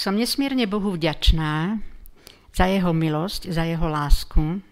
som 0.00 0.16
nesmierne 0.16 0.64
Bohu 0.64 0.96
vďačná 0.96 1.76
za 2.56 2.64
jeho 2.64 2.88
milosť, 2.96 3.52
za 3.52 3.68
jeho 3.68 3.84
lásku, 3.84 4.64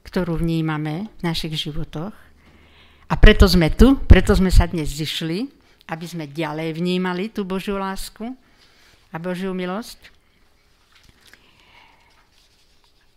ktorú 0.00 0.40
vnímame 0.40 1.12
v 1.20 1.22
našich 1.28 1.52
životoch. 1.52 2.16
A 3.04 3.14
preto 3.20 3.44
sme 3.44 3.68
tu, 3.68 4.00
preto 4.08 4.32
sme 4.32 4.48
sa 4.48 4.64
dnes 4.64 4.88
zišli, 4.88 5.44
aby 5.92 6.06
sme 6.08 6.24
ďalej 6.24 6.72
vnímali 6.72 7.28
tú 7.28 7.44
Božiu 7.44 7.76
lásku 7.76 8.32
a 9.12 9.20
Božiu 9.20 9.52
milosť. 9.52 10.08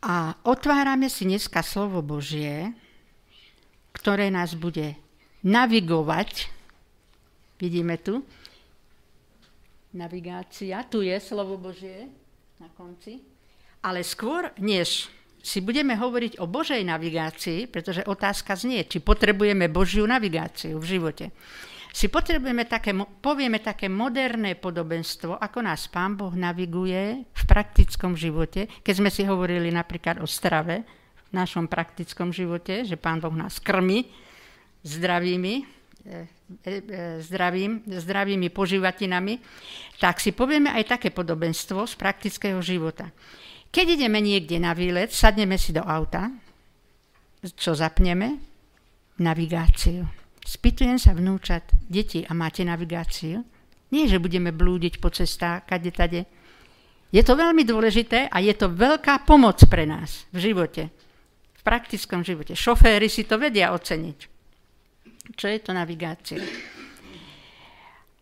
A 0.03 0.35
otvárame 0.43 1.07
si 1.07 1.23
dneska 1.23 1.63
slovo 1.63 2.03
Božie, 2.03 2.75
ktoré 3.95 4.27
nás 4.27 4.59
bude 4.59 4.99
navigovať. 5.39 6.51
Vidíme 7.63 7.95
tu? 7.95 8.27
Navigácia. 9.97 10.85
Tu 10.85 11.09
je 11.09 11.17
slovo 11.17 11.57
Božie 11.57 12.05
na 12.61 12.69
konci. 12.77 13.17
Ale 13.81 14.05
skôr, 14.05 14.53
než 14.61 15.09
si 15.41 15.63
budeme 15.63 15.97
hovoriť 15.97 16.37
o 16.37 16.45
Božej 16.45 16.85
navigácii, 16.85 17.65
pretože 17.65 18.05
otázka 18.05 18.53
znie, 18.53 18.85
či 18.85 19.01
potrebujeme 19.01 19.71
Božiu 19.71 20.05
navigáciu 20.05 20.77
v 20.77 20.85
živote. 20.85 21.25
Si 21.97 22.13
potrebujeme 22.13 22.69
také, 22.69 22.93
povieme 23.23 23.57
také 23.57 23.89
moderné 23.89 24.53
podobenstvo, 24.53 25.39
ako 25.39 25.65
nás 25.65 25.89
Pán 25.89 26.13
Boh 26.13 26.35
naviguje 26.35 27.25
v 27.25 27.43
praktickom 27.49 28.13
živote, 28.13 28.69
keď 28.85 28.93
sme 29.01 29.09
si 29.09 29.25
hovorili 29.25 29.73
napríklad 29.73 30.21
o 30.21 30.27
strave 30.29 30.85
v 31.27 31.31
našom 31.33 31.65
praktickom 31.65 32.29
živote, 32.29 32.85
že 32.85 32.99
Pán 33.01 33.17
Boh 33.17 33.33
nás 33.33 33.57
krmi 33.57 34.05
zdravými, 34.85 35.76
zdravým, 37.19 37.83
zdravými 37.83 38.47
požívatinami, 38.49 39.39
tak 39.99 40.23
si 40.23 40.31
povieme 40.31 40.71
aj 40.71 40.97
také 40.97 41.09
podobenstvo 41.11 41.83
z 41.83 41.93
praktického 41.99 42.63
života. 42.63 43.11
Keď 43.67 43.99
ideme 43.99 44.23
niekde 44.23 44.55
na 44.57 44.71
výlet, 44.71 45.11
sadneme 45.11 45.59
si 45.59 45.75
do 45.75 45.83
auta, 45.83 46.31
čo 47.43 47.75
zapneme? 47.75 48.39
Navigáciu. 49.19 50.07
Spýtujem 50.41 50.95
sa 50.95 51.11
vnúčat, 51.11 51.67
deti, 51.91 52.23
a 52.23 52.31
máte 52.31 52.63
navigáciu? 52.63 53.43
Nie, 53.91 54.07
že 54.07 54.23
budeme 54.23 54.55
blúdiť 54.55 55.03
po 55.03 55.11
cestách, 55.11 55.67
kade 55.67 55.91
tade. 55.91 56.23
Je 57.11 57.23
to 57.23 57.35
veľmi 57.35 57.63
dôležité 57.63 58.27
a 58.31 58.37
je 58.39 58.51
to 58.55 58.71
veľká 58.71 59.27
pomoc 59.27 59.59
pre 59.67 59.87
nás 59.87 60.27
v 60.31 60.51
živote, 60.51 60.87
v 61.55 61.61
praktickom 61.63 62.23
živote. 62.23 62.55
Šoféry 62.55 63.07
si 63.07 63.27
to 63.27 63.39
vedia 63.39 63.75
oceniť. 63.75 64.36
Čo 65.35 65.47
je 65.51 65.59
to 65.59 65.71
navigácia? 65.75 66.39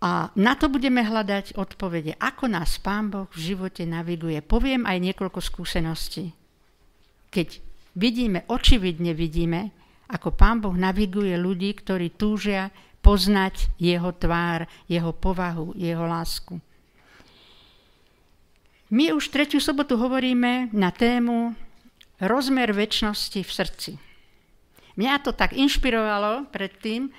A 0.06 0.30
na 0.38 0.54
to 0.54 0.70
budeme 0.70 1.02
hľadať 1.02 1.58
odpovede, 1.58 2.18
ako 2.22 2.46
nás 2.46 2.78
Pán 2.78 3.10
Boh 3.10 3.26
v 3.34 3.54
živote 3.54 3.86
naviguje. 3.90 4.42
Poviem 4.46 4.86
aj 4.86 5.02
niekoľko 5.02 5.40
skúseností. 5.42 6.30
Keď 7.34 7.48
vidíme, 7.98 8.46
očividne 8.46 9.18
vidíme, 9.18 9.74
ako 10.06 10.34
Pán 10.34 10.62
Boh 10.62 10.78
naviguje 10.78 11.34
ľudí, 11.34 11.74
ktorí 11.74 12.14
túžia 12.14 12.70
poznať 13.02 13.74
jeho 13.82 14.14
tvár, 14.14 14.70
jeho 14.86 15.10
povahu, 15.14 15.74
jeho 15.74 16.06
lásku. 16.06 16.62
My 18.94 19.10
už 19.14 19.34
tretiu 19.34 19.58
sobotu 19.58 19.98
hovoríme 19.98 20.70
na 20.70 20.94
tému 20.94 21.58
rozmer 22.22 22.70
väčšnosti 22.70 23.42
v 23.42 23.52
srdci. 23.52 23.92
Mňa 24.96 25.24
to 25.24 25.36
tak 25.36 25.52
inšpirovalo 25.52 26.48
predtým, 26.52 27.12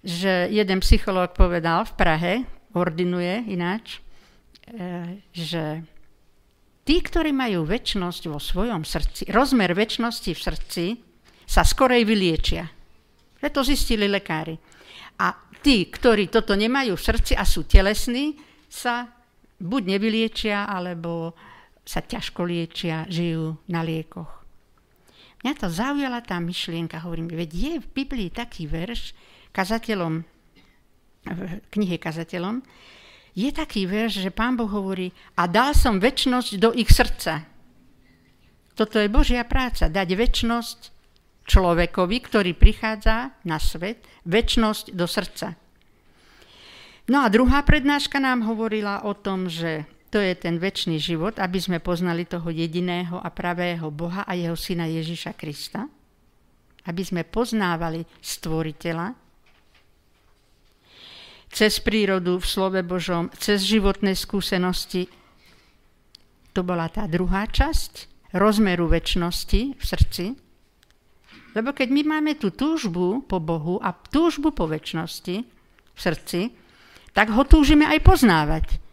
že 0.00 0.48
jeden 0.48 0.80
psychológ 0.80 1.36
povedal 1.36 1.84
v 1.84 1.92
Prahe, 1.98 2.34
ordinuje 2.76 3.48
ináč, 3.48 3.98
e, 4.68 5.20
že 5.32 5.82
tí, 6.86 7.02
ktorí 7.02 7.32
majú 7.32 7.64
väčšnosť 7.66 8.22
vo 8.30 8.38
svojom 8.38 8.84
srdci, 8.84 9.28
rozmer 9.32 9.72
väčšnosti 9.72 10.30
v 10.32 10.40
srdci, 10.40 10.84
sa 11.46 11.62
skorej 11.66 12.04
vyliečia. 12.06 12.68
Že 13.40 13.48
to 13.50 13.60
zistili 13.66 14.06
lekári. 14.06 14.56
A 15.20 15.32
tí, 15.64 15.88
ktorí 15.88 16.28
toto 16.28 16.52
nemajú 16.52 16.94
v 16.94 17.06
srdci 17.06 17.32
a 17.34 17.42
sú 17.48 17.64
telesní, 17.64 18.36
sa 18.68 19.08
buď 19.56 19.96
nevyliečia, 19.96 20.68
alebo 20.68 21.32
sa 21.86 22.02
ťažko 22.02 22.44
liečia, 22.44 23.06
žijú 23.08 23.56
na 23.70 23.80
liekoch. 23.80 24.35
Mňa 25.44 25.52
to 25.56 25.68
zaujala 25.68 26.24
tá 26.24 26.40
myšlienka, 26.40 27.04
hovorím, 27.04 27.28
veď 27.28 27.50
je 27.52 27.72
v 27.82 27.86
Biblii 27.92 28.30
taký 28.32 28.64
verš, 28.64 29.12
kazateľom, 29.52 30.24
v 31.26 31.40
knihe 31.74 31.96
kazateľom, 32.00 32.62
je 33.36 33.50
taký 33.52 33.84
verš, 33.84 34.24
že 34.24 34.30
pán 34.32 34.56
Boh 34.56 34.68
hovorí, 34.68 35.12
a 35.36 35.44
dal 35.44 35.76
som 35.76 36.00
väčnosť 36.00 36.56
do 36.56 36.72
ich 36.72 36.88
srdca. 36.88 37.44
Toto 38.72 38.96
je 38.96 39.12
Božia 39.12 39.44
práca, 39.44 39.92
dať 39.92 40.08
väčnosť 40.16 40.78
človekovi, 41.44 42.16
ktorý 42.24 42.52
prichádza 42.56 43.36
na 43.44 43.60
svet, 43.60 44.04
väčnosť 44.24 44.92
do 44.96 45.04
srdca. 45.04 45.56
No 47.06 47.22
a 47.22 47.30
druhá 47.30 47.62
prednáška 47.62 48.18
nám 48.18 48.42
hovorila 48.44 49.06
o 49.06 49.14
tom, 49.14 49.46
že 49.46 49.86
to 50.10 50.22
je 50.22 50.32
ten 50.38 50.62
väčší 50.62 50.96
život, 51.02 51.36
aby 51.42 51.58
sme 51.58 51.78
poznali 51.82 52.24
toho 52.24 52.46
jediného 52.48 53.18
a 53.18 53.28
pravého 53.34 53.90
Boha 53.90 54.22
a 54.22 54.32
jeho 54.38 54.54
syna 54.54 54.86
Ježiša 54.86 55.34
Krista, 55.34 55.90
aby 56.86 57.02
sme 57.02 57.26
poznávali 57.26 58.06
stvoriteľa, 58.22 59.26
cez 61.50 61.80
prírodu 61.80 62.36
v 62.36 62.46
slove 62.46 62.80
Božom, 62.84 63.32
cez 63.38 63.64
životné 63.64 64.12
skúsenosti. 64.12 65.08
To 66.52 66.60
bola 66.60 66.90
tá 66.92 67.08
druhá 67.08 67.48
časť 67.48 68.12
rozmeru 68.36 68.90
väčšnosti 68.92 69.60
v 69.78 69.82
srdci. 69.82 70.36
Lebo 71.56 71.72
keď 71.72 71.88
my 71.88 72.02
máme 72.04 72.32
tú 72.36 72.52
túžbu 72.52 73.24
po 73.24 73.40
Bohu 73.40 73.80
a 73.80 73.96
túžbu 73.96 74.52
po 74.52 74.68
väčšnosti 74.68 75.36
v 75.96 75.98
srdci, 75.98 76.52
tak 77.16 77.32
ho 77.32 77.42
túžime 77.48 77.88
aj 77.88 78.04
poznávať. 78.04 78.85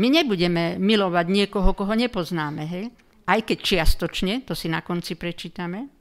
My 0.00 0.08
nebudeme 0.08 0.80
milovať 0.80 1.26
niekoho, 1.28 1.76
koho 1.76 1.92
nepoznáme, 1.92 2.64
hej? 2.64 2.88
Aj 3.28 3.36
keď 3.44 3.58
čiastočne, 3.60 4.48
to 4.48 4.56
si 4.56 4.72
na 4.72 4.80
konci 4.80 5.12
prečítame, 5.12 5.92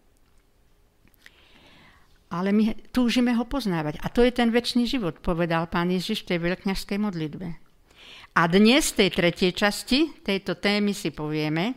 ale 2.30 2.54
my 2.54 2.94
túžime 2.94 3.34
ho 3.36 3.44
poznávať. 3.44 4.00
A 4.06 4.08
to 4.08 4.22
je 4.22 4.32
ten 4.32 4.54
väčší 4.54 4.86
život, 4.86 5.18
povedal 5.20 5.66
pán 5.66 5.90
Ježiš 5.90 6.24
v 6.24 6.30
tej 6.34 6.40
veľkňažskej 6.46 6.98
modlitbe. 7.02 7.48
A 8.38 8.42
dnes 8.46 8.94
v 8.94 8.98
tej 9.04 9.10
tretej 9.18 9.52
časti 9.58 10.00
tejto 10.22 10.56
témy 10.62 10.94
si 10.94 11.10
povieme, 11.10 11.74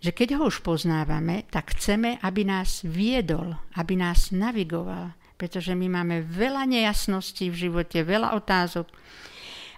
že 0.00 0.12
keď 0.12 0.40
ho 0.40 0.48
už 0.48 0.64
poznávame, 0.64 1.48
tak 1.48 1.76
chceme, 1.76 2.20
aby 2.20 2.44
nás 2.44 2.84
viedol, 2.84 3.56
aby 3.76 3.96
nás 3.96 4.32
navigoval, 4.32 5.12
pretože 5.36 5.72
my 5.72 5.88
máme 5.88 6.24
veľa 6.24 6.68
nejasností 6.68 7.48
v 7.48 7.68
živote, 7.68 8.04
veľa 8.04 8.36
otázok. 8.36 8.88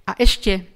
A 0.06 0.18
ešte 0.18 0.71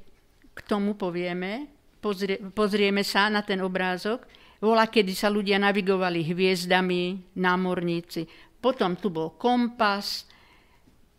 k 0.56 0.60
tomu 0.64 0.96
povieme, 0.96 1.68
pozrie, 2.00 2.40
pozrieme 2.40 3.04
sa 3.04 3.28
na 3.28 3.44
ten 3.44 3.60
obrázok, 3.60 4.24
Vola, 4.56 4.88
kedy 4.88 5.12
sa 5.12 5.28
ľudia 5.28 5.60
navigovali 5.60 6.24
hviezdami, 6.32 7.36
námorníci. 7.36 8.24
Potom 8.56 8.96
tu 8.96 9.12
bol 9.12 9.36
kompas, 9.36 10.24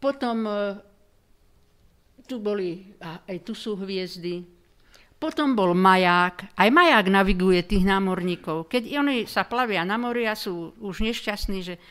potom 0.01 0.41
e, 0.49 0.53
tu 2.25 2.41
boli, 2.41 2.97
aj 2.97 3.37
tu 3.45 3.53
sú 3.53 3.77
hviezdy, 3.77 4.41
potom 5.17 5.53
bol 5.53 5.77
maják. 5.77 6.49
Aj 6.57 6.69
maják 6.69 7.09
naviguje 7.09 7.61
tých 7.65 7.85
námorníkov. 7.85 8.69
Keď 8.69 8.83
oni 9.01 9.17
sa 9.29 9.45
plavia 9.45 9.85
na 9.85 9.97
mori 9.97 10.25
a 10.29 10.37
sú 10.37 10.77
už 10.81 11.01
nešťastní, 11.05 11.59
že 11.61 11.81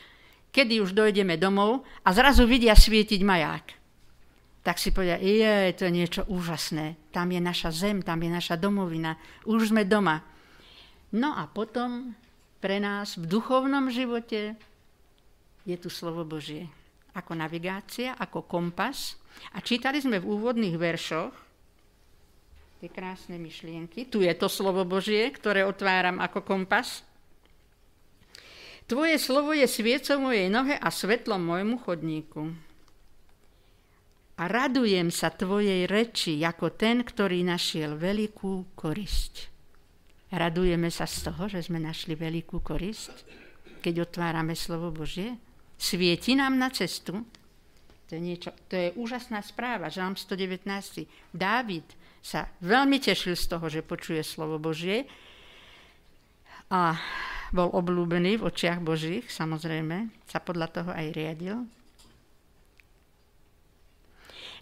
kedy 0.51 0.79
už 0.83 0.95
dojdeme 0.95 1.35
domov 1.35 1.83
a 2.03 2.11
zrazu 2.15 2.47
vidia 2.47 2.75
svietiť 2.75 3.23
maják. 3.23 3.65
Tak 4.67 4.83
si 4.83 4.91
povedia, 4.91 5.15
je, 5.15 5.71
to 5.79 5.87
je 5.87 5.95
niečo 5.95 6.27
úžasné. 6.27 6.99
Tam 7.15 7.31
je 7.31 7.39
naša 7.39 7.71
zem, 7.71 8.03
tam 8.03 8.19
je 8.19 8.27
naša 8.27 8.59
domovina. 8.59 9.15
Už 9.47 9.71
sme 9.71 9.87
doma. 9.87 10.27
No 11.15 11.31
a 11.31 11.47
potom 11.47 12.11
pre 12.59 12.83
nás 12.83 13.15
v 13.15 13.31
duchovnom 13.31 13.87
živote 13.87 14.59
je 15.63 15.75
tu 15.79 15.87
slovo 15.87 16.27
Božie 16.27 16.67
ako 17.15 17.31
navigácia, 17.39 18.11
ako 18.19 18.43
kompas. 18.43 19.15
A 19.55 19.63
čítali 19.63 20.03
sme 20.03 20.19
v 20.19 20.35
úvodných 20.35 20.75
veršoch 20.75 21.31
tie 22.83 22.91
krásne 22.91 23.39
myšlienky. 23.39 24.11
Tu 24.11 24.27
je 24.27 24.33
to 24.35 24.51
slovo 24.51 24.83
Božie, 24.83 25.31
ktoré 25.31 25.63
otváram 25.63 26.19
ako 26.19 26.43
kompas. 26.43 27.07
Tvoje 28.83 29.15
slovo 29.15 29.55
je 29.55 29.63
sviecou 29.63 30.27
mojej 30.27 30.51
nohe 30.51 30.75
a 30.75 30.91
svetlom 30.91 31.39
môjmu 31.39 31.79
chodníku. 31.81 32.66
A 34.37 34.45
radujem 34.45 35.09
sa 35.09 35.33
tvojej 35.33 35.89
reči 35.89 36.37
ako 36.45 36.77
ten, 36.77 37.01
ktorý 37.01 37.41
našiel 37.41 37.97
veľkú 37.97 38.77
korisť. 38.77 39.49
Radujeme 40.29 40.93
sa 40.93 41.09
z 41.09 41.31
toho, 41.31 41.49
že 41.49 41.65
sme 41.65 41.81
našli 41.81 42.13
veľkú 42.13 42.61
korist, 42.61 43.25
keď 43.81 44.05
otvárame 44.05 44.53
slovo 44.53 44.93
Božie. 44.93 45.39
Svieti 45.79 46.37
nám 46.37 46.53
na 46.53 46.69
cestu. 46.69 47.25
To 48.07 48.11
je, 48.13 48.21
niečo, 48.21 48.53
to 48.69 48.77
je 48.77 48.89
úžasná 48.93 49.41
správa. 49.41 49.89
Žalm 49.89 50.13
119. 50.13 50.63
Dávid 51.33 51.83
sa 52.21 52.51
veľmi 52.61 53.01
tešil 53.01 53.33
z 53.33 53.45
toho, 53.47 53.65
že 53.73 53.81
počuje 53.81 54.21
slovo 54.21 54.59
Božie 54.59 55.09
a 56.67 56.99
bol 57.55 57.71
obľúbený 57.71 58.43
v 58.43 58.45
očiach 58.51 58.83
Božích, 58.83 59.31
samozrejme, 59.31 60.11
sa 60.27 60.43
podľa 60.43 60.67
toho 60.67 60.91
aj 60.91 61.07
riadil. 61.15 61.63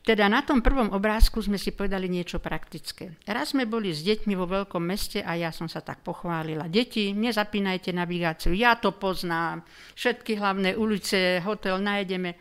Teda 0.05 0.29
na 0.29 0.45
tom 0.45 0.61
prvom 0.61 0.93
obrázku 0.93 1.41
sme 1.41 1.57
si 1.57 1.73
povedali 1.73 2.05
niečo 2.05 2.37
praktické. 2.37 3.17
Raz 3.25 3.57
sme 3.57 3.65
boli 3.65 3.89
s 3.89 4.05
deťmi 4.05 4.37
vo 4.37 4.45
veľkom 4.45 4.85
meste 4.85 5.25
a 5.25 5.33
ja 5.33 5.49
som 5.49 5.65
sa 5.65 5.81
tak 5.81 6.05
pochválila. 6.05 6.69
Deti, 6.69 7.09
nezapínajte 7.09 7.89
navigáciu, 7.89 8.53
ja 8.53 8.77
to 8.77 8.93
poznám. 8.93 9.65
Všetky 9.97 10.37
hlavné 10.37 10.77
ulice, 10.77 11.41
hotel 11.41 11.81
nájdeme. 11.81 12.37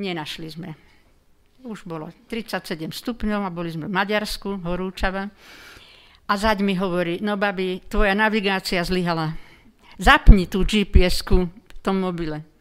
Nenašli 0.00 0.48
sme. 0.48 0.72
Už 1.60 1.84
bolo 1.84 2.08
37 2.32 2.88
stupňov 2.88 3.44
a 3.44 3.52
boli 3.52 3.68
sme 3.68 3.92
v 3.92 3.92
Maďarsku, 3.92 4.64
horúčava. 4.64 5.28
A 6.24 6.32
zaď 6.40 6.64
mi 6.64 6.72
hovorí, 6.80 7.20
no 7.20 7.36
babi, 7.36 7.84
tvoja 7.84 8.16
navigácia 8.16 8.80
zlyhala. 8.80 9.36
Zapni 10.00 10.48
tú 10.48 10.64
GPS-ku 10.64 11.52
v 11.52 11.78
tom 11.84 12.00
mobile. 12.00 12.51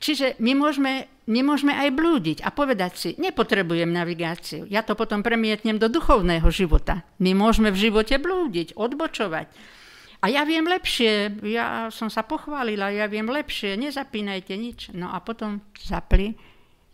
Čiže 0.00 0.40
my 0.40 0.56
môžeme 0.56 1.06
my 1.30 1.46
aj 1.46 1.94
blúdiť 1.94 2.38
a 2.42 2.50
povedať 2.50 2.92
si, 2.98 3.10
nepotrebujem 3.22 3.86
navigáciu, 3.86 4.66
ja 4.66 4.82
to 4.82 4.98
potom 4.98 5.22
premietnem 5.22 5.78
do 5.78 5.86
duchovného 5.86 6.50
života. 6.50 7.06
My 7.22 7.38
môžeme 7.38 7.70
v 7.70 7.86
živote 7.86 8.18
blúdiť, 8.18 8.74
odbočovať. 8.74 9.46
A 10.20 10.28
ja 10.28 10.42
viem 10.44 10.66
lepšie, 10.66 11.38
ja 11.46 11.88
som 11.94 12.10
sa 12.10 12.26
pochválila, 12.26 12.92
ja 12.92 13.06
viem 13.06 13.30
lepšie, 13.30 13.78
nezapínajte 13.78 14.52
nič. 14.58 14.90
No 14.92 15.14
a 15.14 15.22
potom 15.22 15.62
zapli, 15.80 16.34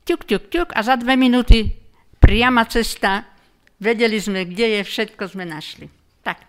ťuk, 0.05 0.29
ťuk, 0.29 0.45
ťuk 0.53 0.69
a 0.77 0.81
za 0.85 0.95
dve 1.01 1.17
minúty 1.17 1.73
priama 2.21 2.69
cesta, 2.69 3.27
vedeli 3.81 4.21
sme, 4.21 4.47
kde 4.47 4.79
je, 4.79 4.81
všetko 4.87 5.33
sme 5.33 5.49
našli. 5.49 5.91
Tak, 6.23 6.45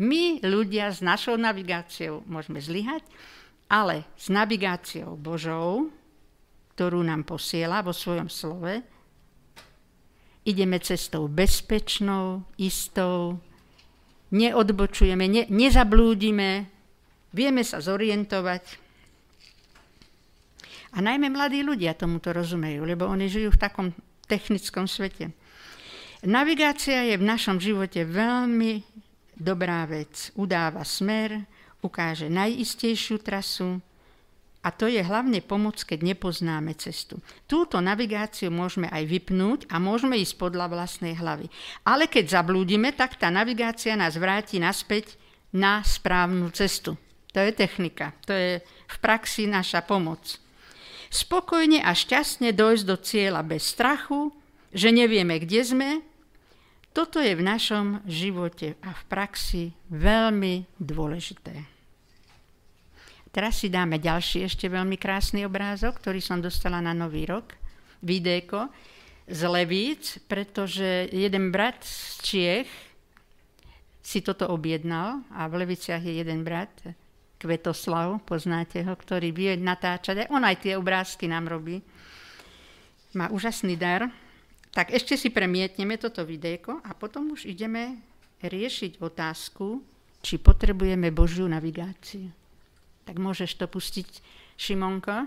my 0.00 0.40
ľudia 0.42 0.90
s 0.90 1.04
našou 1.04 1.38
navigáciou 1.38 2.26
môžeme 2.26 2.58
zlyhať, 2.58 3.06
ale 3.70 4.08
s 4.18 4.26
navigáciou 4.26 5.14
Božou, 5.14 5.94
ktorú 6.76 7.00
nám 7.00 7.24
posiela 7.24 7.80
vo 7.80 7.96
svojom 7.96 8.28
slove. 8.28 8.84
Ideme 10.44 10.76
cestou 10.84 11.24
bezpečnou, 11.24 12.44
istou, 12.60 13.40
neodbočujeme, 14.28 15.24
ne, 15.24 15.42
nezablúdime, 15.48 16.68
vieme 17.32 17.64
sa 17.64 17.80
zorientovať. 17.80 18.84
A 20.92 21.00
najmä 21.00 21.32
mladí 21.32 21.64
ľudia 21.64 21.96
tomuto 21.96 22.36
rozumejú, 22.36 22.84
lebo 22.84 23.08
oni 23.08 23.24
žijú 23.24 23.56
v 23.56 23.62
takom 23.64 23.88
technickom 24.28 24.84
svete. 24.84 25.32
Navigácia 26.28 27.08
je 27.08 27.16
v 27.16 27.24
našom 27.24 27.56
živote 27.56 28.04
veľmi 28.04 28.84
dobrá 29.32 29.88
vec. 29.88 30.28
Udáva 30.36 30.84
smer, 30.84 31.48
ukáže 31.80 32.28
najistejšiu 32.28 33.16
trasu, 33.24 33.80
a 34.66 34.74
to 34.74 34.90
je 34.90 34.98
hlavne 34.98 35.38
pomoc, 35.46 35.78
keď 35.78 36.02
nepoznáme 36.02 36.74
cestu. 36.74 37.22
Túto 37.46 37.78
navigáciu 37.78 38.50
môžeme 38.50 38.90
aj 38.90 39.06
vypnúť 39.06 39.70
a 39.70 39.78
môžeme 39.78 40.18
ísť 40.18 40.34
podľa 40.42 40.66
vlastnej 40.74 41.14
hlavy. 41.14 41.46
Ale 41.86 42.10
keď 42.10 42.42
zablúdime, 42.42 42.90
tak 42.90 43.14
tá 43.14 43.30
navigácia 43.30 43.94
nás 43.94 44.18
vráti 44.18 44.58
naspäť 44.58 45.14
na 45.54 45.86
správnu 45.86 46.50
cestu. 46.50 46.98
To 47.30 47.38
je 47.38 47.54
technika, 47.54 48.10
to 48.26 48.34
je 48.34 48.58
v 48.66 48.96
praxi 48.98 49.46
naša 49.46 49.86
pomoc. 49.86 50.42
Spokojne 51.14 51.86
a 51.86 51.94
šťastne 51.94 52.50
dojsť 52.50 52.84
do 52.90 52.96
cieľa 52.98 53.46
bez 53.46 53.70
strachu, 53.70 54.34
že 54.74 54.90
nevieme, 54.90 55.38
kde 55.38 55.62
sme, 55.62 55.90
toto 56.90 57.22
je 57.22 57.38
v 57.38 57.44
našom 57.44 58.02
živote 58.08 58.74
a 58.82 58.90
v 58.90 59.02
praxi 59.06 59.64
veľmi 59.94 60.66
dôležité. 60.80 61.75
Teraz 63.36 63.60
si 63.60 63.68
dáme 63.68 64.00
ďalší 64.00 64.48
ešte 64.48 64.64
veľmi 64.64 64.96
krásny 64.96 65.44
obrázok, 65.44 66.00
ktorý 66.00 66.24
som 66.24 66.40
dostala 66.40 66.80
na 66.80 66.96
Nový 66.96 67.28
rok, 67.28 67.52
videjko 68.00 68.72
z 69.28 69.40
Levíc, 69.44 70.24
pretože 70.24 71.12
jeden 71.12 71.52
brat 71.52 71.84
z 71.84 72.16
Čiech 72.24 72.70
si 74.00 74.24
toto 74.24 74.48
objednal 74.48 75.20
a 75.36 75.52
v 75.52 75.68
Leviciach 75.68 76.00
je 76.00 76.16
jeden 76.16 76.48
brat, 76.48 76.72
Kvetoslav, 77.36 78.24
poznáte 78.24 78.80
ho, 78.80 78.96
ktorý 78.96 79.28
vie 79.28 79.52
natáčať. 79.60 80.32
On 80.32 80.40
aj 80.40 80.56
tie 80.64 80.72
obrázky 80.80 81.28
nám 81.28 81.52
robí. 81.52 81.84
Má 83.12 83.28
úžasný 83.28 83.76
dar. 83.76 84.08
Tak 84.72 84.96
ešte 84.96 85.20
si 85.20 85.28
premietneme 85.28 86.00
toto 86.00 86.24
videjko 86.24 86.80
a 86.80 86.96
potom 86.96 87.36
už 87.36 87.44
ideme 87.44 88.00
riešiť 88.40 88.96
otázku, 89.04 89.84
či 90.24 90.40
potrebujeme 90.40 91.12
Božiu 91.12 91.44
navigáciu. 91.44 92.45
Tak 93.06 93.18
můžeš 93.18 93.54
to 93.54 93.66
pustit, 93.66 94.06
Šimonka? 94.56 95.26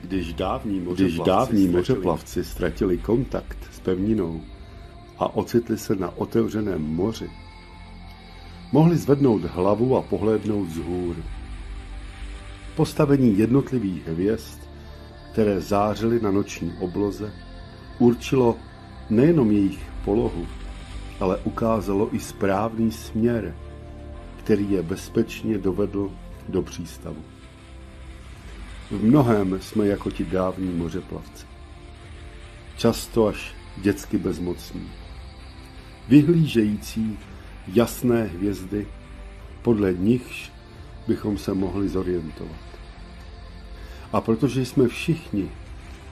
Když 0.00 0.32
dávní 0.32 0.80
mořeplavci, 0.80 1.02
Když 1.02 1.26
dávní 1.26 1.68
mořeplavci 1.68 2.44
ztratili 2.44 2.98
kontakt 2.98 3.58
s 3.72 3.80
pevninou 3.80 4.40
a 5.18 5.36
ocitli 5.36 5.78
se 5.78 5.94
na 5.94 6.18
otevřeném 6.18 6.82
moři, 6.82 7.30
mohli 8.72 8.96
zvednout 8.96 9.44
hlavu 9.44 9.96
a 9.96 10.02
pohlédnout 10.02 10.68
z 10.68 10.76
hůr. 10.76 11.16
Postavení 12.76 13.38
jednotlivých 13.38 14.06
hvězd, 14.06 14.60
které 15.32 15.60
zářily 15.60 16.20
na 16.20 16.30
noční 16.30 16.72
obloze, 16.80 17.32
určilo 17.98 18.56
nejenom 19.10 19.50
jejich 19.50 19.84
polohu, 20.04 20.46
ale 21.20 21.38
ukázalo 21.44 22.14
i 22.14 22.20
správný 22.20 22.92
směr, 22.92 23.54
který 24.46 24.70
je 24.70 24.82
bezpečně 24.82 25.58
dovedl 25.58 26.10
do 26.48 26.62
přístavu. 26.62 27.22
V 28.90 29.04
mnohém 29.04 29.60
jsme 29.60 29.86
jako 29.86 30.10
ti 30.10 30.24
dávní 30.24 30.72
mořeplavci. 30.72 31.46
Často 32.76 33.26
až 33.26 33.54
dětsky 33.76 34.18
bezmocní. 34.18 34.90
Vyhlížející 36.08 37.18
jasné 37.66 38.24
hvězdy, 38.24 38.86
podle 39.62 39.92
nichž 39.92 40.52
bychom 41.06 41.38
se 41.38 41.54
mohli 41.54 41.88
zorientovat. 41.88 42.66
A 44.12 44.20
protože 44.20 44.64
jsme 44.64 44.88
všichni 44.88 45.50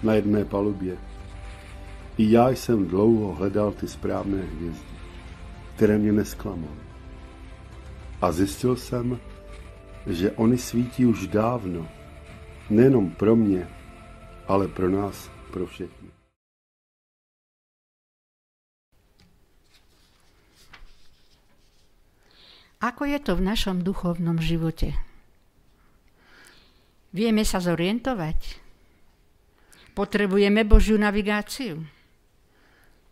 na 0.03 0.15
jedné 0.15 0.45
palubě, 0.45 0.97
i 2.19 2.31
já 2.31 2.51
jsem 2.51 2.87
dlouho 2.87 3.35
hledal 3.35 3.73
ty 3.73 3.89
správné 3.89 4.43
hvězdy, 4.43 4.95
které 5.77 5.99
mě 5.99 6.13
nesklamaly. 6.13 6.94
A 8.21 8.33
zjistil 8.33 8.77
jsem, 8.77 9.21
že 10.07 10.31
oni 10.31 10.59
svítí 10.59 11.07
už 11.07 11.27
dávno. 11.27 11.89
Nejenom 12.71 13.11
pro 13.11 13.37
mě, 13.37 13.69
ale 14.49 14.69
pro 14.69 14.91
nás, 14.91 15.31
pro 15.53 15.67
všechny. 15.67 16.09
Ako 22.85 23.09
je 23.09 23.17
to 23.17 23.33
v 23.33 23.47
našom 23.49 23.81
duchovnom 23.81 24.37
živote? 24.37 24.93
Vieme 27.17 27.41
sa 27.41 27.57
zorientovať? 27.57 28.61
Potrebujeme 29.97 30.69
Božiu 30.69 31.01
navigáciu? 31.01 31.81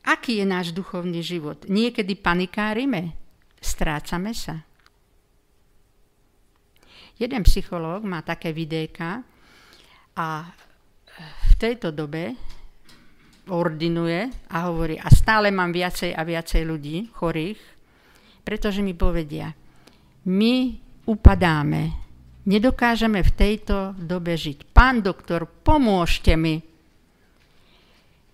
Aký 0.04 0.42
je 0.42 0.44
náš 0.44 0.76
duchovný 0.76 1.24
život? 1.24 1.64
Niekedy 1.70 2.20
panikárime? 2.20 3.16
Strácame 3.64 4.36
sa? 4.36 4.66
Jeden 7.22 7.46
psychológ 7.46 8.02
má 8.02 8.18
také 8.26 8.50
videjka 8.50 9.22
a 10.18 10.42
v 11.22 11.54
tejto 11.54 11.94
dobe 11.94 12.34
ordinuje 13.46 14.26
a 14.50 14.66
hovorí, 14.66 14.98
a 14.98 15.06
stále 15.06 15.54
mám 15.54 15.70
viacej 15.70 16.18
a 16.18 16.26
viacej 16.26 16.62
ľudí 16.66 17.14
chorých, 17.14 17.62
pretože 18.42 18.82
mi 18.82 18.98
povedia, 18.98 19.54
my 20.26 20.54
upadáme, 21.06 21.94
nedokážeme 22.42 23.22
v 23.22 23.34
tejto 23.38 23.94
dobe 24.02 24.34
žiť. 24.34 24.74
Pán 24.74 24.98
doktor, 24.98 25.46
pomôžte 25.46 26.34
mi. 26.34 26.58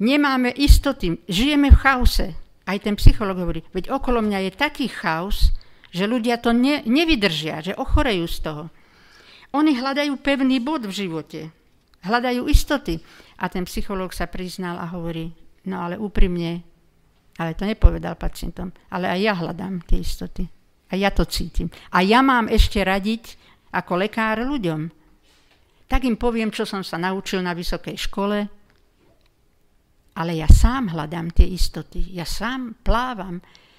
Nemáme 0.00 0.49
istoty, 0.57 1.28
žijeme 1.28 1.68
v 1.76 1.80
chaose. 1.85 2.26
Aj 2.64 2.76
ten 2.80 2.97
psycholog 2.97 3.37
hovorí, 3.37 3.61
veď 3.76 3.92
okolo 3.92 4.25
mňa 4.25 4.49
je 4.49 4.52
taký 4.57 4.88
chaos, 4.88 5.52
že 5.92 6.09
ľudia 6.09 6.40
to 6.40 6.57
ne, 6.57 6.80
nevydržia, 6.88 7.61
že 7.61 7.76
ochorejú 7.76 8.25
z 8.25 8.38
toho. 8.40 8.64
Oni 9.56 9.72
hľadajú 9.72 10.20
pevný 10.20 10.60
bod 10.60 10.84
v 10.84 10.92
živote. 10.92 11.40
Hľadajú 12.04 12.46
istoty. 12.48 13.00
A 13.38 13.48
ten 13.48 13.64
psychológ 13.64 14.12
sa 14.12 14.26
priznal 14.26 14.76
a 14.76 14.90
hovorí, 14.92 15.30
no 15.70 15.78
ale 15.78 15.94
úprimne, 15.94 16.66
ale 17.38 17.54
to 17.54 17.62
nepovedal 17.62 18.18
pacientom, 18.18 18.74
ale 18.90 19.06
aj 19.06 19.20
ja 19.22 19.34
hľadám 19.38 19.86
tie 19.86 20.02
istoty. 20.02 20.44
A 20.90 20.98
ja 20.98 21.14
to 21.14 21.22
cítim. 21.28 21.70
A 21.94 22.02
ja 22.02 22.18
mám 22.18 22.50
ešte 22.50 22.82
radiť 22.82 23.38
ako 23.70 23.92
lekár 24.00 24.42
ľuďom. 24.42 24.90
Tak 25.88 26.04
im 26.04 26.16
poviem, 26.20 26.52
čo 26.52 26.68
som 26.68 26.82
sa 26.84 27.00
naučil 27.00 27.40
na 27.40 27.54
vysokej 27.54 27.96
škole. 27.96 28.38
Ale 30.18 30.32
ja 30.34 30.50
sám 30.50 30.92
hľadám 30.92 31.30
tie 31.30 31.46
istoty. 31.46 32.10
Ja 32.12 32.26
sám 32.26 32.82
plávam. 32.82 33.38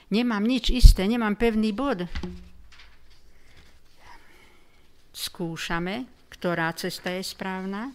Nemám 0.10 0.42
nič 0.42 0.72
isté, 0.72 1.04
nemám 1.06 1.36
pevný 1.36 1.76
bod. 1.76 2.08
Skúšame, 5.20 6.08
ktorá 6.32 6.72
cesta 6.80 7.12
je 7.12 7.28
správna 7.28 7.92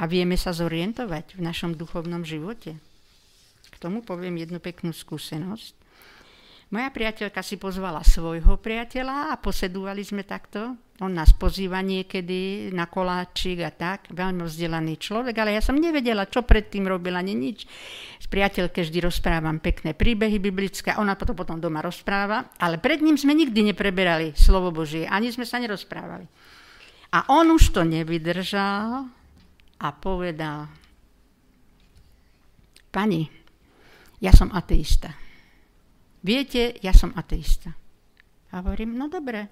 a 0.00 0.08
vieme 0.08 0.40
sa 0.40 0.56
zorientovať 0.56 1.36
v 1.36 1.44
našom 1.44 1.76
duchovnom 1.76 2.24
živote. 2.24 2.80
K 3.68 3.76
tomu 3.76 4.00
poviem 4.00 4.40
jednu 4.40 4.56
peknú 4.56 4.96
skúsenosť. 4.96 5.76
Moja 6.70 6.86
priateľka 6.94 7.42
si 7.42 7.58
pozvala 7.58 8.06
svojho 8.06 8.54
priateľa 8.62 9.34
a 9.34 9.40
posedúvali 9.42 10.06
sme 10.06 10.22
takto. 10.22 10.78
On 11.02 11.10
nás 11.10 11.34
pozýva 11.34 11.82
niekedy 11.82 12.70
na 12.70 12.86
koláčik 12.86 13.58
a 13.66 13.74
tak. 13.74 14.06
Veľmi 14.14 14.46
vzdelaný 14.46 14.94
človek, 15.02 15.34
ale 15.42 15.58
ja 15.58 15.62
som 15.66 15.74
nevedela, 15.74 16.30
čo 16.30 16.46
predtým 16.46 16.86
robila, 16.86 17.18
ani 17.18 17.34
nič. 17.34 17.66
S 18.22 18.30
priateľke 18.30 18.86
vždy 18.86 19.02
rozprávam 19.02 19.58
pekné 19.58 19.98
príbehy 19.98 20.38
biblické, 20.38 20.94
ona 20.94 21.18
potom 21.18 21.34
potom 21.34 21.58
doma 21.58 21.82
rozpráva, 21.82 22.54
ale 22.62 22.78
pred 22.78 23.02
ním 23.02 23.18
sme 23.18 23.34
nikdy 23.34 23.74
nepreberali 23.74 24.38
slovo 24.38 24.70
Božie, 24.70 25.10
ani 25.10 25.34
sme 25.34 25.42
sa 25.42 25.58
nerozprávali. 25.58 26.30
A 27.10 27.34
on 27.34 27.50
už 27.50 27.74
to 27.74 27.82
nevydržal 27.82 29.10
a 29.82 29.88
povedal, 29.98 30.70
pani, 32.94 33.26
ja 34.22 34.30
som 34.30 34.54
ateista. 34.54 35.29
Viete, 36.20 36.76
ja 36.84 36.92
som 36.92 37.16
ateista. 37.16 37.72
A 38.52 38.60
hovorím, 38.60 38.98
no 38.98 39.08
dobre. 39.08 39.48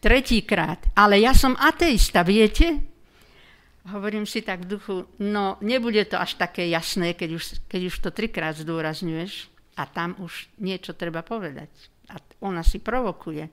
Tretíkrát, 0.00 0.92
ale 0.96 1.20
ja 1.20 1.36
som 1.36 1.52
ateista, 1.56 2.24
viete? 2.24 2.80
Hovorím 3.88 4.24
si 4.24 4.40
tak 4.44 4.64
v 4.64 4.76
duchu, 4.76 4.96
no 5.20 5.56
nebude 5.60 6.04
to 6.08 6.16
až 6.20 6.36
také 6.36 6.68
jasné, 6.68 7.16
keď 7.16 7.30
už, 7.36 7.44
keď 7.68 7.80
už 7.88 7.96
to 8.00 8.08
trikrát 8.12 8.56
zdôrazňuješ 8.56 9.48
a 9.76 9.88
tam 9.88 10.16
už 10.20 10.52
niečo 10.60 10.92
treba 10.92 11.24
povedať. 11.24 11.68
A 12.12 12.20
ona 12.44 12.64
si 12.64 12.80
provokuje. 12.80 13.44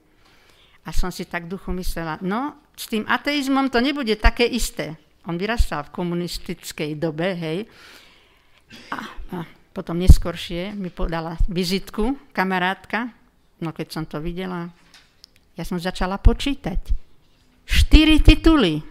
A 0.87 0.89
som 0.95 1.11
si 1.11 1.27
tak 1.27 1.47
v 1.47 1.59
duchu 1.59 1.75
myslela, 1.75 2.19
no 2.23 2.59
s 2.75 2.87
tým 2.87 3.03
ateizmom 3.07 3.67
to 3.67 3.83
nebude 3.83 4.15
také 4.19 4.47
isté. 4.47 4.95
On 5.27 5.35
vyrastal 5.35 5.83
v 5.87 5.93
komunistickej 5.95 6.95
dobe, 6.95 7.35
hej. 7.35 7.67
A, 8.95 8.99
a 9.35 9.37
potom 9.77 10.01
neskôršie 10.01 10.73
mi 10.73 10.89
podala 10.89 11.37
vizitku 11.45 12.17
kamarátka, 12.33 13.13
no 13.61 13.69
keď 13.69 13.87
som 13.93 14.03
to 14.09 14.17
videla, 14.17 14.73
ja 15.53 15.61
som 15.61 15.77
začala 15.77 16.17
počítať. 16.17 16.81
Štyri 17.61 18.17
tituly. 18.25 18.81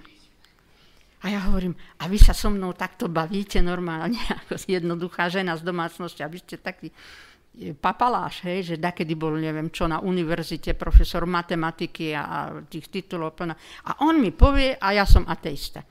A 1.26 1.35
ja 1.35 1.43
hovorím, 1.50 1.75
a 1.99 2.07
vy 2.07 2.23
sa 2.23 2.31
so 2.31 2.55
mnou 2.55 2.71
takto 2.78 3.11
bavíte 3.11 3.59
normálne, 3.59 4.14
ako 4.47 4.62
jednoduchá 4.62 5.26
žena 5.26 5.59
z 5.59 5.66
domácnosti, 5.66 6.23
a 6.23 6.31
vy 6.31 6.38
ste 6.38 6.62
taký 6.62 6.95
e, 6.95 7.75
papaláš, 7.75 8.47
hej, 8.47 8.62
že 8.62 8.75
dakedy 8.78 9.19
bol, 9.19 9.35
neviem 9.35 9.75
čo, 9.75 9.90
na 9.90 9.99
univerzite, 9.99 10.78
profesor 10.78 11.26
matematiky 11.26 12.14
a, 12.14 12.23
a 12.23 12.38
tých 12.62 12.87
titulov 12.95 13.35
plná. 13.35 13.59
A 13.90 14.07
on 14.07 14.23
mi 14.23 14.31
povie, 14.31 14.78
a 14.78 14.95
ja 14.95 15.02
som 15.02 15.26
ateista. 15.26 15.83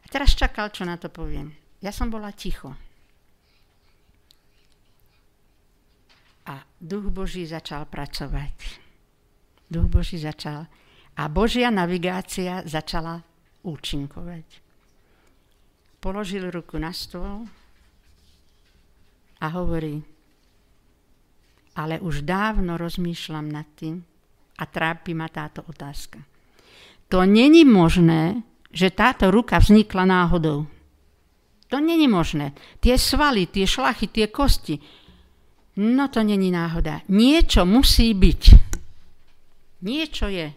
A 0.00 0.06
teraz 0.08 0.32
čakal, 0.32 0.72
čo 0.72 0.88
na 0.88 0.96
to 0.96 1.12
poviem. 1.12 1.52
Ja 1.84 1.92
som 1.92 2.08
bola 2.08 2.32
ticho. 2.32 2.89
A 6.50 6.66
duch 6.82 7.14
Boží 7.14 7.46
začal 7.46 7.86
pracovať. 7.86 8.82
Duch 9.70 9.86
Boží 9.86 10.18
začal. 10.18 10.66
A 11.14 11.22
Božia 11.30 11.70
navigácia 11.70 12.66
začala 12.66 13.22
účinkovať. 13.62 14.46
Položil 16.02 16.50
ruku 16.50 16.80
na 16.80 16.90
stôl 16.90 17.46
a 19.38 19.46
hovorí, 19.52 20.02
ale 21.76 22.02
už 22.02 22.26
dávno 22.26 22.74
rozmýšľam 22.80 23.46
nad 23.46 23.68
tým 23.78 24.02
a 24.58 24.64
trápi 24.66 25.14
ma 25.14 25.30
táto 25.30 25.62
otázka. 25.70 26.18
To 27.12 27.22
není 27.22 27.62
možné, 27.62 28.42
že 28.74 28.90
táto 28.90 29.30
ruka 29.30 29.58
vznikla 29.58 30.02
náhodou. 30.02 30.66
To 31.70 31.78
není 31.78 32.10
možné. 32.10 32.54
Tie 32.82 32.98
svaly, 32.98 33.46
tie 33.46 33.66
šlachy, 33.66 34.10
tie 34.10 34.26
kosti, 34.26 34.82
No 35.80 36.12
to 36.12 36.20
není 36.20 36.52
náhoda. 36.52 37.00
Niečo 37.08 37.64
musí 37.64 38.12
byť. 38.12 38.42
Niečo 39.80 40.28
je. 40.28 40.52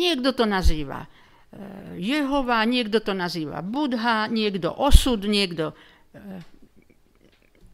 Niekto 0.00 0.32
to 0.32 0.48
nazýva 0.48 1.04
e, 1.04 1.08
Jehova, 2.00 2.64
niekto 2.64 3.04
to 3.04 3.12
nazýva 3.12 3.60
Budha, 3.60 4.24
niekto 4.32 4.72
osud, 4.72 5.20
niekto 5.28 5.74
e, 5.74 6.40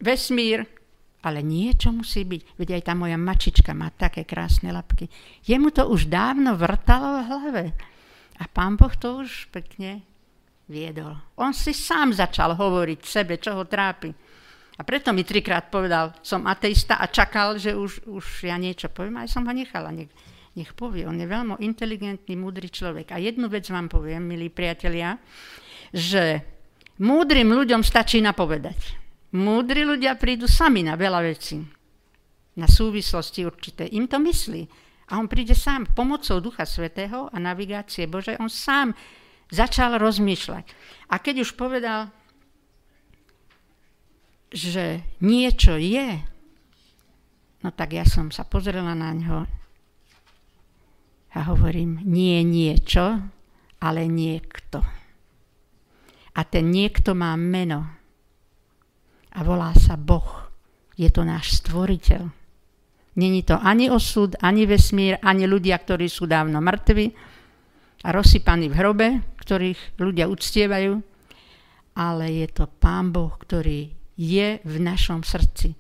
vesmír, 0.03 0.67
ale 1.23 1.47
niečo 1.47 1.95
musí 1.95 2.27
byť. 2.27 2.59
Veď 2.59 2.69
aj 2.81 2.83
tá 2.91 2.93
moja 2.99 3.17
mačička 3.23 3.71
má 3.71 3.95
také 3.95 4.27
krásne 4.27 4.75
lapky. 4.75 5.07
Jemu 5.47 5.71
to 5.71 5.87
už 5.87 6.11
dávno 6.11 6.59
vrtalo 6.59 7.23
v 7.23 7.27
hlave. 7.31 7.65
A 8.43 8.51
pán 8.51 8.75
Boh 8.75 8.93
to 8.99 9.23
už 9.23 9.47
pekne 9.55 10.03
viedol. 10.67 11.15
On 11.39 11.55
si 11.55 11.71
sám 11.71 12.11
začal 12.11 12.59
hovoriť 12.59 13.01
sebe, 13.07 13.39
čo 13.39 13.55
ho 13.55 13.65
trápi. 13.69 14.24
A 14.75 14.83
preto 14.83 15.15
mi 15.15 15.23
trikrát 15.23 15.71
povedal, 15.71 16.11
som 16.19 16.51
ateista 16.51 16.99
a 16.99 17.07
čakal, 17.07 17.63
že 17.63 17.79
už, 17.79 18.11
už 18.11 18.51
ja 18.51 18.59
niečo 18.59 18.91
poviem, 18.91 19.23
aj 19.23 19.31
som 19.31 19.47
ho 19.47 19.55
nechala. 19.55 19.95
Nech, 19.95 20.11
nech 20.59 20.75
povie. 20.75 21.07
On 21.07 21.15
je 21.15 21.31
veľmi 21.31 21.63
inteligentný, 21.63 22.35
múdry 22.35 22.67
človek. 22.67 23.15
A 23.15 23.23
jednu 23.23 23.47
vec 23.47 23.71
vám 23.71 23.87
poviem, 23.87 24.27
milí 24.27 24.51
priatelia, 24.51 25.15
že 25.95 26.43
múdrym 26.99 27.55
ľuďom 27.55 27.87
stačí 27.87 28.19
napovedať. 28.19 28.99
Múdri 29.35 29.87
ľudia 29.87 30.19
prídu 30.19 30.51
sami 30.51 30.83
na 30.83 30.99
veľa 30.99 31.23
vecí. 31.23 31.63
Na 32.59 32.67
súvislosti 32.67 33.47
určité. 33.47 33.87
Im 33.95 34.11
to 34.11 34.19
myslí. 34.19 34.63
A 35.11 35.23
on 35.23 35.31
príde 35.31 35.55
sám 35.55 35.91
pomocou 35.95 36.43
Ducha 36.43 36.67
Svetého 36.67 37.31
a 37.31 37.37
navigácie 37.39 38.11
Bože. 38.11 38.39
On 38.43 38.51
sám 38.51 38.95
začal 39.55 39.99
rozmýšľať. 40.03 40.65
A 41.11 41.19
keď 41.23 41.47
už 41.47 41.55
povedal, 41.55 42.11
že 44.53 45.03
niečo 45.23 45.79
je, 45.79 46.21
no 47.65 47.69
tak 47.73 47.97
ja 47.97 48.05
som 48.05 48.29
sa 48.29 48.45
pozrela 48.45 48.93
na 48.93 49.11
ňo 49.15 49.39
a 51.35 51.39
hovorím, 51.51 51.99
nie 52.07 52.45
niečo, 52.47 53.19
ale 53.83 54.07
niekto. 54.07 54.81
A 56.35 56.41
ten 56.47 56.71
niekto 56.71 57.15
má 57.15 57.35
meno 57.35 57.83
a 59.35 59.39
volá 59.43 59.75
sa 59.75 59.99
Boh. 59.99 60.47
Je 60.95 61.11
to 61.11 61.27
náš 61.27 61.59
stvoriteľ. 61.63 62.31
Není 63.15 63.43
to 63.47 63.59
ani 63.59 63.91
osud, 63.91 64.35
ani 64.43 64.67
vesmír, 64.67 65.19
ani 65.23 65.47
ľudia, 65.47 65.79
ktorí 65.79 66.07
sú 66.11 66.27
dávno 66.27 66.59
mŕtvi 66.59 67.15
a 68.03 68.09
rozsypaní 68.11 68.71
v 68.71 68.79
hrobe, 68.79 69.07
ktorých 69.39 69.99
ľudia 70.03 70.27
uctievajú, 70.27 70.99
ale 71.95 72.25
je 72.43 72.47
to 72.51 72.67
Pán 72.67 73.15
Boh, 73.15 73.31
ktorý 73.31 74.04
je 74.15 74.59
v 74.63 74.75
našom 74.81 75.27
srdci. 75.27 75.75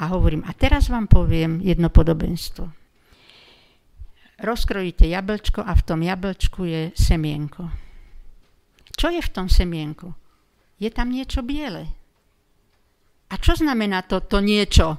A 0.00 0.10
hovorím, 0.10 0.42
a 0.42 0.52
teraz 0.56 0.90
vám 0.90 1.06
poviem 1.06 1.62
jedno 1.62 1.86
podobenstvo. 1.88 2.66
Rozkrojíte 4.42 5.06
jablčko 5.06 5.62
a 5.62 5.72
v 5.78 5.82
tom 5.86 6.02
jablčku 6.02 6.66
je 6.66 6.82
semienko. 6.98 7.70
Čo 8.94 9.14
je 9.14 9.22
v 9.22 9.30
tom 9.30 9.46
semienku? 9.46 10.10
Je 10.82 10.90
tam 10.90 11.14
niečo 11.14 11.46
biele. 11.46 11.86
A 13.30 13.34
čo 13.38 13.54
znamená 13.54 14.02
to, 14.02 14.18
to 14.18 14.42
niečo? 14.42 14.98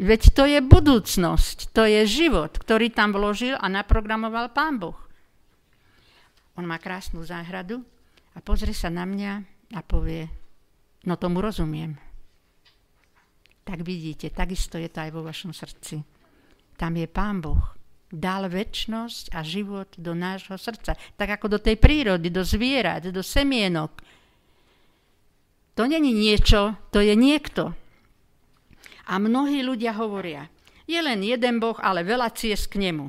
Veď 0.00 0.22
to 0.32 0.44
je 0.48 0.58
budúcnosť, 0.64 1.76
to 1.76 1.84
je 1.84 2.08
život, 2.08 2.56
ktorý 2.56 2.88
tam 2.88 3.12
vložil 3.12 3.58
a 3.58 3.68
naprogramoval 3.68 4.48
Pán 4.54 4.80
Boh. 4.80 4.96
On 6.56 6.64
má 6.64 6.80
krásnu 6.80 7.20
záhradu 7.20 7.84
a 8.32 8.40
pozrie 8.40 8.72
sa 8.72 8.88
na 8.88 9.04
mňa 9.04 9.32
a 9.76 9.80
povie, 9.84 10.30
No 11.08 11.16
tomu 11.16 11.40
rozumiem. 11.40 11.96
Tak 13.64 13.80
vidíte, 13.86 14.32
takisto 14.32 14.76
je 14.76 14.88
to 14.90 15.00
aj 15.00 15.10
vo 15.14 15.22
vašom 15.24 15.54
srdci. 15.54 16.02
Tam 16.76 16.96
je 16.96 17.06
Pán 17.08 17.40
Boh. 17.40 17.76
Dal 18.10 18.50
väčnosť 18.50 19.30
a 19.30 19.46
život 19.46 19.94
do 19.94 20.18
nášho 20.18 20.58
srdca. 20.58 20.98
Tak 21.14 21.28
ako 21.38 21.46
do 21.46 21.58
tej 21.62 21.78
prírody, 21.78 22.26
do 22.26 22.42
zvierat, 22.42 23.06
do 23.06 23.22
semienok. 23.22 24.02
To 25.78 25.86
není 25.86 26.10
niečo, 26.10 26.74
to 26.90 26.98
je 26.98 27.14
niekto. 27.14 27.70
A 29.06 29.14
mnohí 29.22 29.62
ľudia 29.62 29.94
hovoria, 29.94 30.50
je 30.90 30.98
len 30.98 31.22
jeden 31.22 31.62
Boh, 31.62 31.78
ale 31.78 32.02
veľa 32.02 32.34
ciest 32.34 32.66
k 32.66 32.90
nemu. 32.90 33.06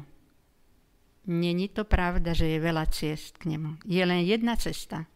Není 1.26 1.74
to 1.74 1.86
pravda, 1.86 2.38
že 2.38 2.46
je 2.46 2.60
veľa 2.62 2.86
ciest 2.94 3.42
k 3.42 3.58
nemu. 3.58 3.82
Je 3.90 4.02
len 4.06 4.22
jedna 4.22 4.54
cesta. 4.54 5.10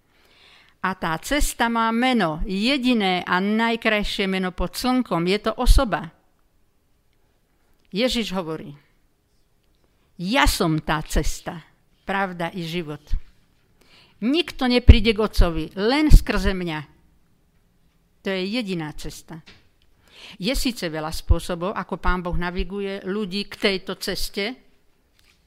A 0.86 0.94
tá 0.94 1.18
cesta 1.18 1.66
má 1.66 1.90
meno, 1.90 2.46
jediné 2.46 3.26
a 3.26 3.42
najkrajšie 3.42 4.30
meno 4.30 4.54
pod 4.54 4.78
slnkom. 4.78 5.26
Je 5.26 5.42
to 5.42 5.52
osoba. 5.58 6.14
Ježiš 7.90 8.30
hovorí, 8.38 8.78
ja 10.22 10.46
som 10.46 10.78
tá 10.78 11.02
cesta, 11.02 11.66
pravda 12.06 12.54
i 12.54 12.62
život. 12.62 13.02
Nikto 14.22 14.70
nepríde 14.70 15.18
k 15.18 15.26
Otcovi, 15.26 15.74
len 15.74 16.14
skrze 16.14 16.54
mňa. 16.54 16.80
To 18.22 18.30
je 18.30 18.46
jediná 18.46 18.94
cesta. 18.94 19.42
Je 20.38 20.54
síce 20.54 20.86
veľa 20.86 21.10
spôsobov, 21.10 21.74
ako 21.74 21.98
Pán 21.98 22.22
Boh 22.22 22.38
naviguje 22.38 23.02
ľudí 23.10 23.50
k 23.50 23.58
tejto 23.58 23.98
ceste. 23.98 24.54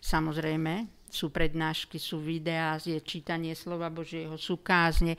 Samozrejme, 0.03 0.98
sú 1.09 1.33
prednášky, 1.33 1.97
sú 1.97 2.21
videá, 2.21 2.77
je 2.79 3.01
čítanie 3.01 3.57
slova 3.57 3.89
Božieho, 3.89 4.37
sú 4.37 4.61
kázne. 4.61 5.17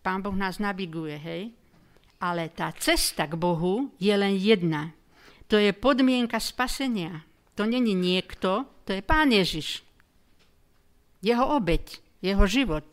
Pán 0.00 0.24
Boh 0.24 0.34
nás 0.34 0.56
naviguje, 0.56 1.16
hej? 1.16 1.42
Ale 2.16 2.48
tá 2.48 2.72
cesta 2.72 3.28
k 3.28 3.36
Bohu 3.36 3.92
je 4.00 4.14
len 4.16 4.36
jedna. 4.40 4.96
To 5.46 5.60
je 5.60 5.70
podmienka 5.76 6.40
spasenia. 6.40 7.22
To 7.56 7.68
není 7.68 7.92
niekto, 7.92 8.64
to 8.84 8.96
je 8.96 9.02
Pán 9.04 9.32
Ježiš. 9.32 9.84
Jeho 11.20 11.56
obeď, 11.56 12.00
jeho 12.20 12.44
život. 12.48 12.84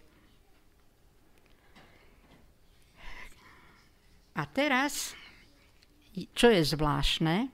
A 4.34 4.50
teraz, 4.50 5.14
čo 6.34 6.50
je 6.50 6.66
zvláštne, 6.66 7.54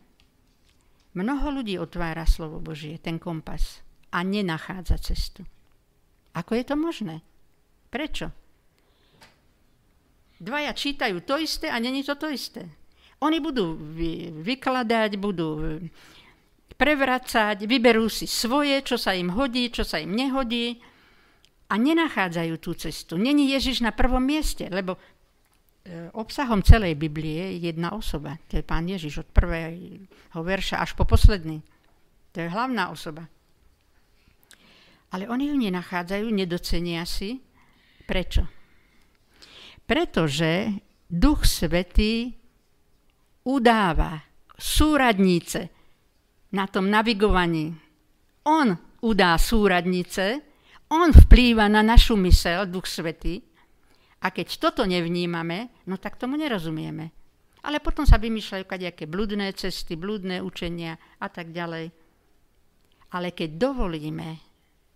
mnoho 1.12 1.60
ľudí 1.60 1.76
otvára 1.76 2.24
slovo 2.24 2.64
Božie, 2.64 2.96
ten 3.04 3.20
kompas, 3.20 3.84
a 4.10 4.20
nenachádza 4.26 4.98
cestu. 4.98 5.46
Ako 6.34 6.56
je 6.56 6.64
to 6.66 6.76
možné? 6.78 7.22
Prečo? 7.90 8.30
Dvaja 10.40 10.72
čítajú 10.72 11.20
to 11.26 11.36
isté 11.36 11.68
a 11.68 11.78
není 11.82 12.06
to 12.06 12.16
to 12.16 12.32
isté. 12.32 12.64
Oni 13.20 13.44
budú 13.44 13.76
vy, 13.76 14.32
vykladať, 14.32 15.20
budú 15.20 15.80
prevracať, 16.80 17.68
vyberú 17.68 18.08
si 18.08 18.24
svoje, 18.24 18.80
čo 18.88 18.96
sa 18.96 19.12
im 19.12 19.36
hodí, 19.36 19.68
čo 19.68 19.84
sa 19.84 20.00
im 20.00 20.16
nehodí 20.16 20.80
a 21.68 21.76
nenachádzajú 21.76 22.56
tú 22.64 22.72
cestu. 22.80 23.20
Není 23.20 23.52
Ježiš 23.52 23.84
na 23.84 23.92
prvom 23.92 24.24
mieste, 24.24 24.72
lebo 24.72 24.96
E, 25.90 26.12
obsahom 26.14 26.62
celej 26.62 27.00
Biblie 27.00 27.56
je 27.56 27.74
jedna 27.74 27.96
osoba. 27.96 28.38
To 28.52 28.62
je 28.62 28.64
pán 28.64 28.86
Ježiš 28.86 29.26
od 29.26 29.28
prvého 29.34 30.42
verša 30.44 30.86
až 30.86 30.94
po 30.94 31.08
posledný. 31.08 31.66
To 32.36 32.46
je 32.46 32.52
hlavná 32.52 32.94
osoba. 32.94 33.26
Ale 35.10 35.26
oni 35.26 35.50
ju 35.50 35.56
nenachádzajú, 35.58 36.26
nedocenia 36.30 37.02
si. 37.06 37.42
Prečo? 38.06 38.46
Pretože 39.90 40.78
Duch 41.10 41.50
Svetý 41.50 42.30
udáva 43.50 44.22
súradnice 44.54 45.74
na 46.54 46.70
tom 46.70 46.94
navigovaní. 46.94 47.74
On 48.46 48.70
udá 49.02 49.34
súradnice, 49.42 50.46
on 50.94 51.10
vplýva 51.14 51.66
na 51.70 51.82
našu 51.82 52.14
mysel, 52.22 52.70
Duch 52.70 52.86
Svetý, 52.86 53.42
a 54.20 54.36
keď 54.36 54.48
toto 54.60 54.84
nevnímame, 54.84 55.88
no 55.88 55.96
tak 55.96 56.20
tomu 56.20 56.36
nerozumieme. 56.36 57.16
Ale 57.64 57.80
potom 57.80 58.04
sa 58.04 58.20
vymýšľajú 58.20 58.64
kadejaké 58.68 59.08
blúdne 59.08 59.52
cesty, 59.56 59.96
blúdne 59.96 60.44
učenia 60.44 61.00
a 61.20 61.28
tak 61.32 61.56
ďalej. 61.56 61.92
Ale 63.16 63.32
keď 63.32 63.50
dovolíme 63.56 64.49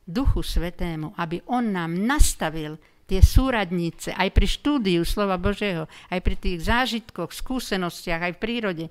Duchu 0.03 0.43
Svetému, 0.43 1.15
aby 1.15 1.39
On 1.47 1.63
nám 1.63 1.95
nastavil 1.95 2.75
tie 3.07 3.19
súradnice 3.23 4.15
aj 4.15 4.29
pri 4.31 4.47
štúdiu 4.47 5.01
slova 5.03 5.39
Božieho, 5.39 5.87
aj 6.11 6.19
pri 6.23 6.35
tých 6.39 6.67
zážitkoch, 6.67 7.31
skúsenostiach, 7.31 8.31
aj 8.31 8.33
v 8.35 8.41
prírode, 8.41 8.85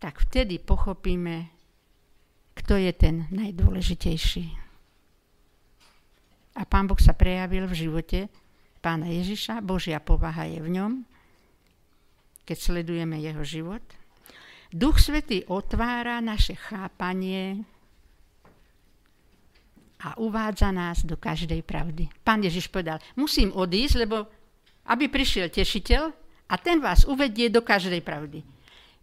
tak 0.00 0.20
vtedy 0.20 0.60
pochopíme, 0.60 1.48
kto 2.54 2.76
je 2.76 2.92
ten 2.92 3.24
najdôležitejší. 3.32 4.46
A 6.54 6.62
Pán 6.68 6.86
Boh 6.86 7.00
sa 7.00 7.16
prejavil 7.16 7.66
v 7.66 7.88
živote 7.88 8.20
pána 8.84 9.08
Ježiša, 9.08 9.64
Božia 9.64 9.98
povaha 9.98 10.44
je 10.44 10.60
v 10.60 10.68
ňom, 10.76 10.92
keď 12.44 12.56
sledujeme 12.60 13.16
jeho 13.16 13.40
život. 13.40 13.82
Duch 14.68 15.00
Svetý 15.00 15.48
otvára 15.48 16.20
naše 16.20 16.52
chápanie 16.52 17.64
a 20.04 20.20
uvádza 20.20 20.68
nás 20.68 21.00
do 21.00 21.16
každej 21.16 21.64
pravdy. 21.64 22.12
Pán 22.20 22.44
Ježiš 22.44 22.68
povedal, 22.68 23.00
musím 23.16 23.48
odísť, 23.56 23.94
lebo 24.04 24.28
aby 24.84 25.08
prišiel 25.08 25.48
tešiteľ 25.48 26.02
a 26.44 26.54
ten 26.60 26.76
vás 26.76 27.08
uvedie 27.08 27.48
do 27.48 27.64
každej 27.64 28.04
pravdy. 28.04 28.44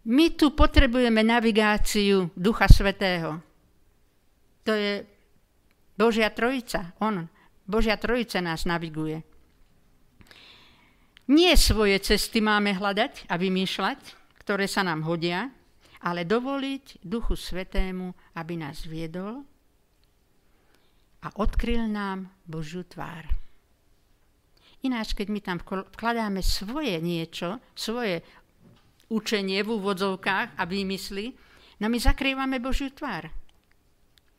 My 0.06 0.34
tu 0.34 0.54
potrebujeme 0.54 1.26
navigáciu 1.26 2.30
Ducha 2.38 2.70
Svetého. 2.70 3.42
To 4.62 4.72
je 4.74 5.02
Božia 5.98 6.30
Trojica. 6.30 6.94
On, 7.02 7.26
Božia 7.66 7.98
Trojica 7.98 8.38
nás 8.38 8.62
naviguje. 8.62 9.26
Nie 11.30 11.54
svoje 11.54 11.98
cesty 12.02 12.42
máme 12.42 12.74
hľadať 12.74 13.26
a 13.30 13.38
vymýšľať, 13.38 13.98
ktoré 14.42 14.66
sa 14.66 14.82
nám 14.82 15.06
hodia, 15.06 15.50
ale 16.02 16.26
dovoliť 16.26 17.02
Duchu 17.02 17.38
Svetému, 17.38 18.34
aby 18.34 18.54
nás 18.58 18.82
viedol 18.86 19.46
a 21.22 21.28
odkryl 21.38 21.86
nám 21.86 22.30
Božiu 22.46 22.82
tvár. 22.82 23.30
Ináč, 24.82 25.14
keď 25.14 25.26
my 25.30 25.40
tam 25.40 25.58
vkladáme 25.62 26.42
svoje 26.42 26.98
niečo, 26.98 27.62
svoje 27.78 28.26
učenie 29.14 29.62
v 29.62 29.78
úvodzovkách 29.78 30.58
a 30.58 30.62
výmysly, 30.66 31.30
no 31.78 31.86
my 31.86 31.98
zakrývame 32.02 32.58
Božiu 32.58 32.90
tvár. 32.90 33.30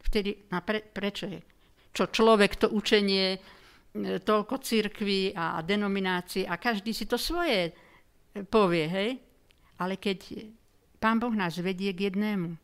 Vtedy, 0.04 0.52
no 0.52 0.60
pre, 0.60 0.84
prečo 0.84 1.32
je? 1.32 1.40
Čo 1.96 2.12
človek 2.12 2.60
to 2.60 2.68
učenie 2.76 3.40
toľko 4.26 4.60
církví 4.60 5.32
a 5.38 5.62
denominácií 5.62 6.44
a 6.44 6.58
každý 6.60 6.92
si 6.92 7.06
to 7.06 7.16
svoje 7.16 7.72
povie, 8.50 8.86
hej? 8.90 9.10
Ale 9.80 10.02
keď 10.02 10.50
Pán 10.98 11.22
Boh 11.22 11.32
nás 11.32 11.56
vedie 11.62 11.94
k 11.94 12.10
jednému, 12.12 12.58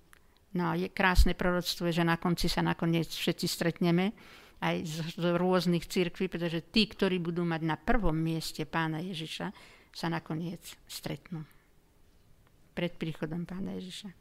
no 0.56 0.74
je 0.74 0.90
krásne 0.90 1.38
proroctvo, 1.38 1.94
že 1.94 2.02
na 2.06 2.18
konci 2.18 2.50
sa 2.50 2.66
nakoniec 2.66 3.10
všetci 3.10 3.46
stretneme, 3.46 4.14
aj 4.60 4.76
z, 4.84 4.96
z 5.16 5.26
rôznych 5.40 5.88
církví, 5.88 6.28
pretože 6.28 6.68
tí, 6.68 6.88
ktorí 6.88 7.20
budú 7.20 7.48
mať 7.48 7.62
na 7.64 7.80
prvom 7.80 8.16
mieste 8.16 8.68
pána 8.68 9.00
Ježiša, 9.00 9.48
sa 9.96 10.08
nakoniec 10.12 10.62
stretnú. 10.86 11.48
Pred 12.76 12.92
príchodom 13.00 13.48
pána 13.48 13.76
Ježiša. 13.80 14.12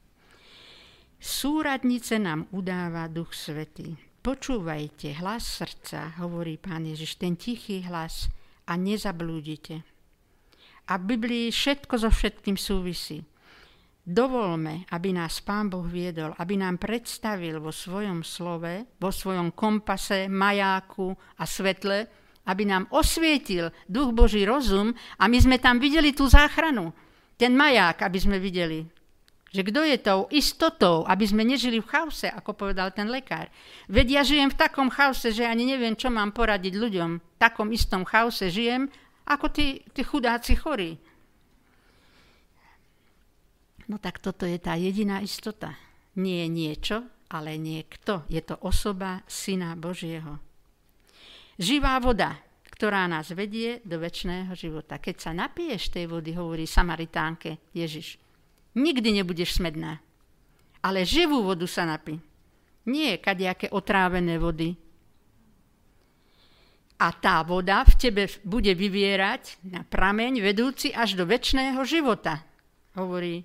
Súradnice 1.18 2.22
nám 2.22 2.46
udáva 2.54 3.10
Duch 3.10 3.34
Svetý. 3.34 3.98
Počúvajte 4.22 5.18
hlas 5.18 5.42
srdca, 5.42 6.14
hovorí 6.22 6.58
pán 6.58 6.86
Ježiš, 6.86 7.18
ten 7.18 7.34
tichý 7.34 7.82
hlas 7.86 8.30
a 8.70 8.78
nezablúdite. 8.78 9.82
A 10.88 10.92
v 10.96 11.02
Biblii 11.14 11.50
všetko 11.50 11.94
so 11.98 12.10
všetkým 12.10 12.54
súvisí. 12.54 13.26
Dovolme, 14.08 14.88
aby 14.88 15.12
nás 15.12 15.44
Pán 15.44 15.68
Boh 15.68 15.84
viedol, 15.84 16.32
aby 16.40 16.56
nám 16.56 16.80
predstavil 16.80 17.60
vo 17.60 17.68
svojom 17.68 18.24
slove, 18.24 18.96
vo 18.96 19.12
svojom 19.12 19.52
kompase, 19.52 20.32
majáku 20.32 21.12
a 21.36 21.44
svetle, 21.44 22.08
aby 22.48 22.64
nám 22.64 22.88
osvietil 22.88 23.68
duch 23.84 24.16
Boží 24.16 24.48
rozum 24.48 24.96
a 25.20 25.28
my 25.28 25.36
sme 25.36 25.60
tam 25.60 25.76
videli 25.76 26.16
tú 26.16 26.24
záchranu. 26.24 26.88
Ten 27.36 27.52
maják, 27.52 28.00
aby 28.08 28.16
sme 28.16 28.40
videli. 28.40 28.88
Že 29.52 29.62
kto 29.68 29.80
je 29.84 29.96
tou 30.00 30.20
istotou, 30.32 31.04
aby 31.04 31.28
sme 31.28 31.44
nežili 31.44 31.84
v 31.84 31.90
chaose, 31.92 32.32
ako 32.32 32.56
povedal 32.56 32.88
ten 32.96 33.12
lekár. 33.12 33.52
Veď 33.92 34.06
ja 34.08 34.22
žijem 34.24 34.48
v 34.48 34.56
takom 34.56 34.88
chaose, 34.88 35.36
že 35.36 35.44
ani 35.44 35.68
neviem, 35.68 35.92
čo 35.92 36.08
mám 36.08 36.32
poradiť 36.32 36.80
ľuďom. 36.80 37.10
V 37.20 37.36
takom 37.36 37.68
istom 37.76 38.08
chaose 38.08 38.48
žijem, 38.48 38.88
ako 39.28 39.52
tí, 39.52 39.84
tí 39.92 40.00
chudáci 40.00 40.56
chorí. 40.56 40.96
No 43.88 43.96
tak 43.96 44.20
toto 44.20 44.44
je 44.44 44.60
tá 44.60 44.76
jediná 44.76 45.24
istota. 45.24 45.72
Nie 46.20 46.44
je 46.44 46.48
niečo, 46.48 46.96
ale 47.32 47.56
niekto. 47.56 48.28
Je 48.28 48.44
to 48.44 48.60
osoba 48.60 49.24
Syna 49.24 49.72
Božieho. 49.76 50.40
Živá 51.56 51.98
voda, 51.98 52.36
ktorá 52.68 53.08
nás 53.08 53.32
vedie 53.32 53.82
do 53.82 53.98
väčšného 53.98 54.52
života. 54.54 55.00
Keď 55.00 55.16
sa 55.18 55.32
napiješ 55.34 55.90
tej 55.90 56.06
vody, 56.06 56.36
hovorí 56.36 56.68
Samaritánke 56.68 57.72
Ježiš, 57.74 58.20
Nikdy 58.78 59.18
nebudeš 59.22 59.58
smedná. 59.58 59.98
Ale 60.78 61.02
živú 61.02 61.42
vodu 61.42 61.66
sa 61.66 61.82
napi. 61.82 62.14
Nie 62.86 63.18
kadejaké 63.18 63.66
otrávené 63.74 64.38
vody. 64.38 64.78
A 66.98 67.10
tá 67.14 67.42
voda 67.42 67.82
v 67.82 67.94
tebe 67.98 68.24
bude 68.42 68.74
vyvierať 68.74 69.62
na 69.66 69.82
prameň 69.82 70.42
vedúci 70.42 70.90
až 70.94 71.14
do 71.14 71.26
väčšného 71.26 71.78
života, 71.86 72.42
hovorí 72.98 73.42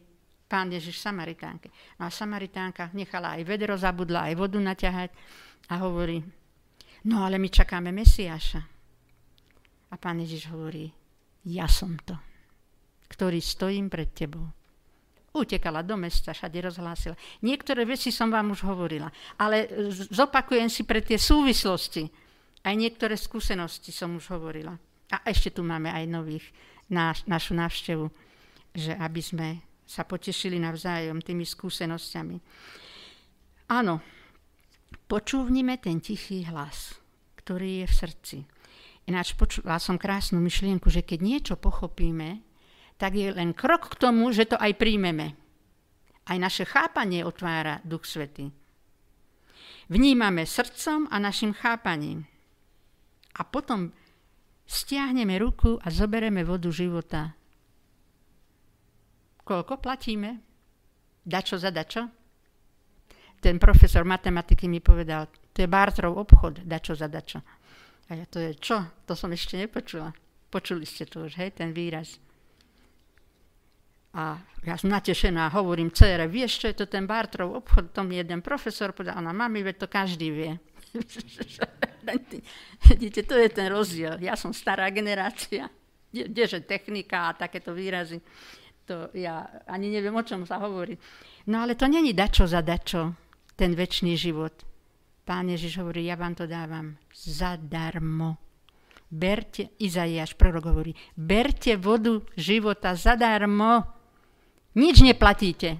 pán 0.53 0.69
Ježiš 0.69 1.01
Samaritánke. 1.01 1.73
No 1.97 2.05
a 2.05 2.13
Samaritánka 2.13 2.93
nechala 2.93 3.33
aj 3.33 3.41
vedro, 3.41 3.73
zabudla 3.73 4.29
aj 4.29 4.37
vodu 4.37 4.61
naťahať 4.61 5.09
a 5.73 5.81
hovorí, 5.81 6.21
no 7.09 7.25
ale 7.25 7.41
my 7.41 7.49
čakáme 7.49 7.89
Mesiáša. 7.89 8.61
A 9.89 9.95
pán 9.97 10.21
Ježiš 10.21 10.53
hovorí, 10.53 10.93
ja 11.49 11.65
som 11.65 11.97
to, 12.05 12.13
ktorý 13.09 13.41
stojím 13.41 13.89
pred 13.89 14.13
tebou. 14.13 14.45
Utekala 15.33 15.81
do 15.81 15.97
mesta, 15.97 16.37
všade 16.37 16.61
rozhlásila. 16.61 17.17
Niektoré 17.41 17.89
veci 17.89 18.13
som 18.13 18.29
vám 18.29 18.53
už 18.53 18.61
hovorila, 18.69 19.09
ale 19.41 19.65
zopakujem 20.13 20.69
si 20.69 20.85
pre 20.85 21.01
tie 21.01 21.17
súvislosti. 21.17 22.05
Aj 22.61 22.77
niektoré 22.77 23.17
skúsenosti 23.17 23.89
som 23.89 24.13
už 24.13 24.29
hovorila. 24.37 24.77
A 25.09 25.17
ešte 25.25 25.49
tu 25.49 25.65
máme 25.65 25.89
aj 25.89 26.05
nových, 26.05 26.45
náš, 26.93 27.25
našu 27.25 27.57
návštevu, 27.57 28.05
že 28.77 28.93
aby 28.93 29.21
sme 29.21 29.72
sa 29.83 30.07
potešili 30.07 30.57
navzájom 30.59 31.19
tými 31.19 31.43
skúsenosťami. 31.43 32.37
Áno, 33.71 34.03
počúvnime 35.07 35.79
ten 35.79 35.99
tichý 35.99 36.47
hlas, 36.47 36.97
ktorý 37.39 37.83
je 37.83 37.87
v 37.87 37.93
srdci. 37.93 38.37
Ináč 39.03 39.35
počula 39.35 39.79
som 39.83 39.99
krásnu 39.99 40.39
myšlienku, 40.39 40.87
že 40.87 41.03
keď 41.03 41.19
niečo 41.19 41.55
pochopíme, 41.59 42.39
tak 42.95 43.19
je 43.19 43.35
len 43.35 43.51
krok 43.51 43.91
k 43.91 43.99
tomu, 43.99 44.31
že 44.31 44.47
to 44.47 44.55
aj 44.55 44.79
príjmeme. 44.79 45.35
Aj 46.23 46.37
naše 46.39 46.63
chápanie 46.63 47.27
otvára 47.27 47.83
Duch 47.83 48.07
Svety. 48.07 48.47
Vnímame 49.91 50.47
srdcom 50.47 51.11
a 51.11 51.19
našim 51.19 51.51
chápaním. 51.51 52.23
A 53.35 53.43
potom 53.43 53.91
stiahneme 54.63 55.35
ruku 55.35 55.75
a 55.83 55.91
zobereme 55.91 56.47
vodu 56.47 56.71
života. 56.71 57.35
Koľko 59.43 59.79
platíme? 59.79 60.39
Dačo 61.23 61.59
za 61.59 61.71
dačo? 61.71 62.07
Ten 63.43 63.59
profesor 63.59 64.07
matematiky 64.07 64.71
mi 64.71 64.79
povedal, 64.79 65.27
to 65.51 65.63
je 65.63 65.67
Bartrov 65.67 66.15
obchod, 66.15 66.63
dačo 66.63 66.95
za 66.95 67.11
dačo. 67.11 67.43
A 68.07 68.15
ja 68.15 68.25
to 68.27 68.39
je 68.39 68.55
čo? 68.55 69.03
To 69.03 69.15
som 69.15 69.31
ešte 69.35 69.59
nepočula. 69.59 70.15
Počuli 70.47 70.87
ste 70.87 71.03
to 71.03 71.27
už, 71.27 71.35
hej, 71.39 71.51
ten 71.51 71.75
výraz. 71.75 72.19
A 74.13 74.37
ja 74.61 74.77
som 74.77 74.93
natešená, 74.93 75.49
hovorím 75.57 75.89
cére, 75.89 76.29
vieš, 76.29 76.63
čo 76.63 76.69
je 76.69 76.77
to 76.79 76.85
ten 76.85 77.09
Bartrov 77.09 77.51
obchod? 77.51 77.91
To 77.97 78.05
mi 78.05 78.21
jeden 78.21 78.45
profesor 78.45 78.93
povedal, 78.93 79.17
ona, 79.19 79.33
mami, 79.33 79.65
veď 79.65 79.75
to 79.83 79.87
každý 79.89 80.29
vie. 80.29 80.51
Vidíte, 82.93 83.25
to 83.25 83.33
je 83.33 83.49
ten 83.49 83.67
rozdiel. 83.73 84.21
Ja 84.21 84.37
som 84.37 84.53
stará 84.53 84.93
generácia, 84.93 85.65
kdeže 86.13 86.61
technika 86.61 87.33
a 87.33 87.35
takéto 87.35 87.73
výrazy. 87.73 88.21
To 88.83 89.07
ja 89.15 89.47
ani 89.67 89.87
neviem, 89.87 90.11
o 90.11 90.23
čom 90.23 90.43
sa 90.43 90.59
hovorí. 90.59 90.99
No 91.47 91.63
ale 91.63 91.79
to 91.79 91.87
není 91.87 92.11
dačo 92.11 92.43
za 92.43 92.59
dačo, 92.59 93.15
ten 93.55 93.75
väčší 93.75 94.19
život. 94.19 94.51
Pán 95.23 95.47
Ježiš 95.47 95.79
hovorí, 95.79 96.03
ja 96.03 96.19
vám 96.19 96.35
to 96.35 96.43
dávam 96.43 96.99
zadarmo. 97.15 98.35
Berte, 99.07 99.71
Izaiáš, 99.79 100.35
prorok 100.35 100.67
hovorí, 100.67 100.91
berte 101.15 101.79
vodu 101.79 102.19
života 102.35 102.91
zadarmo. 102.97 103.87
Nič 104.75 105.05
neplatíte. 105.05 105.79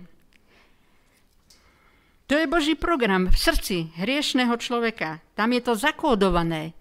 To 2.32 2.40
je 2.40 2.48
Boží 2.48 2.80
program 2.80 3.28
v 3.28 3.36
srdci 3.36 3.78
hriešného 4.00 4.56
človeka. 4.56 5.20
Tam 5.36 5.52
je 5.52 5.62
to 5.66 5.76
zakódované. 5.76 6.72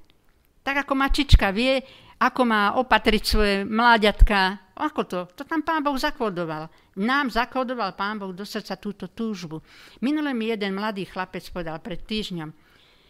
Tak 0.62 0.86
ako 0.86 0.94
mačička 0.94 1.50
vie, 1.50 1.82
ako 2.22 2.42
má 2.46 2.78
opatriť 2.78 3.22
svoje 3.26 3.56
mláďatka. 3.66 4.70
Ako 4.78 5.02
to? 5.02 5.20
To 5.34 5.42
tam 5.42 5.66
pán 5.66 5.82
Boh 5.82 5.98
zakódoval. 5.98 6.70
Nám 7.02 7.34
zakódoval 7.34 7.98
pán 7.98 8.22
Boh 8.22 8.30
do 8.30 8.46
srdca 8.46 8.78
túto 8.78 9.10
túžbu. 9.10 9.58
Minule 9.98 10.30
mi 10.30 10.54
jeden 10.54 10.78
mladý 10.78 11.02
chlapec 11.10 11.42
povedal 11.50 11.82
pred 11.82 11.98
týždňom, 11.98 12.54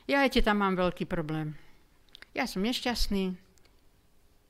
ja 0.08 0.26
ti 0.26 0.42
tam 0.42 0.64
mám 0.64 0.74
veľký 0.74 1.06
problém. 1.06 1.54
Ja 2.34 2.48
som 2.48 2.64
nešťastný. 2.64 3.38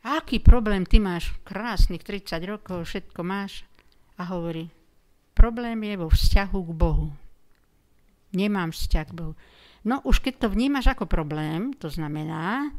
Aký 0.03 0.43
problém 0.43 0.83
ty 0.89 0.99
máš? 0.99 1.31
Krásnych 1.47 2.03
30 2.03 2.43
rokov, 2.47 2.89
všetko 2.89 3.21
máš 3.23 3.63
a 4.19 4.27
hovorí, 4.33 4.71
problém 5.37 5.79
je 5.87 5.95
vo 5.99 6.09
vzťahu 6.11 6.59
k 6.59 6.73
Bohu. 6.75 7.09
Nemám 8.33 8.73
vzťah 8.73 9.07
k 9.07 9.15
Bohu. 9.15 9.35
No 9.83 10.03
už 10.07 10.23
keď 10.23 10.47
to 10.47 10.49
vnímaš 10.51 10.91
ako 10.95 11.07
problém, 11.07 11.75
to 11.77 11.91
znamená, 11.91 12.71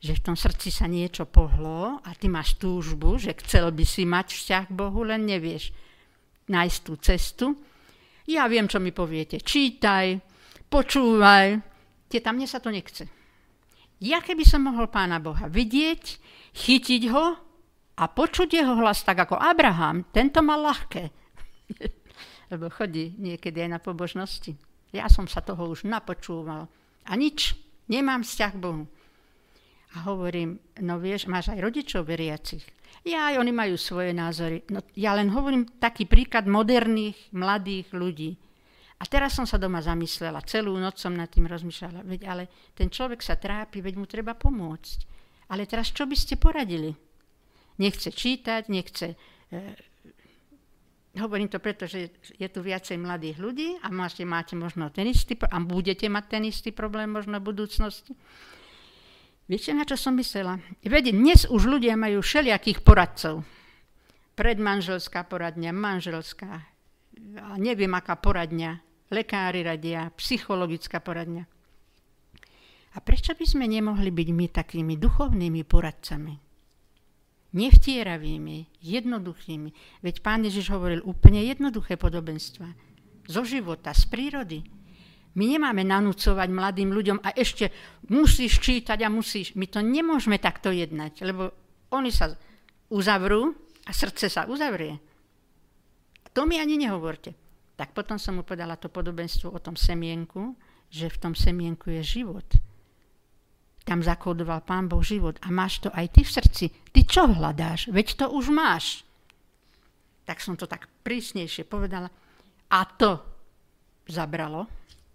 že 0.00 0.12
v 0.16 0.24
tom 0.24 0.36
srdci 0.36 0.68
sa 0.68 0.84
niečo 0.86 1.24
pohlo 1.24 1.98
a 2.04 2.10
ty 2.12 2.28
máš 2.28 2.60
túžbu, 2.60 3.16
že 3.16 3.36
chcel 3.40 3.72
by 3.72 3.84
si 3.84 4.04
mať 4.04 4.26
vzťah 4.36 4.64
k 4.68 4.76
Bohu, 4.76 5.00
len 5.02 5.24
nevieš 5.24 5.72
nájsť 6.46 6.78
tú 6.84 6.92
cestu. 7.00 7.46
Ja 8.26 8.50
viem, 8.50 8.66
čo 8.66 8.82
mi 8.82 8.90
poviete. 8.90 9.40
Čítaj, 9.40 10.18
počúvaj. 10.68 11.46
Tam 12.16 12.40
mne 12.40 12.48
sa 12.48 12.64
to 12.64 12.72
nechce. 12.72 13.04
Ja 14.00 14.24
keby 14.24 14.44
som 14.44 14.64
mohol 14.64 14.88
Pána 14.88 15.20
Boha 15.20 15.48
vidieť, 15.48 16.04
chytiť 16.56 17.02
ho 17.12 17.26
a 17.96 18.04
počuť 18.08 18.48
jeho 18.56 18.76
hlas 18.76 19.04
tak 19.04 19.24
ako 19.24 19.36
Abraham, 19.40 20.04
tento 20.12 20.40
mal 20.40 20.64
ľahké. 20.64 21.04
Lebo 22.52 22.72
chodí 22.72 23.16
niekedy 23.16 23.64
aj 23.64 23.70
na 23.72 23.80
pobožnosti. 23.80 24.52
Ja 24.92 25.08
som 25.12 25.28
sa 25.28 25.44
toho 25.44 25.72
už 25.72 25.84
napočúval. 25.88 26.68
A 27.04 27.12
nič, 27.16 27.56
nemám 27.88 28.24
vzťah 28.24 28.52
k 28.56 28.62
Bohu. 28.62 28.84
A 29.96 30.04
hovorím, 30.04 30.60
no 30.84 31.00
vieš, 31.00 31.24
máš 31.26 31.48
aj 31.48 31.64
rodičov 31.64 32.04
veriacich. 32.04 32.62
Ja 33.06 33.32
aj 33.32 33.40
oni 33.40 33.52
majú 33.54 33.80
svoje 33.80 34.12
názory. 34.12 34.66
No, 34.68 34.84
ja 34.92 35.16
len 35.16 35.32
hovorím 35.32 35.80
taký 35.80 36.04
príklad 36.04 36.44
moderných, 36.44 37.16
mladých 37.32 37.88
ľudí. 37.96 38.36
A 38.96 39.04
teraz 39.08 39.36
som 39.36 39.48
sa 39.48 39.60
doma 39.60 39.80
zamyslela, 39.80 40.44
celú 40.44 40.76
noc 40.76 41.00
som 41.00 41.12
nad 41.12 41.28
tým 41.28 41.48
rozmýšľala. 41.48 42.04
Veď 42.04 42.20
ale 42.28 42.44
ten 42.72 42.88
človek 42.88 43.20
sa 43.20 43.36
trápi, 43.36 43.80
veď 43.80 43.94
mu 43.96 44.04
treba 44.08 44.36
pomôcť. 44.36 44.98
Ale 45.52 45.68
teraz 45.68 45.92
čo 45.92 46.04
by 46.08 46.16
ste 46.16 46.36
poradili? 46.36 46.92
nechce 47.78 48.12
čítať, 48.12 48.68
nechce... 48.68 49.06
E, 49.52 49.58
hovorím 51.16 51.48
to 51.48 51.60
preto, 51.60 51.88
že 51.88 52.12
je 52.36 52.48
tu 52.52 52.60
viacej 52.60 53.00
mladých 53.00 53.40
ľudí 53.40 53.80
a 53.80 53.88
máte, 53.88 54.20
máte 54.28 54.52
možno 54.52 54.92
ten 54.92 55.08
istý, 55.08 55.32
a 55.48 55.56
budete 55.64 56.12
mať 56.12 56.24
ten 56.28 56.42
istý 56.44 56.76
problém 56.76 57.08
možno 57.08 57.40
v 57.40 57.48
budúcnosti. 57.52 58.12
Viete, 59.46 59.70
na 59.70 59.86
čo 59.86 59.94
som 59.94 60.18
myslela? 60.18 60.58
Veď 60.82 61.14
dnes 61.14 61.46
už 61.46 61.70
ľudia 61.70 61.94
majú 61.94 62.18
všelijakých 62.18 62.82
poradcov. 62.82 63.46
Predmanželská 64.34 65.22
poradňa, 65.24 65.70
manželská, 65.70 66.50
a 67.40 67.54
neviem 67.56 67.94
aká 67.94 68.18
poradňa, 68.18 68.82
lekári 69.08 69.62
radia, 69.62 70.10
psychologická 70.18 70.98
poradňa. 70.98 71.46
A 72.92 72.98
prečo 73.00 73.38
by 73.38 73.46
sme 73.46 73.70
nemohli 73.70 74.10
byť 74.10 74.28
my 74.34 74.46
takými 74.50 74.94
duchovnými 74.98 75.62
poradcami? 75.62 76.46
nevtieravými, 77.56 78.84
jednoduchými. 78.84 79.70
Veď 80.04 80.14
pán 80.20 80.44
Ježiš 80.44 80.68
hovoril 80.76 81.00
úplne 81.08 81.40
jednoduché 81.40 81.96
podobenstva. 81.96 82.68
Zo 83.26 83.42
života, 83.48 83.96
z 83.96 84.04
prírody. 84.12 84.60
My 85.36 85.44
nemáme 85.44 85.84
nanúcovať 85.84 86.48
mladým 86.48 86.90
ľuďom 86.90 87.20
a 87.20 87.36
ešte 87.36 87.68
musíš 88.08 88.58
čítať 88.58 89.04
a 89.04 89.12
musíš. 89.12 89.52
My 89.52 89.68
to 89.68 89.84
nemôžeme 89.84 90.40
takto 90.40 90.72
jednať, 90.72 91.22
lebo 91.22 91.52
oni 91.92 92.08
sa 92.08 92.32
uzavrú 92.88 93.52
a 93.84 93.90
srdce 93.92 94.32
sa 94.32 94.48
uzavrie. 94.48 94.96
To 96.32 96.48
mi 96.48 96.56
ani 96.56 96.80
nehovorte. 96.80 97.36
Tak 97.76 97.92
potom 97.92 98.16
som 98.16 98.40
mu 98.40 98.42
povedala 98.42 98.80
to 98.80 98.88
podobenstvo 98.88 99.52
o 99.52 99.60
tom 99.60 99.76
semienku, 99.76 100.56
že 100.88 101.12
v 101.12 101.20
tom 101.20 101.34
semienku 101.36 101.92
je 102.00 102.24
život 102.24 102.48
tam 103.86 104.02
zakódoval 104.02 104.66
Pán 104.66 104.90
Boh 104.90 104.98
život 104.98 105.38
a 105.46 105.48
máš 105.54 105.78
to 105.78 105.94
aj 105.94 106.10
ty 106.10 106.26
v 106.26 106.34
srdci. 106.34 106.64
Ty 106.90 107.00
čo 107.06 107.22
hľadáš? 107.30 107.86
Veď 107.94 108.18
to 108.18 108.26
už 108.34 108.50
máš. 108.50 109.06
Tak 110.26 110.42
som 110.42 110.58
to 110.58 110.66
tak 110.66 110.90
prísnejšie 111.06 111.62
povedala. 111.70 112.10
A 112.66 112.82
to 112.98 113.22
zabralo, 114.10 114.66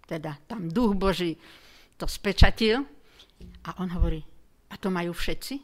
teda 0.06 0.38
tam 0.46 0.68
duch 0.68 0.94
Boží 0.98 1.36
to 1.96 2.08
spečatil 2.08 2.82
a 3.66 3.78
on 3.78 3.90
hovorí, 3.94 4.22
a 4.70 4.74
to 4.80 4.88
majú 4.88 5.12
všetci? 5.12 5.54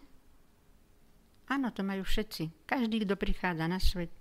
Áno, 1.49 1.73
to 1.73 1.81
majú 1.81 2.05
všetci. 2.05 2.69
Každý, 2.69 3.09
kto 3.09 3.17
prichádza 3.17 3.65
na 3.65 3.81
svet, 3.81 4.13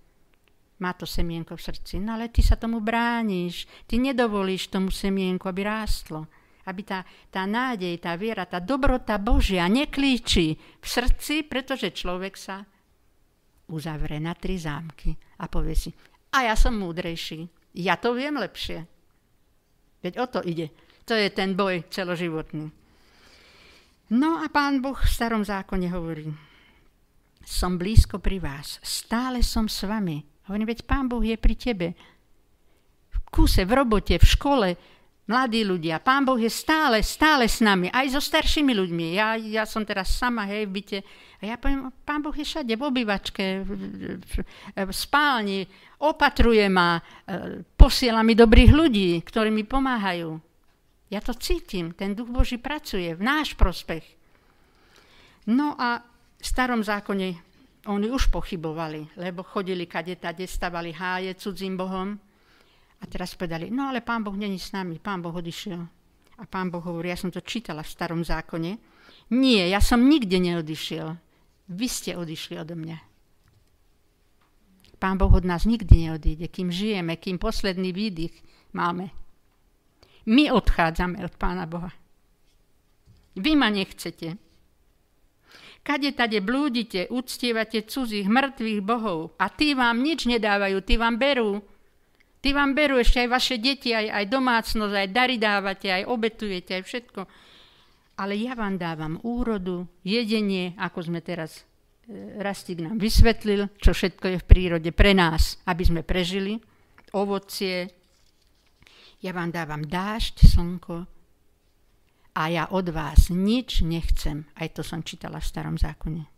má 0.80 0.96
to 0.96 1.04
semienko 1.04 1.60
v 1.60 1.66
srdci. 1.68 2.00
No 2.00 2.16
ale 2.16 2.32
ty 2.32 2.40
sa 2.40 2.56
tomu 2.56 2.80
brániš. 2.80 3.68
Ty 3.84 4.00
nedovolíš 4.00 4.72
tomu 4.72 4.94
semienku, 4.94 5.44
aby 5.50 5.62
rástlo 5.68 6.24
aby 6.68 6.84
tá, 6.84 7.08
tá 7.32 7.48
nádej, 7.48 7.96
tá 8.04 8.20
viera, 8.20 8.44
tá 8.44 8.60
dobrota 8.60 9.16
Božia 9.16 9.64
neklíči 9.72 10.60
v 10.84 10.86
srdci, 10.86 11.48
pretože 11.48 11.96
človek 11.96 12.36
sa 12.36 12.68
uzavre 13.72 14.20
na 14.20 14.36
tri 14.36 14.60
zámky 14.60 15.16
a 15.40 15.48
povie 15.48 15.76
si, 15.80 15.90
a 16.36 16.52
ja 16.52 16.60
som 16.60 16.76
múdrejší, 16.76 17.48
ja 17.80 17.96
to 17.96 18.12
viem 18.12 18.36
lepšie. 18.36 18.84
Veď 20.04 20.14
o 20.22 20.26
to 20.28 20.40
ide. 20.46 20.70
To 21.08 21.16
je 21.16 21.30
ten 21.32 21.56
boj 21.56 21.88
celoživotný. 21.88 22.68
No 24.12 24.40
a 24.40 24.48
pán 24.48 24.80
Boh 24.80 24.96
v 24.96 25.10
starom 25.12 25.44
zákone 25.44 25.92
hovorí, 25.92 26.32
som 27.44 27.80
blízko 27.80 28.20
pri 28.20 28.40
vás, 28.40 28.80
stále 28.84 29.44
som 29.44 29.72
s 29.72 29.84
vami. 29.84 30.24
Hovorím, 30.48 30.68
veď 30.72 30.84
pán 30.84 31.12
Boh 31.12 31.24
je 31.24 31.36
pri 31.36 31.56
tebe. 31.56 31.88
V 33.08 33.18
kúse, 33.32 33.64
v 33.64 33.72
robote, 33.72 34.16
v 34.16 34.26
škole, 34.28 34.68
mladí 35.28 35.62
ľudia. 35.68 36.00
Pán 36.00 36.24
Boh 36.24 36.40
je 36.40 36.48
stále, 36.48 37.04
stále 37.04 37.46
s 37.52 37.60
nami, 37.60 37.92
aj 37.92 38.16
so 38.16 38.22
staršími 38.24 38.72
ľuďmi. 38.74 39.06
Ja, 39.14 39.36
ja 39.36 39.64
som 39.68 39.84
teraz 39.84 40.16
sama, 40.16 40.48
hej, 40.48 40.66
v 40.68 40.74
byte. 40.80 41.00
A 41.44 41.54
ja 41.54 41.56
poviem, 41.60 41.92
Pán 42.08 42.24
Boh 42.24 42.34
je 42.34 42.48
všade, 42.48 42.74
v 42.74 42.84
obývačke, 42.84 43.62
v, 43.62 43.70
v, 44.18 44.34
v 44.74 44.92
spálni, 44.96 45.68
opatruje 46.02 46.66
ma, 46.72 46.98
e, 46.98 47.62
posiela 47.76 48.24
mi 48.24 48.34
dobrých 48.34 48.72
ľudí, 48.72 49.22
ktorí 49.22 49.52
mi 49.52 49.68
pomáhajú. 49.68 50.40
Ja 51.08 51.24
to 51.24 51.36
cítim, 51.36 51.96
ten 51.96 52.16
duch 52.16 52.28
Boží 52.28 52.60
pracuje 52.60 53.16
v 53.16 53.22
náš 53.22 53.56
prospech. 53.56 54.04
No 55.48 55.76
a 55.80 56.04
v 56.36 56.44
starom 56.44 56.84
zákone 56.84 57.48
oni 57.88 58.08
už 58.12 58.28
pochybovali, 58.28 59.16
lebo 59.16 59.48
chodili 59.48 59.88
kade 59.88 60.20
tade, 60.20 60.44
stavali 60.44 60.92
háje 60.92 61.40
cudzím 61.40 61.80
bohom. 61.80 62.20
A 62.98 63.06
teraz 63.06 63.38
povedali, 63.38 63.70
no 63.70 63.90
ale 63.90 64.02
pán 64.02 64.26
Boh 64.26 64.34
není 64.34 64.58
s 64.58 64.74
nami, 64.74 64.98
pán 64.98 65.22
Boh 65.22 65.34
odišiel. 65.34 65.82
A 66.38 66.44
pán 66.46 66.70
Boh 66.70 66.82
hovorí, 66.82 67.10
ja 67.10 67.18
som 67.18 67.34
to 67.34 67.42
čítala 67.42 67.82
v 67.82 67.94
starom 67.94 68.22
zákone. 68.22 68.78
Nie, 69.34 69.70
ja 69.70 69.82
som 69.82 70.06
nikde 70.06 70.38
neodišiel. 70.38 71.18
Vy 71.68 71.88
ste 71.90 72.16
odišli 72.18 72.58
odo 72.62 72.78
mňa. 72.78 72.98
Pán 74.98 75.18
Boh 75.18 75.30
od 75.30 75.46
nás 75.46 75.70
nikdy 75.70 76.10
neodíde, 76.10 76.50
kým 76.50 76.74
žijeme, 76.74 77.22
kým 77.22 77.38
posledný 77.38 77.94
výdych 77.94 78.34
máme. 78.74 79.14
My 80.26 80.50
odchádzame 80.52 81.22
od 81.22 81.34
Pána 81.38 81.70
Boha. 81.70 81.94
Vy 83.38 83.54
ma 83.54 83.70
nechcete. 83.70 84.42
Kade 85.86 86.12
tade 86.12 86.42
blúdite, 86.42 87.08
uctievate 87.08 87.86
cudzích 87.88 88.28
mŕtvych 88.28 88.82
bohov 88.84 89.38
a 89.40 89.48
tí 89.48 89.72
vám 89.72 90.04
nič 90.04 90.28
nedávajú, 90.28 90.84
tí 90.84 91.00
vám 91.00 91.16
berú. 91.16 91.64
Tí 92.38 92.54
vám 92.54 92.78
berú 92.78 93.02
ešte 93.02 93.26
aj 93.26 93.30
vaše 93.34 93.56
deti, 93.58 93.92
aj, 93.92 94.14
aj 94.14 94.26
domácnosť, 94.30 94.94
aj 94.94 95.08
dary 95.10 95.38
dávate, 95.42 95.90
aj 95.90 96.06
obetujete, 96.06 96.78
aj 96.78 96.84
všetko. 96.86 97.22
Ale 98.18 98.34
ja 98.38 98.58
vám 98.58 98.78
dávam 98.78 99.22
úrodu, 99.26 99.86
jedenie, 100.02 100.74
ako 100.78 101.10
sme 101.10 101.22
teraz 101.22 101.66
e, 102.10 102.38
Rastík 102.42 102.82
nám 102.82 102.98
vysvetlil, 102.98 103.70
čo 103.78 103.94
všetko 103.94 104.26
je 104.34 104.38
v 104.42 104.50
prírode 104.50 104.90
pre 104.94 105.14
nás, 105.18 105.62
aby 105.70 105.84
sme 105.86 106.02
prežili. 106.02 106.58
Ovocie, 107.14 107.90
ja 109.22 109.32
vám 109.34 109.50
dávam 109.50 109.82
dážď, 109.82 110.36
slnko 110.46 111.18
a 112.38 112.42
ja 112.54 112.70
od 112.70 112.94
vás 112.94 113.34
nič 113.34 113.82
nechcem. 113.82 114.46
Aj 114.54 114.70
to 114.70 114.86
som 114.86 115.02
čítala 115.02 115.42
v 115.42 115.50
starom 115.50 115.78
zákone. 115.78 116.30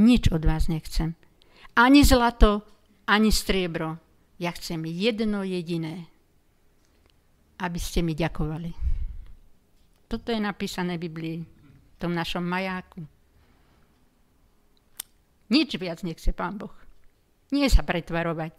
Nič 0.00 0.32
od 0.32 0.40
vás 0.40 0.72
nechcem. 0.72 1.12
Ani 1.76 2.00
zlato, 2.00 2.64
ani 3.04 3.28
striebro. 3.28 4.00
Ja 4.38 4.50
chcem 4.50 4.82
jedno 4.86 5.46
jediné. 5.46 6.10
Aby 7.62 7.78
ste 7.78 8.02
mi 8.02 8.18
ďakovali. 8.18 8.70
Toto 10.10 10.30
je 10.34 10.40
napísané 10.42 10.98
v 10.98 11.06
Biblii, 11.06 11.38
v 11.42 11.96
tom 11.98 12.12
našom 12.14 12.42
majáku. 12.42 13.02
Nič 15.54 15.78
viac 15.78 16.02
nechce 16.02 16.34
Pán 16.34 16.58
Boh. 16.58 16.74
Nie 17.54 17.70
sa 17.70 17.86
pretvarovať. 17.86 18.54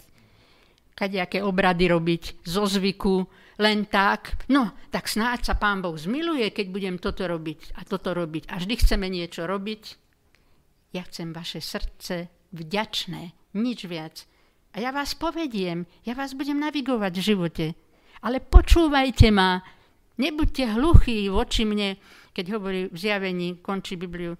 Kadejaké 0.95 1.43
obrady 1.43 1.91
robiť 1.91 2.47
zo 2.47 2.63
zvyku, 2.63 3.27
len 3.59 3.88
tak, 3.88 4.47
no, 4.47 4.71
tak 4.91 5.11
snáď 5.11 5.51
sa 5.51 5.55
Pán 5.59 5.83
Boh 5.83 5.95
zmiluje, 5.95 6.55
keď 6.55 6.67
budem 6.71 6.95
toto 6.95 7.27
robiť 7.27 7.75
a 7.75 7.83
toto 7.83 8.15
robiť. 8.15 8.47
A 8.47 8.59
vždy 8.59 8.73
chceme 8.79 9.07
niečo 9.11 9.43
robiť. 9.43 9.83
Ja 10.95 11.03
chcem 11.03 11.35
vaše 11.35 11.59
srdce 11.59 12.31
vďačné, 12.55 13.35
nič 13.59 13.83
viac. 13.91 14.23
A 14.75 14.83
ja 14.83 14.91
vás 14.91 15.15
povediem, 15.15 15.88
ja 16.03 16.11
vás 16.11 16.35
budem 16.35 16.59
navigovať 16.59 17.13
v 17.15 17.23
živote. 17.23 17.65
Ale 18.19 18.43
počúvajte 18.43 19.31
ma, 19.31 19.63
nebuďte 20.19 20.75
hluchí 20.75 21.31
voči 21.31 21.63
mne, 21.63 21.95
keď 22.35 22.45
hovorí 22.59 22.91
v 22.91 22.97
zjavení, 22.99 23.63
končí 23.63 23.95
Bibliu. 23.95 24.35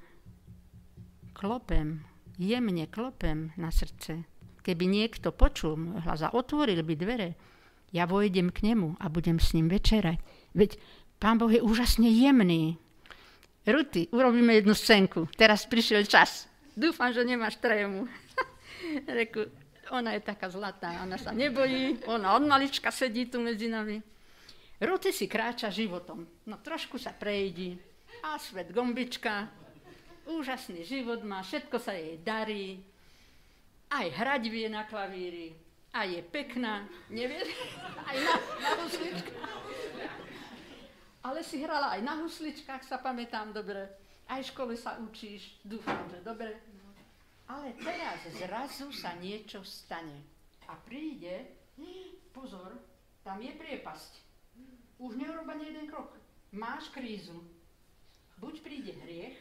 Klopem, 1.32 2.04
jemne 2.36 2.91
klopem 2.91 3.56
na 3.56 3.71
srdce. 3.71 4.28
Keby 4.60 4.84
niekto 4.91 5.32
počul 5.32 5.80
môj 5.80 6.04
hlas 6.04 6.19
a 6.28 6.36
otvoril 6.36 6.84
by 6.84 6.93
dvere, 7.00 7.30
ja 7.95 8.04
vojdem 8.04 8.52
k 8.52 8.76
nemu 8.76 9.00
a 9.00 9.08
budem 9.08 9.39
s 9.39 9.56
ním 9.56 9.71
večerať. 9.71 10.19
Veď 10.52 10.76
Pán 11.15 11.39
Boh 11.39 11.48
je 11.48 11.63
úžasne 11.63 12.12
jemný. 12.12 12.76
Ruty, 13.63 14.12
urobíme 14.12 14.52
jednu 14.60 14.76
scénku. 14.76 15.32
Teraz 15.39 15.63
prišiel 15.63 16.04
čas. 16.04 16.52
Dúfam, 16.76 17.15
že 17.15 17.24
nemáš 17.24 17.56
trému. 17.63 18.04
Reku, 19.08 19.48
ona 19.91 20.17
je 20.17 20.21
taká 20.26 20.50
zlatá, 20.50 21.04
ona 21.04 21.17
sa 21.17 21.30
nebojí, 21.36 22.02
ona 22.10 22.34
od 22.34 22.45
malička 22.48 22.89
sedí 22.89 23.30
tu 23.30 23.41
medzi 23.41 23.69
nami. 23.69 24.02
Ruty 24.82 25.13
si 25.13 25.30
kráča 25.30 25.71
životom. 25.71 26.26
No 26.50 26.60
trošku 26.60 27.00
sa 27.00 27.15
prejdi. 27.15 27.78
A 28.26 28.36
svet 28.41 28.74
gombička. 28.74 29.48
Úžasný 30.26 30.82
život 30.82 31.21
má, 31.21 31.45
všetko 31.45 31.78
sa 31.78 31.93
jej 31.93 32.17
darí. 32.17 32.82
Aj 33.93 34.10
hrať 34.10 34.43
vie 34.50 34.65
na 34.65 34.84
klavíri 34.89 35.54
a 35.95 36.04
je 36.04 36.19
pekná, 36.19 36.84
nevie, 37.08 37.39
aj 38.10 38.17
na, 38.19 38.34
na 38.60 38.69
husličkách. 38.84 39.54
Ale 41.26 41.39
si 41.41 41.63
hrala 41.63 41.95
aj 41.95 42.02
na 42.04 42.13
husličkách, 42.21 42.84
sa 42.84 43.00
pamätám 43.00 43.56
dobre. 43.56 43.88
Aj 44.28 44.41
v 44.43 44.50
škole 44.50 44.74
sa 44.76 45.00
učíš, 45.00 45.58
dúfam, 45.63 46.04
že 46.12 46.19
dobre. 46.21 46.75
Ale 47.45 47.77
teraz 47.77 48.25
zrazu 48.41 48.89
sa 48.89 49.13
niečo 49.21 49.62
stane. 49.62 50.25
A 50.65 50.73
príde, 50.81 51.45
pozor, 52.34 52.73
tam 53.21 53.38
je 53.38 53.53
priepasť. 53.53 54.12
Už 54.97 55.13
neuroba 55.19 55.53
ani 55.53 55.69
jeden 55.69 55.86
krok. 55.86 56.17
Máš 56.55 56.89
krízu. 56.89 57.38
Buď 58.41 58.65
príde 58.65 58.93
hriech, 59.05 59.38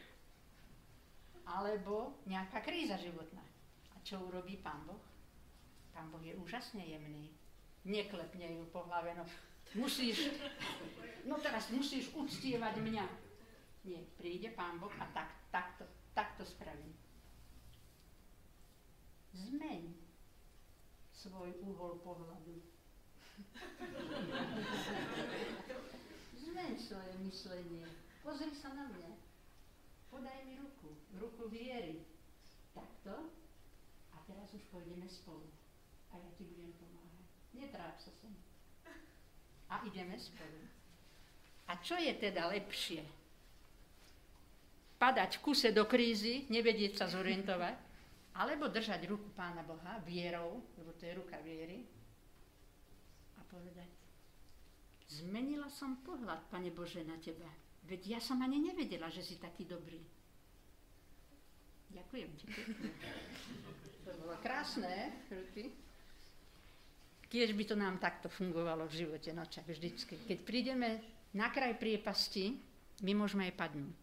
alebo 1.45 2.17
nejaká 2.25 2.61
kríza 2.61 2.97
životná. 2.97 3.41
A 3.93 4.01
čo 4.01 4.21
urobí 4.21 4.57
Pán 4.61 4.81
Boh? 4.85 5.01
Pán 5.93 6.09
Boh 6.09 6.21
je 6.21 6.33
úžasne 6.37 6.81
jemný. 6.81 7.31
Neklepne 7.85 8.57
ju 8.57 8.65
po 8.73 8.81
hlave, 8.89 9.13
no 9.13 9.25
musíš, 9.77 10.33
no 11.29 11.37
teraz 11.37 11.69
musíš 11.69 12.09
uctievať 12.17 12.81
mňa. 12.81 13.05
Nie, 13.85 14.01
príde 14.17 14.49
Pán 14.57 14.81
Boh 14.81 14.91
a 14.97 15.05
tak, 15.13 15.29
takto, 15.53 15.85
takto 16.17 16.41
spraví. 16.41 17.04
Zmeň 19.35 19.91
svoj 21.11 21.51
uhol 21.59 21.99
pohľadu. 21.99 22.63
Zmeň 26.39 26.71
svoje 26.79 27.13
myslenie. 27.27 27.83
Pozri 28.23 28.55
sa 28.55 28.71
na 28.71 28.87
mňa. 28.87 29.11
Podaj 30.07 30.39
mi 30.47 30.55
ruku. 30.55 30.95
Ruku 31.19 31.51
viery. 31.51 32.07
Takto. 32.71 33.27
A 34.15 34.17
teraz 34.23 34.55
už 34.55 34.63
pôjdeme 34.71 35.11
spolu 35.11 35.51
a 36.15 36.17
ja 36.17 36.31
ti 36.39 36.47
budem 36.47 36.71
pomáhať. 36.79 37.27
Netráp 37.51 37.99
sa 37.99 38.15
sem. 38.15 38.31
A 39.67 39.83
ideme 39.83 40.15
spolu. 40.15 40.63
A 41.67 41.75
čo 41.83 41.99
je 41.99 42.13
teda 42.15 42.47
lepšie? 42.55 43.03
Padať 44.95 45.37
v 45.37 45.43
kuse 45.43 45.75
do 45.75 45.83
krízy, 45.83 46.47
nevedieť 46.47 47.03
sa 47.03 47.05
zorientovať, 47.11 47.84
alebo 48.35 48.67
držať 48.67 49.07
ruku 49.07 49.31
Pána 49.31 49.63
Boha 49.63 50.03
vierou, 50.03 50.59
lebo 50.75 50.91
to 50.99 51.07
je 51.07 51.15
ruka 51.15 51.39
viery, 51.39 51.87
a 53.39 53.41
povedať, 53.47 53.87
zmenila 55.07 55.71
som 55.71 56.03
pohľad, 56.03 56.51
Pane 56.51 56.71
Bože, 56.75 57.03
na 57.07 57.15
Teba. 57.15 57.47
Veď 57.87 58.17
ja 58.17 58.19
som 58.19 58.41
ani 58.43 58.59
nevedela, 58.59 59.07
že 59.07 59.23
si 59.23 59.39
taký 59.39 59.63
dobrý. 59.63 60.01
Ďakujem 61.95 62.29
ti. 62.35 62.45
To 64.03 64.11
bolo 64.19 64.35
krásne, 64.43 65.15
ruky. 65.31 65.71
Tiež 67.31 67.55
by 67.55 67.63
to 67.63 67.75
nám 67.79 68.03
takto 68.03 68.27
fungovalo 68.27 68.85
v 68.91 69.05
živote, 69.05 69.31
no 69.31 69.47
čak 69.47 69.69
vždycky. 69.69 70.19
Keď 70.27 70.39
prídeme 70.43 70.99
na 71.31 71.47
kraj 71.49 71.79
priepasti, 71.79 72.57
my 73.05 73.11
môžeme 73.15 73.47
aj 73.47 73.55
padnúť. 73.55 74.01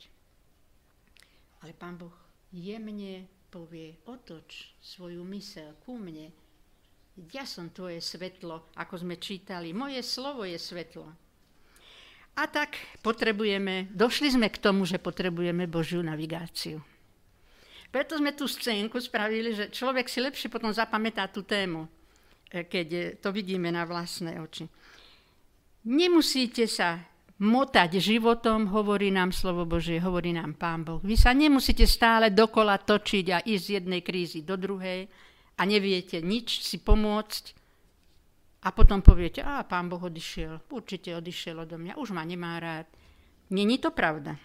Ale 1.63 1.77
Pán 1.77 2.01
Boh 2.01 2.15
jemne 2.51 3.29
povie, 3.53 4.01
otoč 4.09 4.73
svoju 4.81 5.21
mysel 5.29 5.77
ku 5.85 6.01
mne. 6.01 6.33
Ja 7.37 7.45
som 7.45 7.69
tvoje 7.69 8.01
svetlo, 8.01 8.73
ako 8.73 9.05
sme 9.05 9.21
čítali. 9.21 9.77
Moje 9.77 10.01
slovo 10.01 10.49
je 10.49 10.57
svetlo. 10.57 11.05
A 12.33 12.49
tak 12.49 12.81
potrebujeme, 13.05 13.93
došli 13.93 14.33
sme 14.33 14.49
k 14.49 14.57
tomu, 14.57 14.89
že 14.89 14.97
potrebujeme 14.97 15.69
Božiu 15.69 16.01
navigáciu. 16.01 16.81
Preto 17.93 18.17
sme 18.17 18.33
tú 18.33 18.49
scénku 18.49 18.97
spravili, 18.97 19.53
že 19.53 19.69
človek 19.69 20.09
si 20.09 20.25
lepšie 20.25 20.49
potom 20.49 20.73
zapamätá 20.73 21.29
tú 21.29 21.45
tému 21.45 21.85
keď 22.53 23.17
to 23.25 23.33
vidíme 23.33 23.73
na 23.73 23.89
vlastné 23.89 24.37
oči. 24.37 24.69
Nemusíte 25.89 26.69
sa 26.69 27.01
motať 27.43 27.99
životom, 27.99 28.71
hovorí 28.71 29.11
nám 29.11 29.35
slovo 29.35 29.67
Božie, 29.67 29.99
hovorí 29.99 30.31
nám 30.31 30.55
Pán 30.55 30.87
Boh. 30.87 31.03
Vy 31.03 31.19
sa 31.19 31.35
nemusíte 31.35 31.83
stále 31.91 32.31
dokola 32.31 32.79
točiť 32.79 33.27
a 33.35 33.39
ísť 33.43 33.65
z 33.67 33.73
jednej 33.83 34.01
krízy 34.07 34.47
do 34.47 34.55
druhej 34.55 35.11
a 35.59 35.63
neviete 35.67 36.23
nič 36.23 36.63
si 36.63 36.79
pomôcť 36.79 37.59
a 38.63 38.71
potom 38.71 39.03
poviete, 39.03 39.43
a 39.43 39.67
Pán 39.67 39.91
Boh 39.91 39.99
odišiel, 39.99 40.71
určite 40.71 41.19
odišiel 41.19 41.67
odo 41.67 41.83
mňa, 41.83 41.99
už 41.99 42.15
ma 42.15 42.23
nemá 42.23 42.63
rád. 42.63 42.87
Není 43.51 43.83
to 43.83 43.91
pravda. 43.91 44.39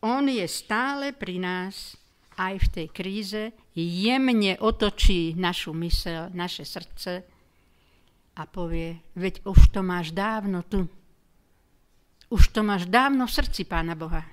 On 0.00 0.24
je 0.24 0.48
stále 0.48 1.12
pri 1.12 1.36
nás 1.36 2.00
aj 2.40 2.64
v 2.64 2.68
tej 2.72 2.86
kríze 2.88 3.42
jemne 3.76 4.56
otočí 4.56 5.36
našu 5.36 5.76
mysel, 5.84 6.32
naše 6.32 6.64
srdce 6.64 7.22
a 8.34 8.42
povie, 8.48 9.04
veď 9.14 9.44
už 9.44 9.68
to 9.68 9.84
máš 9.84 10.10
dávno 10.10 10.64
tu. 10.64 10.88
Už 12.34 12.50
to 12.50 12.66
máš 12.66 12.90
dávno 12.90 13.30
v 13.30 13.34
srdci 13.38 13.62
Pána 13.62 13.94
Boha. 13.94 14.26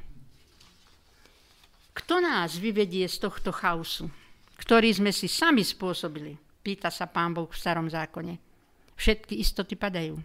Kto 1.94 2.18
nás 2.18 2.58
vyvedie 2.58 3.06
z 3.06 3.22
tohto 3.22 3.54
chaosu, 3.54 4.10
ktorý 4.58 4.90
sme 4.90 5.14
si 5.14 5.30
sami 5.30 5.62
spôsobili? 5.62 6.34
Pýta 6.66 6.90
sa 6.90 7.06
Pán 7.06 7.38
Boh 7.38 7.46
v 7.46 7.54
starom 7.54 7.86
zákone. 7.86 8.42
Všetky 8.98 9.38
istoty 9.38 9.78
padajú. 9.78 10.18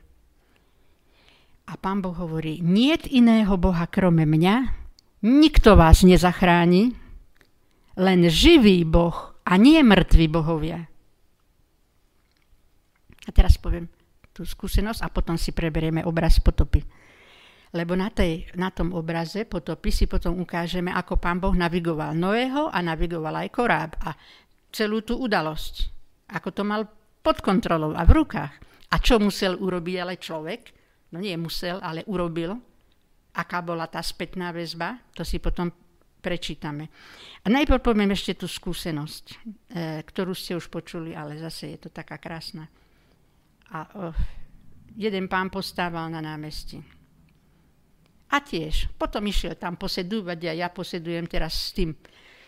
A 1.69 1.77
Pán 1.77 2.01
Boh 2.01 2.17
hovorí, 2.17 2.65
niet 2.65 3.13
iného 3.13 3.61
Boha 3.61 3.85
krome 3.93 4.25
mňa, 4.25 4.73
nikto 5.29 5.77
vás 5.77 6.01
nezachráni, 6.01 6.97
len 8.01 8.25
živý 8.33 8.89
Boh 8.89 9.37
a 9.45 9.61
nie 9.61 9.85
mŕtvi 9.85 10.33
bohovia. 10.33 10.81
A 13.27 13.31
teraz 13.37 13.61
poviem 13.61 13.85
tú 14.33 14.49
skúsenosť 14.49 15.05
a 15.05 15.13
potom 15.13 15.37
si 15.37 15.53
preberieme 15.53 16.01
obraz 16.09 16.41
potopy. 16.41 17.05
Lebo 17.75 17.99
na, 17.99 18.13
tej, 18.15 18.47
na 18.55 18.71
tom 18.71 18.95
obraze 18.95 19.43
potopy 19.43 19.91
si 19.91 20.05
potom 20.07 20.39
ukážeme, 20.39 20.95
ako 20.95 21.19
pán 21.19 21.43
Boh 21.43 21.55
navigoval 21.55 22.15
Noého 22.15 22.71
a 22.71 22.79
navigoval 22.79 23.43
aj 23.43 23.49
Koráb 23.51 23.93
a 24.03 24.15
celú 24.71 25.03
tú 25.03 25.19
udalosť. 25.19 25.91
Ako 26.31 26.55
to 26.55 26.63
mal 26.63 26.87
pod 27.23 27.43
kontrolou 27.43 27.91
a 27.97 28.07
v 28.07 28.23
rukách. 28.23 28.55
A 28.93 29.03
čo 29.03 29.19
musel 29.19 29.59
urobiť 29.59 29.97
ale 29.99 30.15
človek? 30.15 30.61
No 31.11 31.19
nie 31.19 31.35
musel, 31.35 31.83
ale 31.83 32.07
urobil. 32.07 32.55
Aká 33.35 33.61
bola 33.61 33.91
tá 33.91 33.99
spätná 33.99 34.55
väzba? 34.55 35.03
To 35.19 35.27
si 35.27 35.43
potom 35.43 35.69
prečítame. 36.23 36.91
A 37.43 37.51
najprv 37.51 37.79
poviem 37.83 38.11
ešte 38.11 38.35
tú 38.35 38.51
skúsenosť, 38.51 39.25
e, 39.31 39.37
ktorú 40.03 40.35
ste 40.35 40.59
už 40.59 40.67
počuli, 40.67 41.15
ale 41.15 41.39
zase 41.39 41.77
je 41.77 41.79
to 41.87 41.91
taká 41.95 42.19
krásna. 42.19 42.67
A 43.71 43.87
oh, 43.95 44.17
jeden 44.99 45.31
pán 45.31 45.51
postával 45.51 46.11
na 46.11 46.19
námestí. 46.19 46.83
A 48.27 48.43
tiež, 48.43 48.91
potom 48.99 49.23
išiel 49.27 49.55
tam 49.55 49.79
posedúvať 49.79 50.51
a 50.51 50.67
ja 50.67 50.69
posedujem 50.71 51.31
teraz 51.31 51.71
s 51.71 51.79
tým 51.79 51.95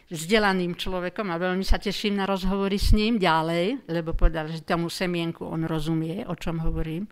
vzdelaným 0.09 0.75
človekom 0.75 1.29
a 1.29 1.37
veľmi 1.37 1.63
sa 1.63 1.77
teším 1.77 2.17
na 2.17 2.25
rozhovory 2.25 2.81
s 2.81 2.97
ním 2.97 3.21
ďalej, 3.21 3.87
lebo 3.93 4.17
povedal, 4.17 4.49
že 4.49 4.65
tomu 4.65 4.89
semienku 4.89 5.45
on 5.45 5.69
rozumie, 5.69 6.25
o 6.25 6.35
čom 6.35 6.65
hovorím. 6.65 7.07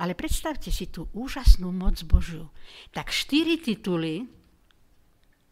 Ale 0.00 0.16
predstavte 0.16 0.72
si 0.72 0.88
tú 0.88 1.06
úžasnú 1.12 1.70
moc 1.70 2.00
Božiu. 2.08 2.48
Tak 2.90 3.12
štyri 3.12 3.60
tituly, 3.60 4.24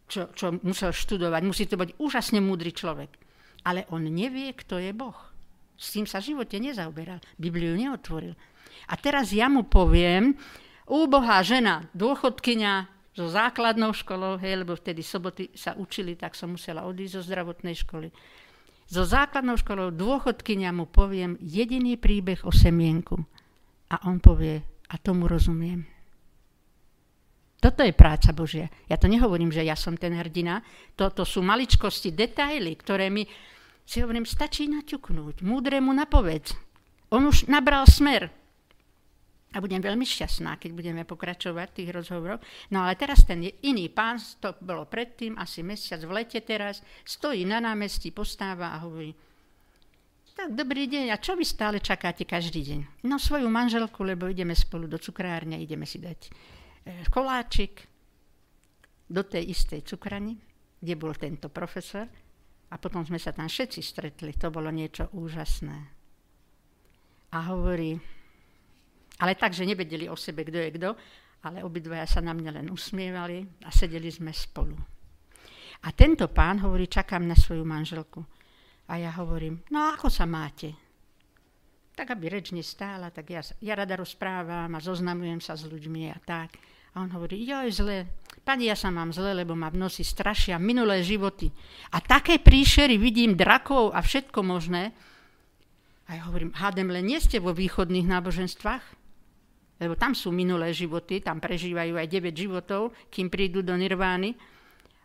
čo, 0.09 0.33
čo 0.33 0.57
musel 0.65 0.91
študovať, 0.91 1.43
musí 1.45 1.69
to 1.69 1.77
byť 1.77 2.01
úžasne 2.01 2.41
múdry 2.41 2.73
človek. 2.73 3.13
Ale 3.69 3.85
on 3.93 4.09
nevie, 4.09 4.51
kto 4.57 4.81
je 4.81 4.91
Boh. 4.97 5.17
S 5.79 5.95
tým 5.95 6.09
sa 6.09 6.19
v 6.19 6.35
živote 6.35 6.57
nezaoberal. 6.59 7.23
Bibliu 7.39 7.77
neotvoril. 7.77 8.35
A 8.89 8.95
teraz 8.97 9.31
ja 9.31 9.53
mu 9.53 9.69
poviem, 9.69 10.35
úbohá 10.89 11.45
žena, 11.45 11.87
dôchodkynia 11.93 12.89
so 13.13 13.29
základnou 13.29 13.93
školou, 13.93 14.41
hej, 14.41 14.65
lebo 14.65 14.75
vtedy 14.79 15.05
soboty 15.05 15.53
sa 15.53 15.75
učili, 15.75 16.15
tak 16.15 16.35
som 16.39 16.55
musela 16.55 16.87
odísť 16.89 17.21
zo 17.21 17.23
zdravotnej 17.29 17.77
školy. 17.77 18.09
So 18.89 19.05
základnou 19.05 19.61
školou 19.61 19.93
dôchodkynia 19.93 20.73
mu 20.73 20.89
poviem 20.89 21.37
jediný 21.45 22.01
príbeh 22.01 22.41
o 22.49 22.53
semienku. 22.55 23.21
A 23.93 24.09
on 24.09 24.17
povie, 24.23 24.65
a 24.89 24.95
tomu 24.97 25.29
rozumiem. 25.29 25.85
Toto 27.59 27.83
je 27.83 27.91
práca 27.91 28.31
Božia. 28.31 28.71
Ja 28.87 28.95
to 28.97 29.11
nehovorím, 29.11 29.51
že 29.51 29.67
ja 29.67 29.75
som 29.75 29.99
ten 29.99 30.15
hrdina. 30.15 30.63
Toto 30.95 31.27
sú 31.27 31.43
maličkosti, 31.43 32.15
detaily, 32.15 32.79
ktoré 32.79 33.11
mi, 33.11 33.27
si 33.83 33.99
hovorím, 33.99 34.23
stačí 34.23 34.71
naťuknúť. 34.71 35.43
Múdremu 35.43 35.91
napovedz. 35.91 36.55
On 37.11 37.27
už 37.27 37.51
nabral 37.51 37.83
smer. 37.91 38.31
A 39.49 39.65
budem 39.65 39.81
veľmi 39.81 40.05
šťastná, 40.05 40.61
keď 40.61 40.71
budeme 40.77 41.03
pokračovať 41.09 41.73
v 41.73 41.77
tých 41.81 41.91
rozhovoroch. 41.97 42.45
No 42.69 42.85
ale 42.85 43.01
teraz 43.01 43.25
ten 43.25 43.41
iný 43.65 43.89
pán, 43.89 44.21
to 44.45 44.53
bolo 44.61 44.85
predtým, 44.85 45.41
asi 45.41 45.65
mesiac 45.65 46.05
v 46.05 46.21
lete 46.21 46.45
teraz, 46.45 46.85
stojí 47.09 47.49
na 47.49 47.57
námestí, 47.57 48.13
postáva 48.13 48.77
a 48.77 48.85
hovorí, 48.85 49.17
tak 50.39 50.55
dobrý 50.55 50.87
deň, 50.87 51.11
a 51.11 51.19
čo 51.19 51.35
vy 51.35 51.43
stále 51.43 51.83
čakáte 51.83 52.23
každý 52.23 52.63
deň? 52.63 52.81
No 53.11 53.19
svoju 53.19 53.51
manželku, 53.51 54.07
lebo 54.07 54.31
ideme 54.31 54.55
spolu 54.55 54.87
do 54.87 54.95
cukrárne, 54.95 55.59
ideme 55.59 55.83
si 55.83 55.99
dať 55.99 56.21
e, 56.23 56.31
koláčik 57.11 57.83
do 59.11 59.27
tej 59.27 59.51
istej 59.51 59.83
cukrani, 59.83 60.39
kde 60.79 60.95
bol 60.95 61.11
tento 61.19 61.51
profesor. 61.51 62.07
A 62.69 62.77
potom 62.79 63.03
sme 63.03 63.19
sa 63.19 63.35
tam 63.35 63.51
všetci 63.51 63.81
stretli. 63.81 64.31
To 64.39 64.53
bolo 64.53 64.69
niečo 64.71 65.11
úžasné. 65.11 65.79
A 67.35 67.39
hovorí, 67.51 67.97
ale 69.19 69.35
tak, 69.35 69.55
že 69.55 69.67
nevedeli 69.67 70.07
o 70.07 70.17
sebe, 70.17 70.47
kto 70.47 70.59
je 70.59 70.71
kto, 70.79 70.91
ale 71.47 71.63
obidvaja 71.63 72.07
sa 72.07 72.21
na 72.23 72.35
mňa 72.35 72.51
len 72.63 72.67
usmievali 72.71 73.47
a 73.67 73.71
sedeli 73.71 74.11
sme 74.11 74.35
spolu. 74.35 74.75
A 75.87 75.95
tento 75.95 76.27
pán 76.27 76.59
hovorí, 76.67 76.91
čakám 76.91 77.23
na 77.23 77.39
svoju 77.39 77.63
manželku. 77.63 78.19
A 78.89 78.99
ja 78.99 79.15
hovorím, 79.21 79.63
no 79.71 79.95
ako 79.95 80.11
sa 80.11 80.27
máte? 80.27 80.75
Tak, 81.95 82.15
aby 82.15 82.31
reč 82.31 82.55
nestála, 82.55 83.11
tak 83.11 83.31
ja, 83.31 83.43
ja 83.63 83.75
rada 83.75 83.99
rozprávam 83.99 84.71
a 84.71 84.83
zoznamujem 84.83 85.43
sa 85.43 85.55
s 85.55 85.67
ľuďmi 85.67 86.11
a 86.15 86.19
tak. 86.23 86.59
A 86.95 87.05
on 87.05 87.11
hovorí, 87.15 87.43
joj, 87.47 87.69
zle. 87.75 88.09
Pani, 88.43 88.71
ja 88.71 88.75
sa 88.79 88.89
mám 88.89 89.13
zle, 89.13 89.35
lebo 89.37 89.53
ma 89.53 89.69
v 89.69 89.83
noci 89.83 90.03
strašia 90.03 90.57
minulé 90.57 91.05
životy. 91.05 91.53
A 91.95 92.01
také 92.01 92.41
príšery 92.41 92.97
vidím 92.97 93.37
drakov 93.37 93.93
a 93.93 94.01
všetko 94.01 94.41
možné. 94.41 94.97
A 96.09 96.17
ja 96.17 96.23
hovorím, 96.27 96.57
hádem, 96.57 96.89
len 96.89 97.05
nie 97.05 97.21
ste 97.21 97.39
vo 97.39 97.53
východných 97.53 98.09
náboženstvách? 98.09 98.98
Lebo 99.79 99.95
tam 99.95 100.13
sú 100.13 100.35
minulé 100.35 100.75
životy, 100.75 101.23
tam 101.23 101.39
prežívajú 101.39 101.95
aj 101.95 102.07
9 102.11 102.35
životov, 102.35 102.91
kým 103.09 103.31
prídu 103.31 103.63
do 103.63 103.79
nirvány. 103.79 104.35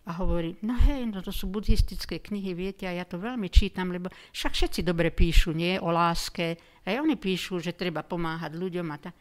A 0.03 0.19
hovorí, 0.19 0.59
no 0.67 0.75
hej, 0.75 1.07
no 1.07 1.23
to 1.23 1.31
sú 1.31 1.47
buddhistické 1.47 2.19
knihy, 2.19 2.51
viete, 2.51 2.83
a 2.83 2.91
ja 2.91 3.07
to 3.07 3.15
veľmi 3.15 3.47
čítam, 3.47 3.87
lebo 3.87 4.11
však 4.35 4.51
všetci 4.51 4.81
dobre 4.83 5.15
píšu, 5.15 5.55
nie, 5.55 5.79
o 5.79 5.95
láske. 5.95 6.59
Aj 6.83 6.99
oni 6.99 7.15
píšu, 7.15 7.63
že 7.63 7.71
treba 7.71 8.03
pomáhať 8.03 8.51
ľuďom 8.59 8.87
a 8.91 8.97
tak. 8.99 9.15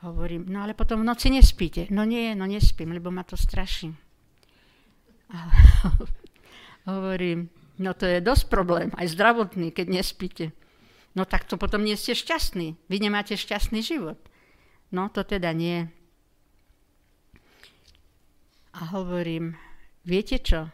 Hovorím, 0.00 0.48
no 0.48 0.64
ale 0.64 0.72
potom 0.72 1.04
v 1.04 1.08
noci 1.08 1.28
nespíte. 1.28 1.92
No 1.92 2.08
nie, 2.08 2.32
no 2.32 2.48
nespím, 2.48 2.96
lebo 2.96 3.12
ma 3.12 3.26
to 3.26 3.36
straší. 3.36 3.92
A 5.34 5.50
hovorím, 6.96 7.52
no 7.76 7.92
to 7.92 8.08
je 8.08 8.24
dosť 8.24 8.48
problém, 8.48 8.88
aj 8.96 9.12
zdravotný, 9.12 9.76
keď 9.76 9.86
nespíte. 9.92 10.44
No 11.16 11.24
tak 11.24 11.48
to 11.48 11.56
potom 11.56 11.84
nie 11.84 11.96
ste 11.96 12.12
šťastní. 12.12 12.76
Vy 12.92 12.96
nemáte 13.00 13.36
šťastný 13.36 13.80
život. 13.80 14.20
No 14.94 15.10
to 15.10 15.26
teda 15.26 15.50
nie. 15.50 15.86
A 18.76 18.92
hovorím, 18.92 19.56
viete 20.04 20.38
čo? 20.38 20.68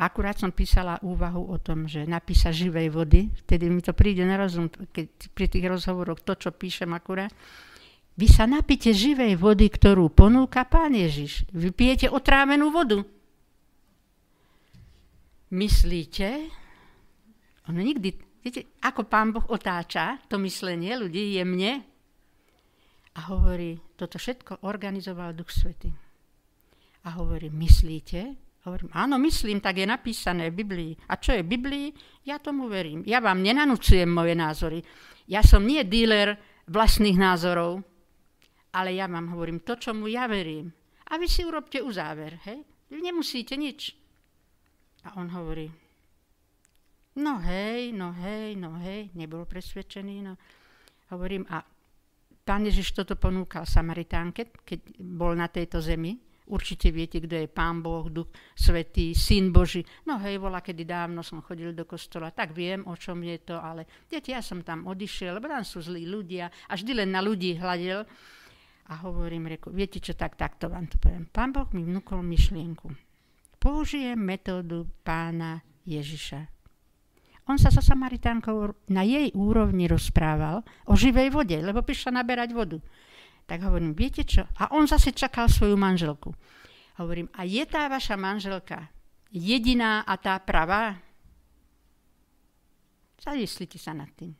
Akurát 0.00 0.40
som 0.40 0.48
písala 0.48 0.96
úvahu 1.04 1.52
o 1.52 1.60
tom, 1.60 1.84
že 1.84 2.08
napísa 2.08 2.48
živej 2.48 2.88
vody, 2.88 3.28
vtedy 3.44 3.68
mi 3.68 3.84
to 3.84 3.92
príde 3.92 4.24
na 4.24 4.40
rozum, 4.40 4.72
keď 4.72 5.28
pri 5.36 5.46
tých 5.50 5.66
rozhovoroch 5.68 6.24
to, 6.24 6.32
čo 6.40 6.56
píšem 6.56 6.88
akurát. 6.96 7.28
Vy 8.16 8.26
sa 8.32 8.48
napíte 8.48 8.96
živej 8.96 9.36
vody, 9.36 9.68
ktorú 9.68 10.08
ponúka 10.08 10.64
Pán 10.64 10.96
Ježiš. 10.96 11.44
Vy 11.52 11.68
pijete 11.76 12.06
otrávenú 12.08 12.72
vodu. 12.72 13.04
Myslíte? 15.52 16.48
Ono 17.68 17.80
nikdy, 17.82 18.40
viete, 18.40 18.72
ako 18.80 19.04
Pán 19.04 19.36
Boh 19.36 19.44
otáča 19.52 20.16
to 20.30 20.40
myslenie 20.40 20.96
ľudí 20.96 21.36
jemne, 21.36 21.89
a 23.16 23.20
hovorí, 23.34 23.78
toto 23.98 24.18
všetko 24.18 24.62
organizoval 24.62 25.34
Duch 25.34 25.50
Svety. 25.50 25.90
A 27.04 27.08
hovorí, 27.16 27.50
myslíte? 27.50 28.36
Hovorím, 28.68 28.92
áno, 28.92 29.16
myslím, 29.16 29.64
tak 29.64 29.80
je 29.80 29.88
napísané 29.88 30.52
v 30.52 30.58
Biblii. 30.60 30.92
A 31.08 31.16
čo 31.16 31.32
je 31.32 31.40
v 31.40 31.50
Biblii? 31.56 31.86
Ja 32.28 32.36
tomu 32.36 32.68
verím. 32.68 33.00
Ja 33.08 33.24
vám 33.24 33.40
nenanúcujem 33.40 34.06
moje 34.06 34.36
názory. 34.36 34.84
Ja 35.24 35.40
som 35.40 35.64
nie 35.64 35.80
díler 35.88 36.36
vlastných 36.68 37.16
názorov, 37.16 37.80
ale 38.76 38.94
ja 38.94 39.08
vám 39.08 39.32
hovorím 39.32 39.64
to, 39.64 39.80
čomu 39.80 40.12
ja 40.12 40.28
verím. 40.28 40.68
A 41.10 41.16
vy 41.16 41.26
si 41.26 41.42
urobte 41.42 41.80
uzáver, 41.80 42.38
hej? 42.46 42.62
Vy 42.92 43.00
nemusíte 43.00 43.56
nič. 43.56 43.96
A 45.08 45.16
on 45.16 45.32
hovorí, 45.32 45.72
no 47.16 47.40
hej, 47.40 47.96
no 47.96 48.12
hej, 48.12 48.60
no 48.60 48.76
hej, 48.76 49.08
nebol 49.16 49.48
presvedčený, 49.48 50.16
no. 50.20 50.36
Hovorím, 51.08 51.48
a 51.48 51.64
Pán 52.50 52.66
Ježiš 52.66 52.98
toto 52.98 53.14
ponúkal 53.14 53.62
Samaritánke, 53.62 54.50
keď 54.66 54.98
bol 54.98 55.38
na 55.38 55.46
tejto 55.46 55.78
zemi. 55.78 56.18
Určite 56.50 56.90
viete, 56.90 57.22
kto 57.22 57.46
je 57.46 57.46
Pán 57.46 57.78
Boh, 57.78 58.10
Duch 58.10 58.26
Svetý, 58.58 59.14
Syn 59.14 59.54
Boží. 59.54 59.86
No 60.02 60.18
hej, 60.18 60.42
bola, 60.42 60.58
kedy 60.58 60.82
dávno 60.82 61.22
som 61.22 61.46
chodil 61.46 61.70
do 61.70 61.86
kostola, 61.86 62.34
tak 62.34 62.50
viem, 62.50 62.82
o 62.90 62.98
čom 62.98 63.22
je 63.22 63.38
to, 63.46 63.54
ale 63.54 63.86
viete, 64.10 64.34
ja 64.34 64.42
som 64.42 64.66
tam 64.66 64.82
odišiel, 64.90 65.38
lebo 65.38 65.46
tam 65.46 65.62
sú 65.62 65.78
zlí 65.78 66.10
ľudia 66.10 66.50
a 66.66 66.74
vždy 66.74 66.90
len 66.90 67.14
na 67.14 67.22
ľudí 67.22 67.54
hľadel. 67.54 68.02
A 68.90 68.98
hovorím, 69.06 69.46
reku, 69.46 69.70
viete 69.70 70.02
čo, 70.02 70.18
tak 70.18 70.34
takto 70.34 70.66
vám 70.66 70.90
to 70.90 70.98
poviem. 70.98 71.30
Pán 71.30 71.54
Boh 71.54 71.70
mi 71.70 71.86
vnúkol 71.86 72.18
myšlienku. 72.26 72.90
Použijem 73.62 74.18
metódu 74.18 74.90
pána 75.06 75.62
Ježiša 75.86 76.59
on 77.48 77.56
sa 77.56 77.72
so 77.72 77.80
Samaritánkou 77.80 78.88
na 78.92 79.06
jej 79.06 79.32
úrovni 79.32 79.88
rozprával 79.88 80.60
o 80.88 80.94
živej 80.94 81.32
vode, 81.32 81.56
lebo 81.56 81.80
prišla 81.80 82.20
naberať 82.20 82.52
vodu. 82.52 82.78
Tak 83.48 83.66
hovorím, 83.66 83.96
viete 83.96 84.22
čo? 84.22 84.46
A 84.60 84.70
on 84.76 84.86
zase 84.86 85.10
čakal 85.10 85.50
svoju 85.50 85.74
manželku. 85.74 86.30
Hovorím, 87.00 87.32
a 87.34 87.42
je 87.48 87.64
tá 87.66 87.88
vaša 87.90 88.14
manželka 88.14 88.86
jediná 89.32 90.02
a 90.06 90.14
tá 90.18 90.36
pravá? 90.38 90.98
Zamyslite 93.18 93.78
sa 93.78 93.96
nad 93.96 94.10
tým. 94.14 94.32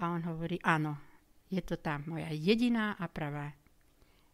A 0.00 0.10
on 0.10 0.22
hovorí, 0.26 0.58
áno, 0.66 0.98
je 1.46 1.62
to 1.62 1.78
tá 1.78 2.02
moja 2.02 2.28
jediná 2.34 2.98
a 2.98 3.06
pravá. 3.06 3.54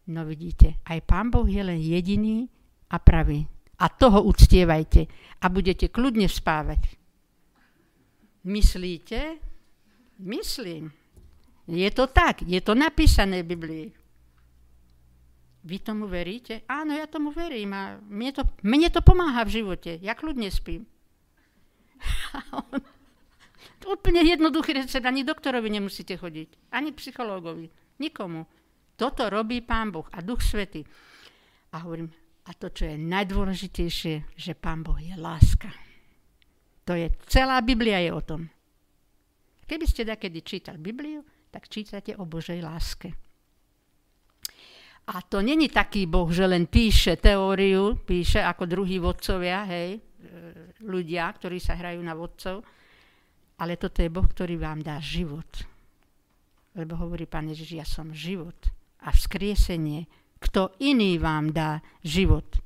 No 0.09 0.25
vidíte, 0.25 0.81
aj 0.89 1.05
Pán 1.05 1.29
Boh 1.29 1.45
je 1.45 1.61
len 1.61 1.77
jediný 1.77 2.49
a 2.89 2.97
pravý. 2.97 3.45
A 3.81 3.89
toho 3.89 4.25
uctievajte 4.25 5.05
a 5.41 5.45
budete 5.49 5.89
kľudne 5.89 6.25
spávať. 6.25 7.00
Myslíte? 8.43 9.37
Myslím. 10.19 10.91
Je 11.67 11.91
to 11.91 12.07
tak, 12.07 12.41
je 12.41 12.61
to 12.61 12.73
napísané 12.75 13.43
v 13.43 13.51
Biblii. 13.53 13.87
Vy 15.61 15.77
tomu 15.85 16.09
veríte? 16.09 16.65
Áno, 16.65 16.97
ja 16.97 17.05
tomu 17.05 17.29
verím 17.29 17.69
a 17.77 18.01
mne 18.01 18.33
to, 18.33 18.41
mne 18.65 18.89
to 18.89 19.05
pomáha 19.05 19.45
v 19.45 19.61
živote. 19.61 20.01
Ja 20.01 20.17
kľudne 20.17 20.49
spím. 20.49 20.89
to 23.81 23.93
úplne 23.93 24.25
jednoduchý 24.25 24.73
recept, 24.73 25.05
ani 25.05 25.21
doktorovi 25.21 25.69
nemusíte 25.69 26.17
chodiť, 26.17 26.73
ani 26.73 26.89
psychológovi, 26.97 27.69
nikomu. 28.01 28.49
Toto 28.97 29.29
robí 29.29 29.61
Pán 29.61 29.93
Boh 29.93 30.09
a 30.09 30.25
Duch 30.25 30.41
Svety. 30.41 30.81
A 31.77 31.85
hovorím, 31.85 32.09
a 32.49 32.57
to, 32.57 32.73
čo 32.73 32.89
je 32.89 32.97
najdôležitejšie, 32.97 34.33
že 34.33 34.51
Pán 34.57 34.81
Boh 34.81 34.97
je 34.97 35.13
láska. 35.13 35.69
To 36.91 36.99
je, 36.99 37.07
celá 37.23 37.63
Biblia 37.63 38.03
je 38.03 38.11
o 38.11 38.19
tom. 38.19 38.51
Keby 39.63 39.87
ste 39.87 40.03
takedy 40.03 40.43
čítali 40.43 40.75
Bibliu, 40.75 41.23
tak 41.47 41.71
čítate 41.71 42.19
o 42.19 42.27
Božej 42.27 42.59
láske. 42.59 43.15
A 45.07 45.23
to 45.23 45.39
není 45.39 45.71
taký 45.71 46.03
Boh, 46.03 46.27
že 46.27 46.43
len 46.43 46.67
píše 46.67 47.15
teóriu, 47.15 47.95
píše 47.95 48.43
ako 48.43 48.67
druhí 48.67 48.99
vodcovia, 48.99 49.63
hej, 49.71 49.95
e, 49.95 49.99
ľudia, 50.83 51.31
ktorí 51.31 51.63
sa 51.63 51.79
hrajú 51.79 52.03
na 52.03 52.11
vodcov, 52.11 52.59
ale 53.63 53.79
toto 53.79 54.03
je 54.03 54.11
Boh, 54.11 54.27
ktorý 54.27 54.59
vám 54.59 54.83
dá 54.83 54.99
život. 54.99 55.47
Lebo 56.75 56.99
hovorí 56.99 57.23
Pán 57.23 57.47
Ježiš, 57.47 57.71
ja 57.71 57.87
som 57.87 58.11
život 58.11 58.67
a 59.07 59.15
vzkriesenie. 59.15 60.11
Kto 60.43 60.75
iný 60.83 61.15
vám 61.23 61.55
dá 61.55 61.79
život? 62.03 62.59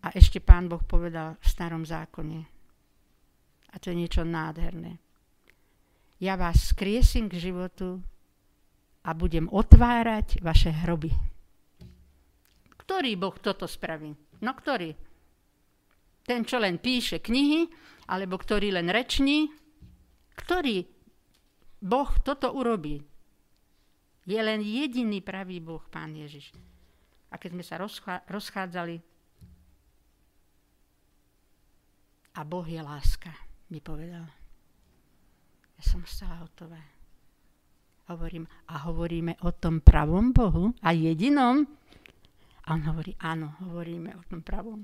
A 0.00 0.16
ešte 0.16 0.40
Pán 0.40 0.72
Boh 0.72 0.80
povedal 0.80 1.36
v 1.36 1.44
starom 1.44 1.84
zákone. 1.84 2.53
A 3.74 3.82
to 3.82 3.90
je 3.90 3.98
niečo 3.98 4.22
nádherné. 4.22 5.02
Ja 6.22 6.38
vás 6.38 6.70
skriesím 6.70 7.26
k 7.26 7.42
životu 7.50 7.98
a 9.02 9.10
budem 9.12 9.50
otvárať 9.50 10.38
vaše 10.40 10.70
hroby. 10.70 11.10
Ktorý 12.78 13.18
Boh 13.18 13.34
toto 13.42 13.66
spraví? 13.66 14.14
No 14.40 14.54
ktorý? 14.54 14.94
Ten, 16.24 16.46
čo 16.46 16.56
len 16.62 16.78
píše 16.80 17.18
knihy, 17.20 17.68
alebo 18.08 18.38
ktorý 18.38 18.72
len 18.72 18.88
reční? 18.88 19.50
Ktorý 20.38 20.86
Boh 21.84 22.10
toto 22.24 22.54
urobí? 22.54 23.02
Je 24.24 24.40
len 24.40 24.64
jediný 24.64 25.20
pravý 25.20 25.60
Boh, 25.60 25.84
Pán 25.92 26.16
Ježiš. 26.16 26.54
A 27.28 27.36
keď 27.36 27.50
sme 27.52 27.64
sa 27.66 27.76
rozchádzali, 28.30 28.96
a 32.34 32.40
Boh 32.42 32.66
je 32.66 32.80
láska, 32.80 33.30
mi 33.70 33.80
povedal. 33.80 34.26
Ja 35.74 35.82
som 35.82 36.04
stala 36.06 36.42
hotová. 36.44 36.80
Hovorím, 38.12 38.44
a 38.68 38.84
hovoríme 38.84 39.40
o 39.48 39.50
tom 39.56 39.80
pravom 39.80 40.36
Bohu 40.36 40.76
a 40.84 40.92
jedinom, 40.92 41.64
a 42.64 42.68
on 42.72 42.82
hovorí, 42.88 43.12
áno, 43.20 43.56
hovoríme 43.60 44.16
o 44.16 44.22
tom 44.24 44.40
pravom. 44.40 44.80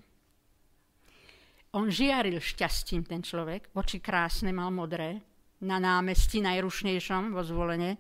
On 1.76 1.86
žiaril 1.88 2.36
šťastím, 2.36 3.08
ten 3.08 3.24
človek, 3.24 3.72
oči 3.72 4.02
krásne 4.02 4.52
mal 4.52 4.68
modré, 4.68 5.22
na 5.60 5.76
námestí 5.76 6.40
najrušnejšom 6.40 7.36
vo 7.36 7.44
zvolenie. 7.44 7.96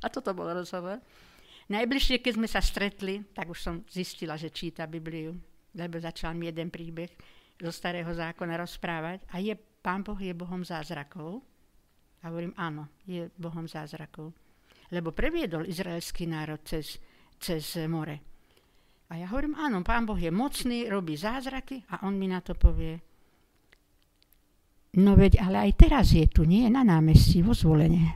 A 0.00 0.08
toto 0.08 0.32
bol 0.32 0.48
rozhovor. 0.52 1.00
Najbližšie, 1.68 2.20
keď 2.20 2.32
sme 2.36 2.48
sa 2.48 2.60
stretli, 2.60 3.24
tak 3.32 3.48
už 3.52 3.58
som 3.60 3.74
zistila, 3.88 4.36
že 4.36 4.52
číta 4.52 4.84
Bibliu, 4.84 5.32
lebo 5.76 5.96
začal 5.96 6.36
mi 6.36 6.48
jeden 6.48 6.68
príbeh 6.68 7.08
zo 7.56 7.72
starého 7.72 8.08
zákona 8.12 8.60
rozprávať. 8.60 9.24
A 9.32 9.40
je, 9.40 9.56
Pán 9.84 10.00
Boh 10.00 10.16
je 10.16 10.32
Bohom 10.32 10.64
zázrakov. 10.64 11.44
A 12.24 12.32
hovorím, 12.32 12.56
áno, 12.56 12.88
je 13.04 13.28
Bohom 13.36 13.68
zázrakov. 13.68 14.32
Lebo 14.88 15.12
previedol 15.12 15.68
izraelský 15.68 16.24
národ 16.24 16.64
cez, 16.64 16.96
cez 17.36 17.76
more. 17.84 18.16
A 19.12 19.20
ja 19.20 19.28
hovorím, 19.28 19.60
áno, 19.60 19.84
pán 19.84 20.08
Boh 20.08 20.16
je 20.16 20.32
mocný, 20.32 20.88
robí 20.88 21.20
zázraky 21.20 21.84
a 21.92 22.08
on 22.08 22.16
mi 22.16 22.24
na 22.24 22.40
to 22.40 22.56
povie, 22.56 22.96
no 24.96 25.18
veď, 25.18 25.42
ale 25.42 25.68
aj 25.68 25.72
teraz 25.74 26.14
je 26.14 26.24
tu, 26.30 26.46
nie 26.46 26.64
na 26.70 26.86
námestí, 26.86 27.42
vo 27.42 27.52
zvolenie. 27.52 28.14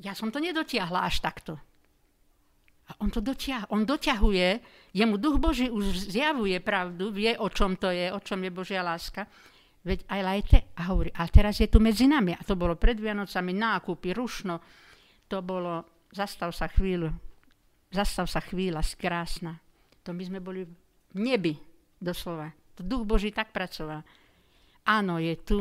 Ja 0.00 0.12
som 0.12 0.28
to 0.32 0.40
nedotiahla 0.40 1.08
až 1.08 1.24
takto. 1.24 1.56
A 2.86 3.02
on 3.02 3.10
to 3.10 3.18
dotiah- 3.18 3.66
on 3.74 3.82
doťahuje, 3.82 4.60
jemu 4.94 5.16
duch 5.18 5.42
Boží 5.42 5.66
už 5.66 6.14
zjavuje 6.14 6.60
pravdu, 6.62 7.10
vie, 7.10 7.34
o 7.34 7.50
čom 7.50 7.74
to 7.74 7.90
je, 7.90 8.14
o 8.14 8.20
čom 8.22 8.38
je 8.46 8.50
Božia 8.54 8.86
láska. 8.86 9.26
Veď 9.82 10.06
aj 10.06 10.20
lajte. 10.22 10.58
A 10.78 10.90
hovorí, 10.90 11.10
ale 11.14 11.28
teraz 11.30 11.58
je 11.58 11.70
tu 11.70 11.78
medzi 11.82 12.06
nami. 12.06 12.34
A 12.34 12.42
to 12.46 12.54
bolo 12.54 12.78
pred 12.78 12.98
Vianocami, 12.98 13.54
nákupy, 13.54 14.14
rušno. 14.14 14.62
To 15.30 15.42
bolo, 15.42 16.06
zastav 16.14 16.54
sa 16.54 16.70
chvíľu, 16.70 17.10
Zastav 17.86 18.26
sa 18.26 18.42
chvíľa, 18.42 18.82
krásna. 18.98 19.62
To 20.02 20.10
my 20.10 20.22
sme 20.26 20.42
boli 20.42 20.66
v 21.14 21.18
nebi, 21.18 21.54
doslova. 22.02 22.50
To 22.76 22.82
duch 22.82 23.06
Boží 23.06 23.30
tak 23.30 23.54
pracoval. 23.54 24.02
Áno, 24.86 25.22
je 25.22 25.34
tu, 25.40 25.58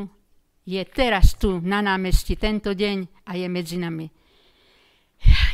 je 0.65 0.81
teraz 0.89 1.37
tu 1.37 1.61
na 1.61 1.81
námestí 1.81 2.35
tento 2.35 2.73
deň 2.73 3.25
a 3.29 3.37
je 3.37 3.47
medzi 3.49 3.77
nami. 3.77 4.09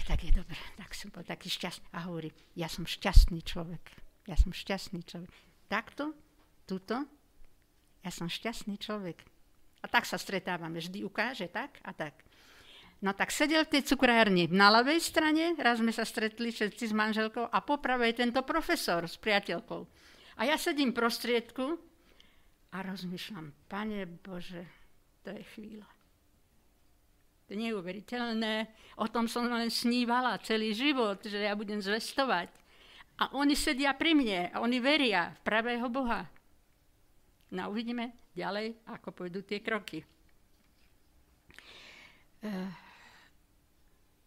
Tak 0.07 0.27
je 0.27 0.31
dobre, 0.33 0.57
tak 0.75 0.91
som 0.97 1.13
bol 1.13 1.23
taký 1.23 1.47
šťastný. 1.47 1.87
A 1.93 2.09
hovorí, 2.09 2.33
ja 2.57 2.67
som 2.67 2.83
šťastný 2.83 3.45
človek. 3.45 3.83
Ja 4.27 4.35
som 4.35 4.51
šťastný 4.51 5.01
človek. 5.05 5.31
Takto, 5.71 6.13
tuto, 6.67 7.07
ja 8.01 8.11
som 8.11 8.27
šťastný 8.27 8.81
človek. 8.81 9.21
A 9.81 9.85
tak 9.89 10.05
sa 10.05 10.17
stretávame. 10.17 10.81
Vždy 10.81 11.05
ukáže 11.05 11.49
tak 11.49 11.81
a 11.85 11.93
tak. 11.93 12.21
No 13.01 13.17
tak 13.17 13.33
sedel 13.33 13.65
v 13.65 13.77
tej 13.77 13.93
cukrárni 13.93 14.45
na 14.45 14.69
ľavej 14.69 15.01
strane, 15.01 15.57
raz 15.57 15.81
sme 15.81 15.89
sa 15.89 16.05
stretli 16.05 16.53
všetci 16.53 16.89
s 16.89 16.93
manželkou 16.93 17.49
a 17.49 17.57
po 17.65 17.81
pravej 17.81 18.21
tento 18.21 18.45
profesor 18.45 19.01
s 19.09 19.17
priateľkou. 19.17 19.81
A 20.37 20.41
ja 20.45 20.53
sedím 20.53 20.93
prostriedku 20.93 21.81
a 22.69 22.77
rozmýšľam, 22.85 23.57
pane 23.65 24.05
Bože, 24.05 24.69
to 25.25 25.33
je 25.33 25.41
chvíľa. 25.57 26.00
To 27.51 27.59
je 27.59 27.67
neuveriteľné. 27.67 28.71
O 28.95 29.11
tom 29.11 29.27
som 29.27 29.43
len 29.43 29.67
snívala 29.67 30.39
celý 30.39 30.71
život, 30.71 31.19
že 31.19 31.35
ja 31.35 31.51
budem 31.51 31.83
zvestovať. 31.83 32.47
A 33.19 33.35
oni 33.35 33.59
sedia 33.59 33.91
pri 33.91 34.15
mne 34.15 34.47
a 34.55 34.63
oni 34.63 34.79
veria 34.79 35.35
v 35.35 35.39
pravého 35.43 35.91
Boha. 35.91 36.31
No 37.51 37.67
uvidíme 37.67 38.31
ďalej, 38.31 38.79
ako 38.87 39.07
pôjdu 39.11 39.43
tie 39.43 39.59
kroky. 39.59 39.99
Uh, 42.39 42.71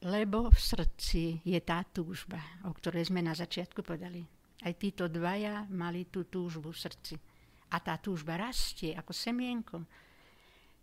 lebo 0.05 0.53
v 0.53 0.61
srdci 0.61 1.41
je 1.49 1.57
tá 1.64 1.81
túžba, 1.81 2.61
o 2.68 2.77
ktorej 2.77 3.09
sme 3.09 3.25
na 3.25 3.33
začiatku 3.33 3.81
povedali. 3.81 4.20
Aj 4.61 4.77
títo 4.77 5.09
dvaja 5.09 5.64
mali 5.72 6.12
tú 6.12 6.29
túžbu 6.29 6.77
v 6.77 6.77
srdci. 6.77 7.16
A 7.72 7.81
tá 7.81 7.97
túžba 7.97 8.37
rastie 8.37 8.93
ako 8.93 9.16
semienko. 9.16 9.81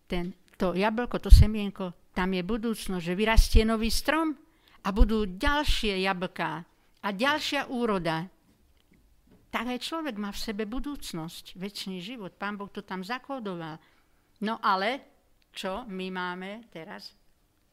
Ten, 0.10 0.34
to 0.58 0.74
jablko, 0.74 1.22
to 1.22 1.30
semienko, 1.30 2.01
tam 2.12 2.36
je 2.36 2.44
budúcnosť, 2.44 3.04
že 3.04 3.16
vyrastie 3.16 3.64
nový 3.64 3.88
strom 3.88 4.36
a 4.84 4.88
budú 4.92 5.24
ďalšie 5.26 6.04
jablká 6.04 6.64
a 7.02 7.08
ďalšia 7.10 7.72
úroda. 7.72 8.28
Tak 9.52 9.66
aj 9.68 9.80
človek 9.84 10.16
má 10.16 10.32
v 10.32 10.44
sebe 10.44 10.64
budúcnosť, 10.64 11.60
väčší 11.60 12.00
život. 12.00 12.36
Pán 12.40 12.56
Boh 12.56 12.72
to 12.72 12.84
tam 12.84 13.04
zakódoval. 13.04 13.80
No 14.44 14.60
ale 14.64 15.12
čo 15.52 15.84
my 15.88 16.08
máme 16.08 16.72
teraz 16.72 17.12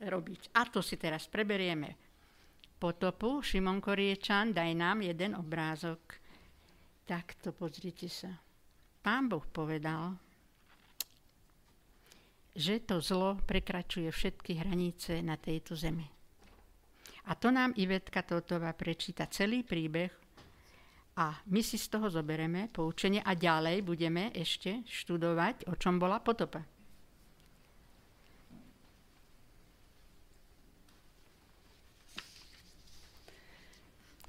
robiť. 0.02 0.54
A 0.58 0.66
to 0.66 0.82
si 0.82 0.98
teraz 0.98 1.30
preberieme. 1.30 1.94
Potopu, 2.78 3.42
Šimon 3.42 3.82
Koriečan, 3.82 4.54
daj 4.54 4.70
nám 4.74 5.02
jeden 5.02 5.34
obrázok. 5.34 6.18
Takto 7.02 7.50
pozrite 7.50 8.06
sa. 8.06 8.30
Pán 9.02 9.26
Boh 9.26 9.42
povedal, 9.50 10.18
že 12.58 12.82
to 12.82 12.98
zlo 12.98 13.38
prekračuje 13.46 14.10
všetky 14.10 14.58
hranice 14.58 15.22
na 15.22 15.38
tejto 15.38 15.78
zemi. 15.78 16.10
A 17.30 17.38
to 17.38 17.54
nám 17.54 17.70
Ivetka 17.78 18.26
Totová 18.26 18.74
prečíta 18.74 19.30
celý 19.30 19.62
príbeh 19.62 20.10
a 21.14 21.38
my 21.46 21.62
si 21.62 21.78
z 21.78 21.86
toho 21.86 22.10
zobereme 22.10 22.66
poučenie 22.66 23.22
a 23.22 23.38
ďalej 23.38 23.86
budeme 23.86 24.34
ešte 24.34 24.82
študovať, 24.90 25.70
o 25.70 25.78
čom 25.78 26.02
bola 26.02 26.18
potopa. 26.18 26.66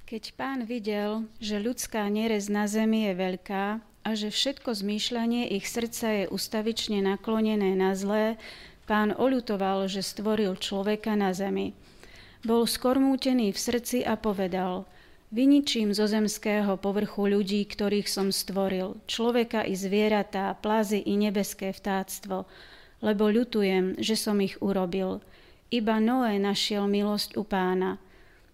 Keď 0.06 0.34
pán 0.34 0.66
videl, 0.66 1.30
že 1.38 1.62
ľudská 1.62 2.06
nerez 2.10 2.50
na 2.50 2.66
zemi 2.66 3.06
je 3.06 3.14
veľká 3.14 3.89
a 4.10 4.18
že 4.18 4.34
všetko 4.34 4.74
zmýšľanie 4.74 5.54
ich 5.54 5.70
srdca 5.70 6.06
je 6.10 6.24
ustavične 6.26 6.98
naklonené 6.98 7.78
na 7.78 7.94
zlé, 7.94 8.34
pán 8.90 9.14
oľutoval, 9.14 9.86
že 9.86 10.02
stvoril 10.02 10.58
človeka 10.58 11.14
na 11.14 11.30
zemi. 11.30 11.78
Bol 12.42 12.66
skormútený 12.66 13.54
v 13.54 13.62
srdci 13.62 14.02
a 14.02 14.18
povedal, 14.18 14.82
vyničím 15.30 15.94
zo 15.94 16.10
zemského 16.10 16.74
povrchu 16.74 17.30
ľudí, 17.30 17.62
ktorých 17.70 18.10
som 18.10 18.34
stvoril, 18.34 18.98
človeka 19.06 19.62
i 19.62 19.78
zvieratá, 19.78 20.58
plazy 20.58 21.06
i 21.06 21.14
nebeské 21.14 21.70
vtáctvo, 21.70 22.50
lebo 23.06 23.30
ľutujem, 23.30 23.94
že 24.02 24.18
som 24.18 24.42
ich 24.42 24.58
urobil. 24.58 25.22
Iba 25.70 26.02
Noé 26.02 26.42
našiel 26.42 26.90
milosť 26.90 27.38
u 27.38 27.46
pána– 27.46 28.02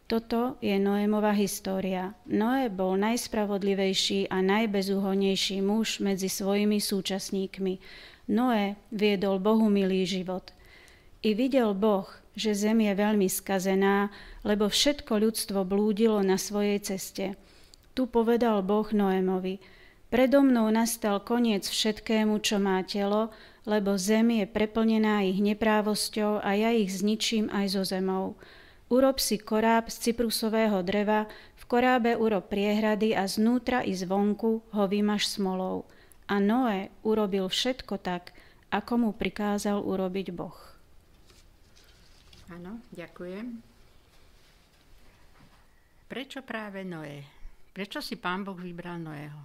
toto 0.06 0.54
je 0.62 0.78
Noémova 0.78 1.34
história. 1.34 2.14
Noé 2.30 2.70
bol 2.70 2.94
najspravodlivejší 2.94 4.30
a 4.30 4.38
najbezúhonnejší 4.38 5.58
muž 5.58 5.98
medzi 5.98 6.30
svojimi 6.30 6.78
súčasníkmi. 6.78 7.82
Noé 8.30 8.78
viedol 8.94 9.42
Bohu 9.42 9.66
milý 9.66 10.06
život. 10.06 10.54
I 11.26 11.34
videl 11.34 11.74
Boh, 11.74 12.06
že 12.38 12.54
zem 12.54 12.86
je 12.86 12.94
veľmi 12.94 13.26
skazená, 13.26 14.14
lebo 14.46 14.70
všetko 14.70 15.18
ľudstvo 15.18 15.66
blúdilo 15.66 16.22
na 16.22 16.38
svojej 16.38 16.78
ceste. 16.78 17.34
Tu 17.98 18.06
povedal 18.06 18.62
Boh 18.62 18.86
Noémovi, 18.86 19.58
predo 20.06 20.38
mnou 20.46 20.70
nastal 20.70 21.18
koniec 21.18 21.66
všetkému, 21.66 22.38
čo 22.46 22.62
má 22.62 22.78
telo, 22.86 23.34
lebo 23.66 23.98
zem 23.98 24.38
je 24.38 24.46
preplnená 24.46 25.26
ich 25.26 25.42
neprávosťou 25.42 26.46
a 26.46 26.54
ja 26.54 26.70
ich 26.70 26.94
zničím 26.94 27.50
aj 27.50 27.66
zo 27.74 27.82
zemou. 27.82 28.38
Urob 28.86 29.18
si 29.18 29.42
koráb 29.42 29.90
z 29.90 30.10
cyprusového 30.10 30.78
dreva, 30.86 31.26
v 31.58 31.62
korábe 31.66 32.14
urob 32.14 32.46
priehrady 32.46 33.18
a 33.18 33.26
znútra 33.26 33.82
i 33.82 33.90
zvonku 33.90 34.62
ho 34.70 34.84
vymaš 34.86 35.26
smolou. 35.26 35.82
A 36.30 36.38
Noé 36.38 36.94
urobil 37.02 37.50
všetko 37.50 37.98
tak, 37.98 38.30
ako 38.70 38.92
mu 38.98 39.10
prikázal 39.10 39.82
urobiť 39.82 40.30
Boh. 40.30 40.58
Áno, 42.54 42.78
ďakujem. 42.94 43.58
Prečo 46.06 46.46
práve 46.46 46.86
Noé? 46.86 47.26
Prečo 47.74 47.98
si 47.98 48.14
pán 48.14 48.46
Boh 48.46 48.54
vybral 48.54 49.02
Noého? 49.02 49.42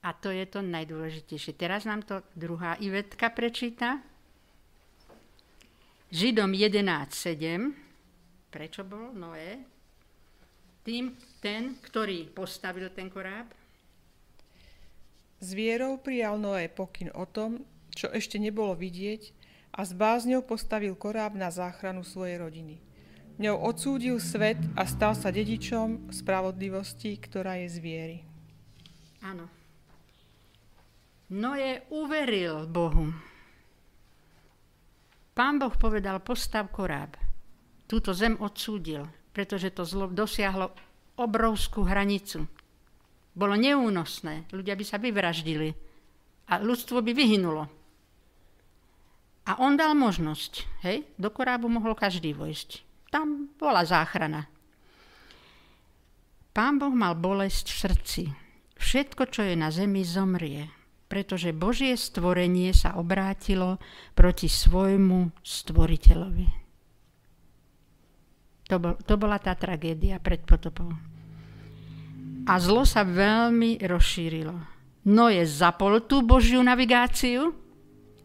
A 0.00 0.16
to 0.16 0.32
je 0.32 0.48
to 0.48 0.64
najdôležitejšie. 0.64 1.52
Teraz 1.52 1.84
nám 1.84 2.08
to 2.08 2.24
druhá 2.32 2.80
Ivetka 2.80 3.28
prečíta. 3.28 4.00
Židom 6.06 6.54
11.7, 6.54 7.74
prečo 8.54 8.86
bol 8.86 9.10
Noé? 9.10 9.58
Tým, 10.86 11.18
ten, 11.42 11.82
ktorý 11.82 12.30
postavil 12.30 12.94
ten 12.94 13.10
koráb. 13.10 13.50
S 15.42 15.50
vierou 15.50 15.98
prijal 15.98 16.38
Noé 16.38 16.70
pokyn 16.70 17.10
o 17.10 17.26
tom, 17.26 17.66
čo 17.90 18.06
ešte 18.14 18.38
nebolo 18.38 18.78
vidieť 18.78 19.34
a 19.74 19.82
s 19.82 19.90
bázňou 19.98 20.46
postavil 20.46 20.94
koráb 20.94 21.34
na 21.34 21.50
záchranu 21.50 22.06
svojej 22.06 22.38
rodiny. 22.38 22.78
Ňou 23.42 23.66
odsúdil 23.66 24.22
svet 24.22 24.62
a 24.78 24.86
stal 24.86 25.18
sa 25.18 25.34
dedičom 25.34 26.14
spravodlivosti, 26.14 27.18
ktorá 27.18 27.58
je 27.66 27.68
z 27.74 27.78
viery. 27.82 28.18
Áno. 29.26 29.50
Noé 31.34 31.82
uveril 31.90 32.70
Bohu. 32.70 33.10
Pán 35.36 35.60
Boh 35.60 35.76
povedal, 35.76 36.24
postav 36.24 36.72
koráb. 36.72 37.12
Túto 37.84 38.16
zem 38.16 38.40
odsúdil, 38.40 39.04
pretože 39.36 39.68
to 39.68 39.84
zlo 39.84 40.08
dosiahlo 40.08 40.72
obrovskú 41.20 41.84
hranicu. 41.84 42.48
Bolo 43.36 43.52
neúnosné, 43.52 44.48
ľudia 44.48 44.72
by 44.72 44.84
sa 44.88 44.96
vyvraždili 44.96 45.76
a 46.48 46.56
ľudstvo 46.56 47.04
by 47.04 47.12
vyhynulo. 47.12 47.68
A 49.44 49.60
on 49.60 49.76
dal 49.76 49.92
možnosť, 49.92 50.64
hej, 50.88 51.04
do 51.20 51.28
korábu 51.28 51.68
mohol 51.68 51.92
každý 51.92 52.32
vojsť. 52.32 52.80
Tam 53.12 53.52
bola 53.60 53.84
záchrana. 53.84 54.48
Pán 56.56 56.80
Boh 56.80 56.96
mal 56.96 57.12
bolesť 57.12 57.76
v 57.76 57.80
srdci. 57.84 58.22
Všetko, 58.80 59.28
čo 59.28 59.44
je 59.44 59.52
na 59.52 59.68
zemi, 59.68 60.00
zomrie 60.00 60.75
pretože 61.06 61.54
Božie 61.54 61.94
stvorenie 61.94 62.74
sa 62.74 62.98
obrátilo 62.98 63.78
proti 64.12 64.50
svojmu 64.50 65.30
stvoriteľovi. 65.42 66.46
To, 68.66 68.76
bol, 68.82 68.94
to 68.98 69.14
bola 69.14 69.38
tá 69.38 69.54
tragédia 69.54 70.18
pred 70.18 70.42
potopou. 70.42 70.90
A 72.46 72.54
zlo 72.58 72.82
sa 72.82 73.06
veľmi 73.06 73.78
rozšírilo. 73.82 74.54
No 75.06 75.30
je 75.30 75.46
zapol 75.46 76.02
tú 76.02 76.26
Božiu 76.26 76.58
navigáciu, 76.66 77.54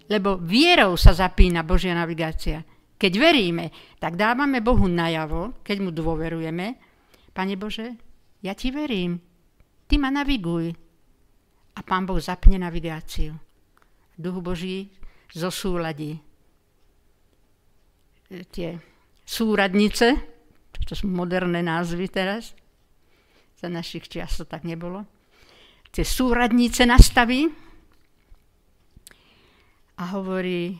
lebo 0.09 0.41
vierou 0.41 0.97
sa 0.97 1.13
zapína 1.13 1.61
Božia 1.61 1.93
navigácia. 1.93 2.65
Keď 2.97 3.13
veríme, 3.17 3.69
tak 4.01 4.17
dávame 4.17 4.61
Bohu 4.65 4.89
najavo, 4.89 5.61
keď 5.61 5.77
mu 5.81 5.89
dôverujeme, 5.93 6.91
Pane 7.31 7.55
Bože, 7.55 7.95
ja 8.43 8.51
ti 8.51 8.75
verím, 8.75 9.23
ty 9.87 9.95
ma 9.95 10.11
naviguj, 10.11 10.75
a 11.81 11.83
pán 11.83 12.05
Boh 12.05 12.21
zapne 12.21 12.61
navigáciu. 12.61 13.33
Duch 14.13 14.37
Boží 14.37 14.93
zosúladí 15.33 16.21
e, 18.29 18.45
tie 18.45 18.77
súradnice, 19.25 20.13
to 20.85 20.93
sú 20.93 21.09
moderné 21.09 21.65
názvy 21.65 22.05
teraz, 22.05 22.53
za 23.57 23.65
našich 23.65 24.05
čias 24.05 24.37
to 24.37 24.45
tak 24.45 24.61
nebolo, 24.61 25.09
tie 25.89 26.05
súradnice 26.05 26.85
nastaví 26.85 27.49
a 29.97 30.03
hovorí, 30.13 30.77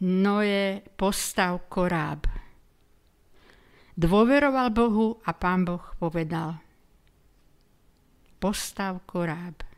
Noé 0.00 0.80
postav 0.96 1.68
koráb. 1.68 2.24
Dôveroval 4.00 4.72
Bohu 4.72 5.20
a 5.28 5.36
pán 5.36 5.68
Boh 5.68 5.84
povedal, 6.00 6.56
postav 8.40 9.04
koráb. 9.04 9.69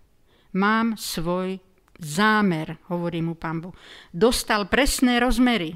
Mám 0.52 1.00
svoj 1.00 1.56
zámer, 1.96 2.76
hovorí 2.92 3.24
mu 3.24 3.38
pán 3.38 3.64
Boh. 3.64 3.72
Dostal 4.12 4.68
presné 4.68 5.16
rozmery. 5.16 5.72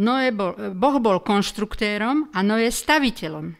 Noé 0.00 0.32
bol, 0.32 0.56
boh 0.76 0.96
bol 1.00 1.20
konštruktérom 1.20 2.32
a 2.32 2.38
Noé 2.40 2.72
staviteľom. 2.72 3.52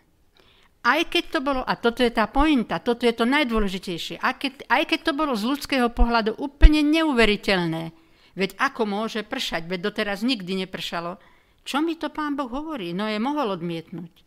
Aj 0.86 1.00
keď 1.10 1.24
to 1.32 1.38
bolo, 1.42 1.60
a 1.66 1.74
toto 1.74 2.00
je 2.06 2.12
tá 2.14 2.30
pointa, 2.30 2.78
toto 2.78 3.02
je 3.04 3.10
to 3.10 3.26
najdôležitejšie, 3.26 4.22
aj 4.22 4.34
keď, 4.38 4.52
aj 4.70 4.82
keď 4.86 5.00
to 5.02 5.12
bolo 5.18 5.34
z 5.34 5.42
ľudského 5.42 5.90
pohľadu 5.90 6.38
úplne 6.38 6.78
neuveriteľné, 6.86 7.90
veď 8.38 8.54
ako 8.54 8.86
môže 8.86 9.26
pršať, 9.26 9.66
veď 9.66 9.90
doteraz 9.90 10.22
nikdy 10.22 10.62
nepršalo, 10.62 11.18
čo 11.66 11.82
mi 11.82 11.98
to 11.98 12.14
pán 12.14 12.38
Boh 12.38 12.46
hovorí? 12.46 12.94
Noé 12.94 13.18
mohol 13.18 13.58
odmietnúť. 13.58 14.22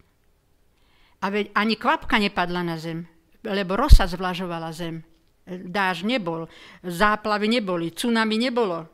A 1.23 1.31
veď 1.31 1.55
ani 1.55 1.79
kvapka 1.79 2.19
nepadla 2.19 2.61
na 2.61 2.75
zem, 2.75 3.07
lebo 3.47 3.79
rosa 3.79 4.03
zvlažovala 4.03 4.75
zem 4.75 5.07
dáž 5.49 6.05
nebol, 6.05 6.45
záplavy 6.85 7.59
neboli, 7.59 7.91
tsunami 7.91 8.37
nebolo. 8.37 8.85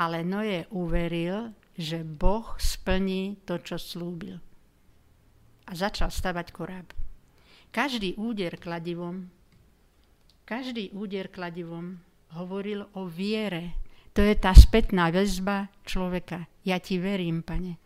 Ale 0.00 0.26
Noé 0.26 0.66
uveril, 0.74 1.54
že 1.78 2.02
Boh 2.02 2.56
splní 2.58 3.44
to, 3.46 3.58
čo 3.62 3.78
slúbil. 3.78 4.40
A 5.64 5.72
začal 5.74 6.10
stavať 6.10 6.46
koráb. 6.50 6.88
Každý 7.74 8.14
úder 8.14 8.58
kladivom, 8.58 9.30
každý 10.44 10.92
úder 10.92 11.32
kladivom 11.32 11.98
hovoril 12.36 12.86
o 12.94 13.08
viere. 13.08 13.80
To 14.14 14.22
je 14.22 14.36
tá 14.38 14.54
spätná 14.54 15.10
väzba 15.10 15.72
človeka. 15.82 16.46
Ja 16.62 16.78
ti 16.78 17.02
verím, 17.02 17.42
pane, 17.42 17.80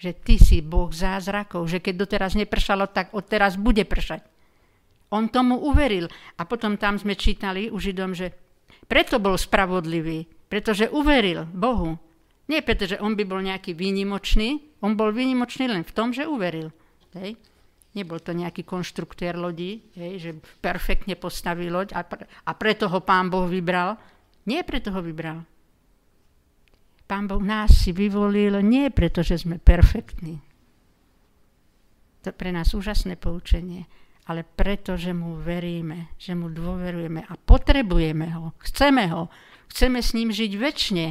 že 0.00 0.16
ty 0.16 0.40
si 0.40 0.64
Boh 0.64 0.88
zázrakov, 0.88 1.68
že 1.68 1.84
keď 1.84 1.94
doteraz 2.00 2.32
nepršalo, 2.38 2.88
tak 2.88 3.12
odteraz 3.12 3.60
bude 3.60 3.84
pršať. 3.84 4.33
On 5.14 5.30
tomu 5.30 5.62
uveril. 5.62 6.10
A 6.34 6.42
potom 6.42 6.74
tam 6.74 6.98
sme 6.98 7.14
čítali 7.14 7.70
u 7.70 7.78
Židom, 7.78 8.18
že 8.18 8.34
preto 8.90 9.22
bol 9.22 9.38
spravodlivý, 9.38 10.26
pretože 10.50 10.90
uveril 10.90 11.46
Bohu. 11.54 11.94
Nie 12.50 12.60
preto, 12.60 12.84
že 12.84 13.00
on 13.00 13.16
by 13.16 13.24
bol 13.24 13.40
nejaký 13.40 13.72
výnimočný, 13.72 14.76
on 14.84 14.98
bol 14.98 15.14
výnimočný 15.14 15.70
len 15.70 15.86
v 15.86 15.94
tom, 15.94 16.12
že 16.12 16.28
uveril. 16.28 16.68
Hej. 17.16 17.38
Nebol 17.94 18.18
to 18.18 18.34
nejaký 18.34 18.66
konštruktér 18.66 19.38
lodí, 19.38 19.86
hej, 19.94 20.18
že 20.18 20.30
perfektne 20.58 21.14
postavil 21.14 21.70
loď 21.70 21.94
a, 21.94 22.02
pre, 22.02 22.26
a 22.26 22.50
preto 22.58 22.90
ho 22.90 22.98
pán 22.98 23.30
Boh 23.30 23.46
vybral. 23.46 23.94
Nie 24.50 24.66
preto 24.66 24.90
ho 24.90 24.98
vybral. 24.98 25.46
Pán 27.06 27.30
Boh 27.30 27.40
nás 27.40 27.70
si 27.70 27.94
vyvolil 27.94 28.58
nie 28.66 28.90
preto, 28.90 29.22
že 29.22 29.38
sme 29.38 29.62
perfektní. 29.62 30.42
To 32.26 32.32
je 32.32 32.34
pre 32.34 32.50
nás 32.50 32.74
úžasné 32.74 33.14
poučenie 33.14 33.86
ale 34.24 34.40
preto, 34.44 34.96
že 34.96 35.12
mu 35.12 35.36
veríme, 35.36 36.16
že 36.16 36.32
mu 36.32 36.48
dôverujeme 36.48 37.28
a 37.28 37.32
potrebujeme 37.36 38.32
ho, 38.32 38.56
chceme 38.64 39.04
ho, 39.12 39.28
chceme 39.68 40.00
s 40.00 40.16
ním 40.16 40.32
žiť 40.32 40.52
väčšine. 40.56 41.06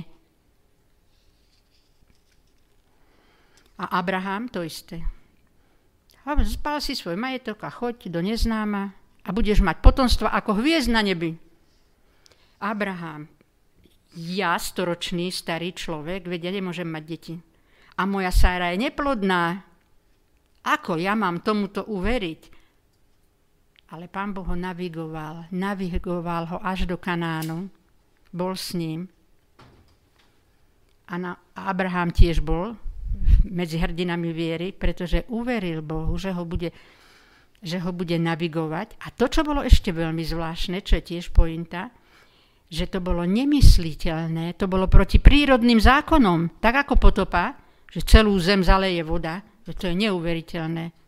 A 3.78 3.86
Abraham 4.02 4.50
to 4.50 4.66
isté. 4.66 5.06
Spal 6.24 6.80
si 6.80 6.96
svoj 6.96 7.20
majetok 7.20 7.68
a 7.68 7.70
choď 7.70 8.08
do 8.08 8.24
neznáma 8.24 8.96
a 9.28 9.30
budeš 9.36 9.60
mať 9.60 9.84
potomstvo 9.84 10.26
ako 10.26 10.64
hviezd 10.64 10.90
na 10.90 11.04
nebi. 11.04 11.36
Abraham, 12.64 13.28
ja, 14.16 14.56
storočný 14.56 15.34
starý 15.34 15.76
človek, 15.76 16.30
vedia, 16.32 16.54
nemôžem 16.54 16.88
mať 16.88 17.04
deti. 17.04 17.36
A 18.00 18.08
moja 18.08 18.32
Sára 18.32 18.72
je 18.72 18.88
neplodná. 18.88 19.68
Ako 20.64 20.96
ja 20.96 21.12
mám 21.18 21.44
tomuto 21.44 21.84
uveriť? 21.84 22.63
Ale 23.94 24.10
pán 24.10 24.34
Boh 24.34 24.42
ho 24.50 24.58
navigoval. 24.58 25.54
Navigoval 25.54 26.50
ho 26.50 26.58
až 26.66 26.90
do 26.90 26.98
Kanánu. 26.98 27.70
Bol 28.34 28.58
s 28.58 28.74
ním. 28.74 29.06
A 31.06 31.14
na, 31.22 31.38
Abraham 31.54 32.10
tiež 32.10 32.42
bol 32.42 32.74
medzi 33.46 33.78
hrdinami 33.78 34.34
viery, 34.34 34.74
pretože 34.74 35.30
uveril 35.30 35.86
Bohu, 35.86 36.18
že 36.18 36.34
ho 36.34 36.42
bude, 36.42 36.74
že 37.62 37.78
ho 37.78 37.94
bude 37.94 38.18
navigovať. 38.18 38.98
A 39.06 39.14
to, 39.14 39.30
čo 39.30 39.46
bolo 39.46 39.62
ešte 39.62 39.94
veľmi 39.94 40.26
zvláštne, 40.26 40.82
čo 40.82 40.98
je 40.98 41.14
tiež 41.14 41.30
pointa, 41.30 41.94
že 42.74 42.90
to 42.90 42.98
bolo 42.98 43.22
nemysliteľné, 43.30 44.58
to 44.58 44.66
bolo 44.66 44.90
proti 44.90 45.22
prírodným 45.22 45.78
zákonom, 45.78 46.58
tak 46.58 46.90
ako 46.90 46.98
potopa, 46.98 47.54
že 47.94 48.02
celú 48.02 48.34
zem 48.42 48.66
zaleje 48.66 49.06
voda, 49.06 49.46
že 49.70 49.78
to 49.78 49.86
je 49.86 50.02
neuveriteľné. 50.02 51.03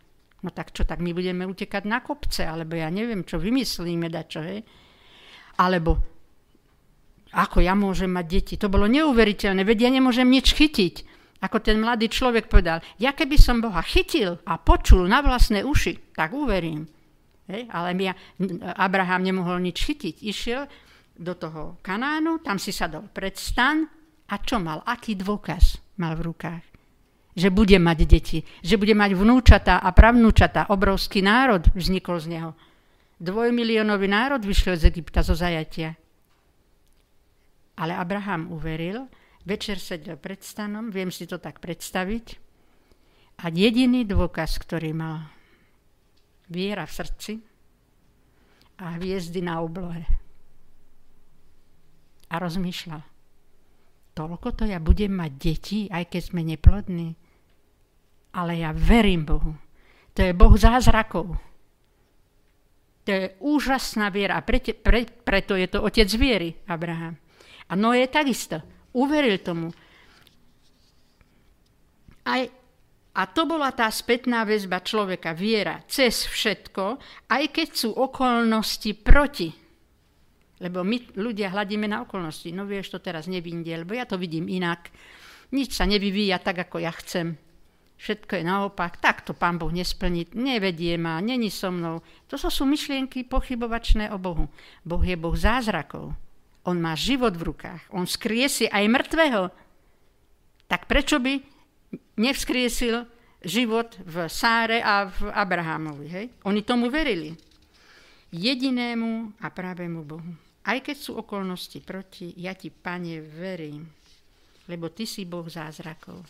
No 0.45 0.53
tak 0.53 0.77
čo, 0.77 0.85
tak 0.85 1.01
my 1.01 1.09
budeme 1.09 1.49
utekať 1.49 1.89
na 1.89 2.05
kopce, 2.05 2.45
alebo 2.45 2.77
ja 2.77 2.93
neviem, 2.93 3.25
čo 3.25 3.41
vymyslíme, 3.41 4.13
dačo, 4.13 4.45
hej? 4.45 4.61
Alebo 5.57 5.97
ako 7.33 7.65
ja 7.65 7.73
môžem 7.73 8.13
mať 8.13 8.25
deti? 8.29 8.53
To 8.61 8.69
bolo 8.69 8.85
neuveriteľné, 8.85 9.65
veď 9.65 9.89
ja 9.89 9.91
nemôžem 9.97 10.29
nič 10.29 10.53
chytiť. 10.53 10.95
Ako 11.41 11.65
ten 11.65 11.81
mladý 11.81 12.13
človek 12.13 12.45
povedal, 12.45 12.85
ja 13.01 13.17
keby 13.17 13.41
som 13.41 13.57
Boha 13.57 13.81
chytil 13.81 14.37
a 14.45 14.61
počul 14.61 15.09
na 15.09 15.25
vlastné 15.25 15.65
uši, 15.65 16.13
tak 16.13 16.37
uverím. 16.37 16.85
Hej? 17.49 17.65
Ale 17.73 17.97
ja, 17.97 18.13
Abraham 18.77 19.25
nemohol 19.25 19.57
nič 19.65 19.81
chytiť. 19.81 20.21
Išiel 20.21 20.69
do 21.17 21.33
toho 21.33 21.81
Kanánu, 21.81 22.45
tam 22.45 22.61
si 22.61 22.69
sadol 22.69 23.09
pred 23.09 23.33
stan 23.33 23.81
a 24.29 24.35
čo 24.37 24.61
mal? 24.61 24.85
Aký 24.85 25.17
dôkaz 25.17 25.81
mal 25.97 26.13
v 26.13 26.29
rukách? 26.29 26.74
Že 27.35 27.51
bude 27.51 27.75
mať 27.75 27.97
deti, 28.07 28.39
že 28.63 28.79
bude 28.79 28.95
mať 28.95 29.11
vnúčatá 29.11 29.83
a 29.83 29.91
pravnúčatá. 29.91 30.71
Obrovský 30.71 31.19
národ 31.19 31.67
vznikol 31.75 32.23
z 32.23 32.31
neho. 32.31 32.51
Dvojmiliónový 33.19 34.07
národ 34.07 34.39
vyšiel 34.39 34.79
z 34.79 34.87
Egypta 34.87 35.19
zo 35.19 35.35
zajatia. 35.35 35.99
Ale 37.75 37.91
Abraham 37.91 38.55
uveril, 38.55 39.11
večer 39.43 39.83
sedel 39.83 40.15
pred 40.15 40.39
stanom, 40.39 40.87
viem 40.87 41.11
si 41.11 41.27
to 41.27 41.35
tak 41.43 41.59
predstaviť, 41.59 42.39
a 43.35 43.51
jediný 43.51 44.07
dôkaz, 44.07 44.55
ktorý 44.63 44.95
mal 44.95 45.27
viera 46.47 46.87
v 46.87 46.95
srdci 46.95 47.33
a 48.79 48.95
hviezdy 48.95 49.43
na 49.43 49.59
oblohe. 49.59 50.07
A 52.31 52.35
rozmýšľal, 52.39 53.03
toľko 54.15 54.47
to 54.55 54.63
ja 54.63 54.79
budem 54.79 55.19
mať 55.19 55.31
deti, 55.35 55.79
aj 55.91 56.15
keď 56.15 56.21
sme 56.31 56.41
neplodní 56.47 57.19
ale 58.35 58.59
ja 58.59 58.75
verím 58.75 59.23
Bohu. 59.23 59.55
To 60.11 60.19
je 60.19 60.35
Boh 60.35 60.51
zázrakov. 60.59 61.39
To 63.07 63.09
je 63.09 63.31
úžasná 63.39 64.11
viera. 64.11 64.43
Pre, 64.43 64.59
pre, 64.59 65.07
preto 65.07 65.55
je 65.55 65.67
to 65.71 65.79
otec 65.79 66.09
viery, 66.19 66.51
Abraham. 66.67 67.15
A 67.71 67.73
Noé 67.79 68.11
takisto. 68.11 68.59
Uveril 68.91 69.39
tomu. 69.39 69.71
Aj, 72.25 72.41
a 73.15 73.21
to 73.29 73.45
bola 73.45 73.71
tá 73.71 73.87
spätná 73.87 74.41
väzba 74.43 74.81
človeka, 74.81 75.37
viera 75.37 75.85
cez 75.85 76.25
všetko, 76.25 76.97
aj 77.29 77.43
keď 77.53 77.67
sú 77.71 77.89
okolnosti 77.93 78.91
proti. 79.05 79.53
Lebo 80.57 80.81
my 80.81 81.19
ľudia 81.19 81.51
hľadíme 81.51 81.85
na 81.85 82.01
okolnosti. 82.07 82.49
No 82.49 82.65
vieš, 82.65 82.95
to 82.95 82.99
teraz 83.03 83.27
nevindie, 83.29 83.75
lebo 83.77 83.93
ja 83.93 84.07
to 84.07 84.17
vidím 84.17 84.49
inak. 84.49 84.89
Nič 85.53 85.77
sa 85.77 85.85
nevyvíja 85.85 86.41
tak, 86.41 86.65
ako 86.65 86.81
ja 86.81 86.89
chcem. 86.95 87.37
Všetko 87.95 88.37
je 88.37 88.43
naopak, 88.43 88.99
takto 88.99 89.31
pán 89.31 89.55
Boh 89.55 89.71
nesplní, 89.71 90.27
nevedie 90.35 90.99
ma, 90.99 91.23
není 91.23 91.47
so 91.47 91.71
mnou. 91.71 92.03
To 92.27 92.35
sú 92.35 92.67
myšlienky 92.67 93.23
pochybovačné 93.23 94.11
o 94.11 94.19
Bohu. 94.19 94.51
Boh 94.83 95.03
je 95.03 95.15
Boh 95.15 95.33
zázrakov. 95.33 96.11
On 96.65 96.75
má 96.75 96.97
život 96.97 97.31
v 97.37 97.55
rukách. 97.55 97.81
On 97.95 98.03
skriesi 98.03 98.67
aj 98.67 98.83
mŕtvého. 98.89 99.41
Tak 100.65 100.89
prečo 100.89 101.21
by 101.21 101.39
nevskriesil 102.19 103.05
život 103.45 103.95
v 104.01 104.25
Sáre 104.25 104.81
a 104.81 105.05
v 105.05 105.29
Abrahamovi? 105.29 106.07
Hej? 106.09 106.25
Oni 106.43 106.65
tomu 106.65 106.89
verili. 106.89 107.37
Jedinému 108.33 109.39
a 109.39 109.47
pravému 109.53 110.01
Bohu. 110.03 110.31
Aj 110.65 110.81
keď 110.81 110.97
sú 110.97 111.21
okolnosti 111.21 111.77
proti, 111.85 112.33
ja 112.41 112.57
ti, 112.57 112.73
pane, 112.73 113.21
verím, 113.21 113.85
lebo 114.65 114.89
ty 114.89 115.05
si 115.05 115.23
Boh 115.29 115.45
zázrakov. 115.45 116.25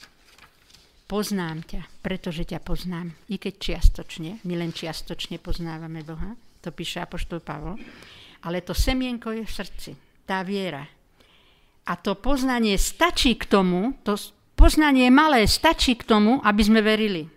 Poznám 1.06 1.62
ťa, 1.70 1.82
pretože 2.01 2.49
ťa 2.49 2.66
poznám. 2.66 3.14
I 3.30 3.38
keď 3.38 3.53
čiastočne, 3.62 4.41
my 4.41 4.53
len 4.58 4.74
čiastočne 4.74 5.38
poznávame 5.38 6.01
Boha, 6.01 6.34
to 6.66 6.74
píše 6.74 6.97
Apoštol 7.06 7.45
Pavol, 7.45 7.78
ale 8.41 8.66
to 8.66 8.74
semienko 8.74 9.30
je 9.30 9.45
v 9.45 9.56
srdci, 9.56 9.91
tá 10.26 10.41
viera. 10.41 10.82
A 11.86 11.93
to 12.01 12.18
poznanie 12.18 12.82
stačí 12.82 13.38
k 13.38 13.45
tomu, 13.45 13.93
to 14.01 14.18
poznanie 14.58 15.14
malé 15.14 15.45
stačí 15.45 15.93
k 15.93 16.10
tomu, 16.10 16.41
aby 16.41 16.62
sme 16.66 16.82
verili. 16.82 17.30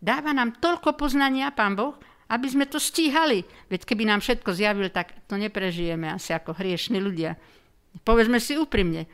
Dáva 0.00 0.32
nám 0.32 0.56
toľko 0.56 0.96
poznania, 0.96 1.52
Pán 1.52 1.76
Boh, 1.76 1.92
aby 2.32 2.46
sme 2.48 2.64
to 2.64 2.80
stíhali. 2.80 3.44
Veď 3.68 3.84
keby 3.84 4.08
nám 4.08 4.24
všetko 4.24 4.50
zjavil, 4.56 4.88
tak 4.88 5.12
to 5.28 5.36
neprežijeme 5.36 6.08
asi 6.08 6.32
ako 6.32 6.56
hriešni 6.56 6.98
ľudia. 6.98 7.36
Povedzme 8.00 8.40
si 8.40 8.56
úprimne. 8.56 9.04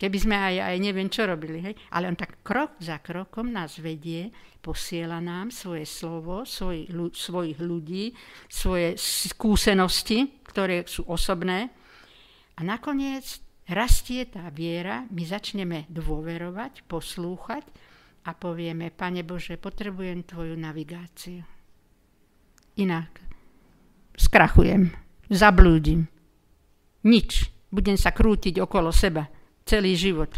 Keby 0.00 0.16
sme 0.16 0.32
aj, 0.32 0.54
aj 0.64 0.76
neviem, 0.80 1.12
čo 1.12 1.28
robili. 1.28 1.60
Hej? 1.60 1.76
Ale 1.92 2.08
on 2.08 2.16
tak 2.16 2.40
krok 2.40 2.80
za 2.80 3.04
krokom 3.04 3.52
nás 3.52 3.76
vedie, 3.76 4.32
posiela 4.64 5.20
nám 5.20 5.52
svoje 5.52 5.84
slovo, 5.84 6.48
svoj, 6.48 6.88
ľu, 6.88 7.12
svojich 7.12 7.60
ľudí, 7.60 8.16
svoje 8.48 8.96
skúsenosti, 8.96 10.40
ktoré 10.48 10.88
sú 10.88 11.04
osobné. 11.04 11.68
A 12.56 12.64
nakoniec 12.64 13.44
rastie 13.68 14.24
tá 14.24 14.48
viera, 14.48 15.04
my 15.12 15.20
začneme 15.20 15.84
dôverovať, 15.92 16.88
poslúchať 16.88 17.68
a 18.24 18.32
povieme, 18.32 18.88
Pane 18.88 19.20
Bože, 19.20 19.60
potrebujem 19.60 20.24
Tvoju 20.24 20.56
navigáciu. 20.56 21.44
Inak 22.80 23.20
skrachujem, 24.16 24.96
zablúdim. 25.28 26.08
Nič. 27.04 27.52
Budem 27.68 28.00
sa 28.00 28.16
krútiť 28.16 28.64
okolo 28.64 28.90
seba 28.90 29.28
celý 29.64 29.96
život. 29.96 30.30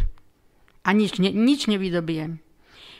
A 0.83 0.91
nič, 0.91 1.19
ne, 1.19 1.31
nič 1.31 1.71
nevydobijem. 1.71 2.43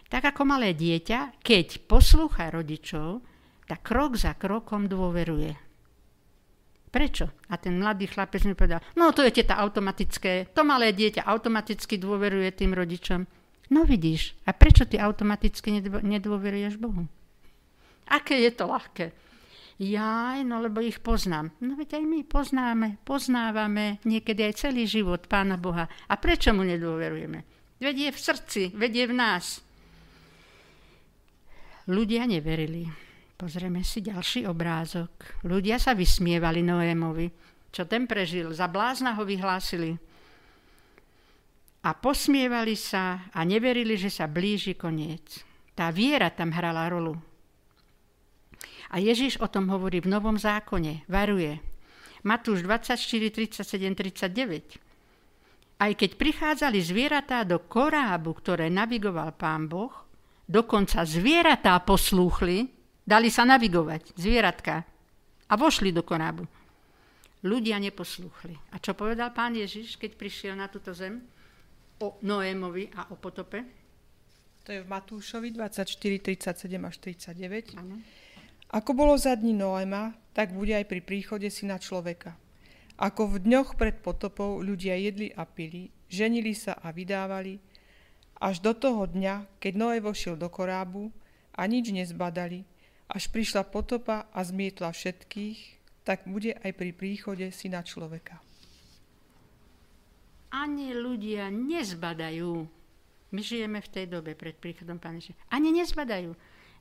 Tak 0.08 0.36
ako 0.36 0.46
malé 0.46 0.78
dieťa, 0.78 1.42
keď 1.42 1.90
poslúcha 1.90 2.54
rodičov, 2.54 3.26
tak 3.66 3.82
krok 3.82 4.20
za 4.20 4.38
krokom 4.38 4.86
dôveruje. 4.86 5.58
Prečo? 6.94 7.26
A 7.50 7.58
ten 7.58 7.82
mladý 7.82 8.06
chlapec 8.06 8.46
mi 8.46 8.54
povedal, 8.54 8.78
no 8.94 9.10
to 9.10 9.26
je 9.26 9.34
teta 9.34 9.58
automatické, 9.58 10.54
to 10.54 10.62
malé 10.62 10.94
dieťa 10.94 11.26
automaticky 11.26 11.98
dôveruje 11.98 12.54
tým 12.54 12.78
rodičom. 12.78 13.26
No 13.74 13.82
vidíš, 13.90 14.38
a 14.46 14.54
prečo 14.54 14.86
ty 14.86 15.02
automaticky 15.02 15.74
nedôveruješ 15.82 16.78
Bohu? 16.78 17.10
Aké 18.06 18.38
je 18.46 18.52
to 18.54 18.70
ľahké? 18.70 19.23
Jaj, 19.82 20.46
no 20.46 20.62
lebo 20.62 20.86
ich 20.86 21.02
poznám. 21.02 21.50
No 21.66 21.74
veď 21.74 21.98
aj 21.98 22.04
my 22.06 22.20
poznáme, 22.30 22.88
poznávame 23.02 23.98
niekedy 24.06 24.46
aj 24.46 24.70
celý 24.70 24.86
život 24.86 25.26
Pána 25.26 25.58
Boha. 25.58 25.90
A 26.08 26.14
prečo 26.22 26.54
mu 26.54 26.62
nedôverujeme? 26.62 27.42
Veď 27.82 27.96
je 27.98 28.12
v 28.14 28.20
srdci, 28.20 28.64
veď 28.78 28.92
je 28.94 29.06
v 29.10 29.16
nás. 29.18 29.46
Ľudia 31.90 32.24
neverili. 32.30 32.88
Pozrieme 33.36 33.84
si 33.84 34.00
ďalší 34.00 34.48
obrázok. 34.48 35.44
Ľudia 35.44 35.82
sa 35.82 35.92
vysmievali 35.92 36.64
Noémovi. 36.64 37.28
Čo 37.74 37.90
ten 37.90 38.08
prežil? 38.08 38.54
Za 38.54 38.70
blázna 38.70 39.18
ho 39.18 39.26
vyhlásili. 39.26 39.98
A 41.84 41.92
posmievali 41.92 42.80
sa 42.80 43.28
a 43.36 43.44
neverili, 43.44 44.00
že 44.00 44.08
sa 44.08 44.32
blíži 44.32 44.80
koniec. 44.80 45.44
Tá 45.76 45.92
viera 45.92 46.32
tam 46.32 46.56
hrala 46.56 46.88
rolu. 46.88 47.33
A 48.94 49.02
Ježiš 49.02 49.42
o 49.42 49.50
tom 49.50 49.74
hovorí 49.74 50.06
v 50.06 50.14
Novom 50.14 50.38
zákone, 50.38 51.10
varuje. 51.10 51.58
Matúš 52.22 52.62
24, 52.62 53.34
37, 53.34 53.98
39. 53.98 55.82
Aj 55.82 55.92
keď 55.98 56.12
prichádzali 56.14 56.78
zvieratá 56.78 57.42
do 57.42 57.58
korábu, 57.58 58.38
ktoré 58.38 58.70
navigoval 58.70 59.34
pán 59.34 59.66
Boh, 59.66 59.92
dokonca 60.46 61.02
zvieratá 61.10 61.82
poslúchli, 61.82 62.70
dali 63.02 63.34
sa 63.34 63.50
navigovať, 63.50 64.14
zvieratka, 64.14 64.86
a 65.50 65.54
vošli 65.58 65.90
do 65.90 66.06
korábu. 66.06 66.46
Ľudia 67.44 67.76
neposlúchli. 67.82 68.56
A 68.72 68.80
čo 68.80 68.96
povedal 68.96 69.36
pán 69.36 69.58
Ježiš, 69.58 70.00
keď 70.00 70.16
prišiel 70.16 70.54
na 70.56 70.72
túto 70.72 70.96
zem? 70.96 71.20
O 72.00 72.16
Noémovi 72.24 72.88
a 72.96 73.12
o 73.12 73.20
potope? 73.20 73.60
To 74.64 74.72
je 74.72 74.80
v 74.80 74.88
Matúšovi 74.88 75.52
24, 75.52 76.00
37 76.00 76.72
až 76.80 76.96
39. 77.04 77.76
Ano. 77.76 78.00
Ako 78.74 78.98
bolo 78.98 79.14
za 79.22 79.38
dní 79.38 79.54
Noema, 79.54 80.18
tak 80.34 80.50
bude 80.50 80.74
aj 80.74 80.90
pri 80.90 81.06
príchode 81.06 81.46
syna 81.54 81.78
človeka. 81.78 82.34
Ako 82.98 83.38
v 83.38 83.46
dňoch 83.46 83.78
pred 83.78 84.02
potopou 84.02 84.66
ľudia 84.66 84.98
jedli 84.98 85.30
a 85.30 85.46
pili, 85.46 85.94
ženili 86.10 86.58
sa 86.58 86.74
a 86.82 86.90
vydávali, 86.90 87.62
až 88.42 88.66
do 88.66 88.74
toho 88.74 89.06
dňa, 89.06 89.62
keď 89.62 89.74
Noé 89.78 89.98
vošiel 90.02 90.42
do 90.42 90.50
korábu 90.50 91.14
a 91.54 91.70
nič 91.70 91.94
nezbadali, 91.94 92.66
až 93.14 93.30
prišla 93.30 93.70
potopa 93.70 94.26
a 94.34 94.42
zmietla 94.42 94.90
všetkých, 94.90 95.60
tak 96.02 96.26
bude 96.26 96.58
aj 96.58 96.74
pri 96.74 96.92
príchode 96.98 97.46
syna 97.54 97.86
človeka. 97.86 98.42
Ani 100.50 100.98
ľudia 100.98 101.54
nezbadajú. 101.54 102.54
My 103.34 103.42
žijeme 103.42 103.82
v 103.82 103.90
tej 103.90 104.06
dobe 104.10 104.34
pred 104.34 104.58
príchodom 104.58 104.98
Pána 104.98 105.22
Ani 105.54 105.70
nezbadajú. 105.74 106.34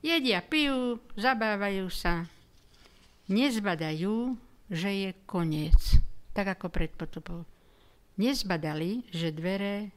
Jedia, 0.02 0.42
pijú, 0.42 0.98
zabávajú 1.14 1.86
sa. 1.86 2.26
Nezbadajú, 3.30 4.34
že 4.66 4.90
je 4.90 5.10
koniec. 5.30 5.78
Tak 6.34 6.58
ako 6.58 6.66
pred 6.74 6.90
potopou. 6.90 7.46
Nezbadali, 8.18 9.06
že 9.14 9.30
dvere 9.30 9.94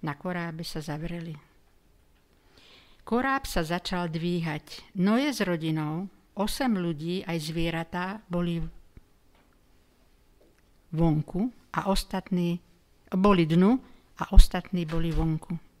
na 0.00 0.16
korábe 0.16 0.64
sa 0.64 0.80
zavreli. 0.80 1.36
Koráb 3.04 3.44
sa 3.44 3.60
začal 3.60 4.08
dvíhať. 4.08 4.96
Noje 4.96 5.36
s 5.36 5.44
rodinou, 5.44 6.08
osem 6.32 6.72
ľudí, 6.80 7.20
aj 7.28 7.52
zvieratá, 7.52 8.24
boli 8.32 8.64
vonku 10.88 11.52
a 11.76 11.92
ostatní 11.92 12.60
boli 13.12 13.44
dnu 13.44 13.76
a 14.18 14.32
ostatní 14.32 14.88
boli 14.88 15.12
vonku. 15.12 15.71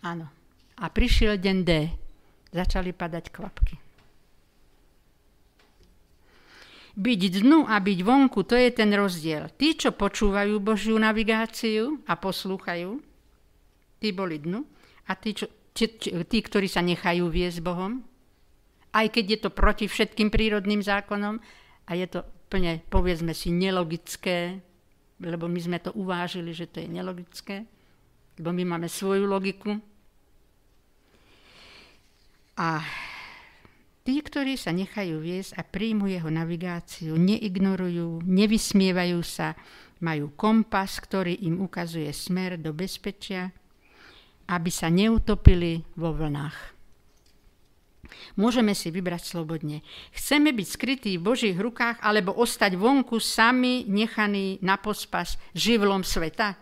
Áno. 0.00 0.26
A 0.80 0.88
prišiel 0.88 1.36
deň 1.36 1.56
D. 1.64 1.70
Začali 2.50 2.90
padať 2.96 3.30
kvapky. 3.30 3.76
Byť 7.00 7.20
dnu 7.40 7.70
a 7.70 7.78
byť 7.78 7.98
vonku, 8.02 8.42
to 8.42 8.58
je 8.58 8.70
ten 8.74 8.90
rozdiel. 8.90 9.46
Tí, 9.54 9.78
čo 9.78 9.94
počúvajú 9.94 10.58
Božiu 10.58 10.98
navigáciu 10.98 12.02
a 12.08 12.18
poslúchajú, 12.18 12.98
tí 14.02 14.08
boli 14.10 14.42
dnu. 14.42 14.66
A 15.06 15.14
tí, 15.14 15.36
čo, 15.36 15.46
tí, 15.70 15.86
tí 16.02 16.38
ktorí 16.42 16.66
sa 16.66 16.82
nechajú 16.82 17.30
viesť 17.30 17.62
Bohom, 17.62 18.02
aj 18.90 19.06
keď 19.14 19.24
je 19.26 19.38
to 19.46 19.50
proti 19.54 19.86
všetkým 19.86 20.34
prírodným 20.34 20.82
zákonom 20.82 21.38
a 21.86 21.90
je 21.94 22.06
to 22.10 22.26
úplne, 22.50 22.82
povedzme 22.90 23.30
si, 23.30 23.54
nelogické, 23.54 24.58
lebo 25.22 25.46
my 25.46 25.60
sme 25.62 25.78
to 25.78 25.94
uvážili, 25.94 26.50
že 26.50 26.66
to 26.66 26.82
je 26.82 26.88
nelogické, 26.90 27.62
lebo 28.40 28.50
my 28.50 28.74
máme 28.74 28.88
svoju 28.90 29.30
logiku. 29.30 29.78
A 32.60 32.84
tí, 34.04 34.20
ktorí 34.20 34.60
sa 34.60 34.68
nechajú 34.68 35.24
viesť 35.24 35.56
a 35.56 35.64
príjmu 35.64 36.12
jeho 36.12 36.28
navigáciu, 36.28 37.16
neignorujú, 37.16 38.20
nevysmievajú 38.28 39.20
sa, 39.24 39.56
majú 40.04 40.36
kompas, 40.36 41.00
ktorý 41.00 41.40
im 41.48 41.64
ukazuje 41.64 42.12
smer 42.12 42.60
do 42.60 42.76
bezpečia, 42.76 43.48
aby 44.52 44.68
sa 44.68 44.92
neutopili 44.92 45.80
vo 45.96 46.12
vlnách. 46.12 46.76
Môžeme 48.36 48.76
si 48.76 48.92
vybrať 48.92 49.22
slobodne. 49.32 49.80
Chceme 50.12 50.52
byť 50.52 50.66
skrytí 50.66 51.12
v 51.16 51.24
Božích 51.24 51.56
rukách 51.56 52.02
alebo 52.04 52.36
ostať 52.36 52.76
vonku 52.76 53.22
sami, 53.22 53.88
nechaní 53.88 54.60
na 54.60 54.76
pospas 54.76 55.40
živlom 55.56 56.04
sveta? 56.04 56.58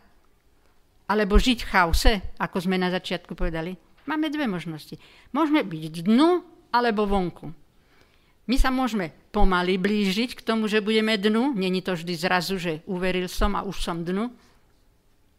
Alebo 1.08 1.40
žiť 1.40 1.58
v 1.64 1.70
chaose, 1.72 2.12
ako 2.36 2.56
sme 2.60 2.76
na 2.76 2.92
začiatku 2.92 3.32
povedali? 3.32 3.87
Máme 4.08 4.32
dve 4.32 4.48
možnosti. 4.48 4.96
Môžeme 5.36 5.60
byť 5.60 6.08
dnu 6.08 6.40
alebo 6.72 7.04
vonku. 7.04 7.52
My 8.48 8.56
sa 8.56 8.72
môžeme 8.72 9.12
pomaly 9.28 9.76
blížiť 9.76 10.32
k 10.32 10.40
tomu, 10.40 10.72
že 10.72 10.80
budeme 10.80 11.20
dnu. 11.20 11.52
Není 11.52 11.84
to 11.84 11.92
vždy 11.92 12.16
zrazu, 12.16 12.56
že 12.56 12.80
uveril 12.88 13.28
som 13.28 13.52
a 13.52 13.68
už 13.68 13.76
som 13.76 14.00
dnu. 14.00 14.32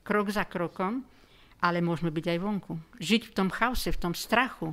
Krok 0.06 0.30
za 0.30 0.46
krokom. 0.46 1.02
Ale 1.66 1.82
môžeme 1.82 2.14
byť 2.14 2.26
aj 2.30 2.40
vonku. 2.40 2.78
Žiť 3.02 3.34
v 3.34 3.36
tom 3.36 3.50
chaose, 3.50 3.90
v 3.90 4.00
tom 4.00 4.14
strachu, 4.14 4.72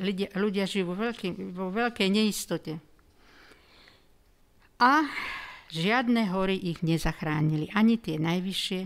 ľudia, 0.00 0.32
ľudia 0.38 0.64
žijú 0.64 0.94
vo, 0.94 0.96
veľký, 0.96 1.52
vo 1.52 1.68
veľkej 1.68 2.08
neistote. 2.08 2.80
A 4.80 5.04
žiadne 5.68 6.32
hory 6.32 6.56
ich 6.56 6.80
nezachránili, 6.80 7.68
ani 7.76 8.00
tie 8.00 8.16
najvyššie. 8.16 8.80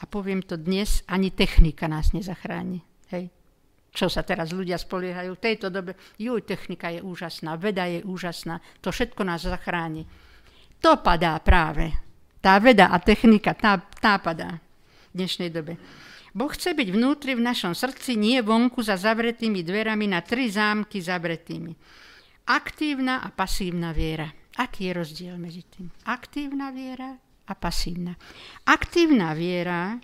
A 0.00 0.02
poviem 0.08 0.42
to 0.42 0.58
dnes, 0.58 1.06
ani 1.06 1.30
technika 1.30 1.86
nás 1.86 2.10
nezachráni. 2.10 2.82
Čo 3.90 4.06
sa 4.06 4.22
teraz 4.22 4.54
ľudia 4.54 4.78
spoliehajú 4.78 5.34
v 5.34 5.42
tejto 5.42 5.66
dobe? 5.66 5.98
Juj, 6.14 6.46
technika 6.46 6.94
je 6.94 7.02
úžasná, 7.02 7.58
veda 7.58 7.90
je 7.90 8.06
úžasná, 8.06 8.62
to 8.78 8.94
všetko 8.94 9.26
nás 9.26 9.42
zachráni. 9.42 10.06
To 10.78 11.02
padá 11.02 11.36
práve. 11.42 11.90
Tá 12.40 12.56
veda 12.56 12.88
a 12.88 12.96
technika, 13.02 13.52
tá, 13.52 13.82
tá 14.00 14.16
padá 14.16 14.62
v 15.12 15.14
dnešnej 15.20 15.50
dobe. 15.52 15.76
Boh 16.30 16.48
chce 16.48 16.72
byť 16.72 16.88
vnútri 16.94 17.34
v 17.34 17.42
našom 17.42 17.74
srdci, 17.74 18.14
nie 18.14 18.38
vonku 18.38 18.80
za 18.80 18.94
zavretými 18.94 19.66
dverami 19.66 20.06
na 20.06 20.22
tri 20.22 20.46
zámky 20.46 21.02
zavretými. 21.02 21.74
Aktívna 22.46 23.26
a 23.26 23.28
pasívna 23.34 23.90
viera. 23.90 24.30
Aký 24.56 24.90
je 24.90 24.92
rozdiel 24.94 25.34
medzi 25.36 25.66
tým? 25.66 25.90
Aktívna 26.06 26.70
viera 26.70 27.18
a 27.46 27.52
pasívna. 27.58 28.14
Aktívna 28.70 29.34
viera 29.34 29.98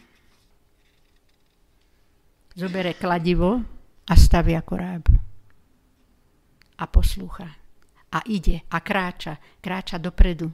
zobere 2.58 2.98
kladivo 2.98 3.75
a 4.06 4.14
stavia 4.14 4.62
koráb. 4.62 5.10
A 6.76 6.84
poslúcha. 6.86 7.48
A 8.12 8.18
ide 8.30 8.62
a 8.70 8.78
kráča. 8.80 9.38
Kráča 9.58 9.98
dopredu. 9.98 10.46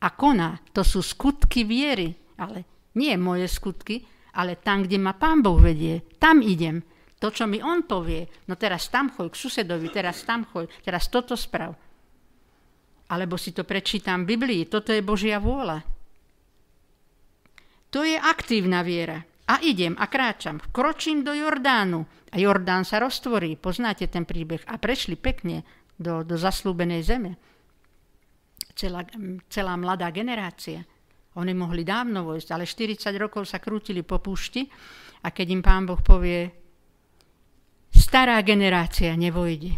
A 0.00 0.08
koná. 0.12 0.60
To 0.76 0.84
sú 0.84 1.00
skutky 1.00 1.64
viery. 1.64 2.12
Ale 2.40 2.64
nie 2.96 3.14
moje 3.16 3.46
skutky, 3.46 4.02
ale 4.34 4.58
tam, 4.58 4.82
kde 4.86 4.98
ma 4.98 5.14
pán 5.14 5.42
Boh 5.42 5.58
vedie, 5.58 6.02
tam 6.18 6.42
idem. 6.42 6.82
To, 7.20 7.28
čo 7.28 7.44
mi 7.44 7.60
on 7.60 7.84
povie, 7.84 8.24
no 8.48 8.56
teraz 8.56 8.88
tam 8.88 9.12
choď 9.12 9.28
k 9.28 9.40
susedovi, 9.44 9.92
teraz 9.92 10.24
tam 10.24 10.48
choď, 10.48 10.72
teraz 10.80 11.12
toto 11.12 11.36
sprav. 11.36 11.76
Alebo 13.12 13.36
si 13.36 13.52
to 13.52 13.68
prečítam 13.68 14.24
v 14.24 14.34
Biblii, 14.34 14.62
toto 14.64 14.88
je 14.88 15.04
Božia 15.04 15.36
vôľa. 15.36 15.84
To 17.90 18.06
je 18.06 18.16
aktívna 18.16 18.80
viera. 18.86 19.20
A 19.50 19.58
idem 19.66 19.98
a 19.98 20.06
kráčam. 20.06 20.62
Kročím 20.70 21.26
do 21.26 21.34
Jordánu. 21.34 22.19
A 22.30 22.38
Jordán 22.38 22.86
sa 22.86 23.02
roztvorí. 23.02 23.58
Poznáte 23.58 24.06
ten 24.06 24.22
príbeh. 24.22 24.62
A 24.70 24.78
prešli 24.78 25.18
pekne 25.18 25.66
do, 25.98 26.22
do 26.22 26.38
zaslúbenej 26.38 27.02
zeme. 27.02 27.34
Celá, 28.78 29.02
celá 29.50 29.74
mladá 29.74 30.08
generácia. 30.14 30.86
Oni 31.38 31.54
mohli 31.54 31.86
dávno 31.86 32.26
vojsť, 32.26 32.48
ale 32.54 32.64
40 32.66 33.10
rokov 33.18 33.46
sa 33.46 33.62
krútili 33.62 34.02
po 34.02 34.18
púšti 34.18 34.66
a 35.22 35.30
keď 35.30 35.46
im 35.52 35.62
pán 35.62 35.86
Boh 35.86 36.00
povie, 36.02 36.50
stará 37.92 38.40
generácia 38.42 39.14
nevojde. 39.14 39.76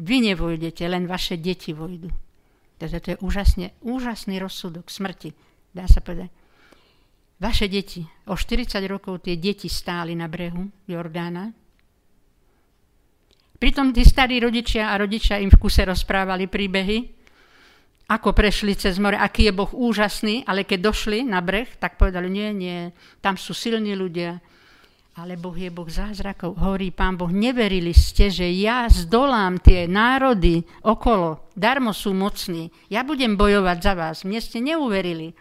Vy 0.00 0.16
nevojdete, 0.32 0.82
len 0.88 1.04
vaše 1.04 1.36
deti 1.36 1.76
vojdu. 1.76 2.08
Takže 2.80 2.98
to 3.04 3.08
je 3.12 3.16
úžasne, 3.20 3.66
úžasný 3.84 4.40
rozsudok 4.40 4.88
smrti, 4.88 5.36
dá 5.76 5.84
sa 5.84 6.00
povedať. 6.00 6.32
Vaše 7.40 7.72
deti, 7.72 8.04
o 8.28 8.36
40 8.36 8.84
rokov 8.84 9.24
tie 9.24 9.40
deti 9.40 9.72
stáli 9.72 10.12
na 10.12 10.28
brehu 10.28 10.68
Jordána. 10.84 11.48
Pritom 13.56 13.96
tí 13.96 14.04
starí 14.04 14.36
rodičia 14.44 14.92
a 14.92 15.00
rodičia 15.00 15.40
im 15.40 15.48
v 15.48 15.56
kuse 15.56 15.88
rozprávali 15.88 16.52
príbehy, 16.52 17.20
ako 18.12 18.36
prešli 18.36 18.76
cez 18.76 19.00
more, 19.00 19.16
aký 19.16 19.48
je 19.48 19.56
Boh 19.56 19.72
úžasný, 19.72 20.44
ale 20.44 20.68
keď 20.68 20.92
došli 20.92 21.24
na 21.24 21.40
breh, 21.40 21.68
tak 21.80 21.96
povedali, 21.96 22.28
nie, 22.28 22.50
nie, 22.52 22.78
tam 23.24 23.40
sú 23.40 23.56
silní 23.56 23.96
ľudia, 23.96 24.36
ale 25.16 25.40
Boh 25.40 25.56
je 25.56 25.72
Boh 25.72 25.88
zázrakov. 25.88 26.60
Hovorí 26.60 26.92
pán 26.92 27.16
Boh, 27.16 27.32
neverili 27.32 27.96
ste, 27.96 28.28
že 28.28 28.50
ja 28.52 28.84
zdolám 28.90 29.62
tie 29.64 29.88
národy 29.88 30.60
okolo, 30.84 31.48
darmo 31.56 31.96
sú 31.96 32.12
mocní, 32.12 32.68
ja 32.92 33.00
budem 33.00 33.38
bojovať 33.38 33.78
za 33.80 33.92
vás, 33.96 34.16
mne 34.28 34.44
ste 34.44 34.60
neuverili. 34.60 35.32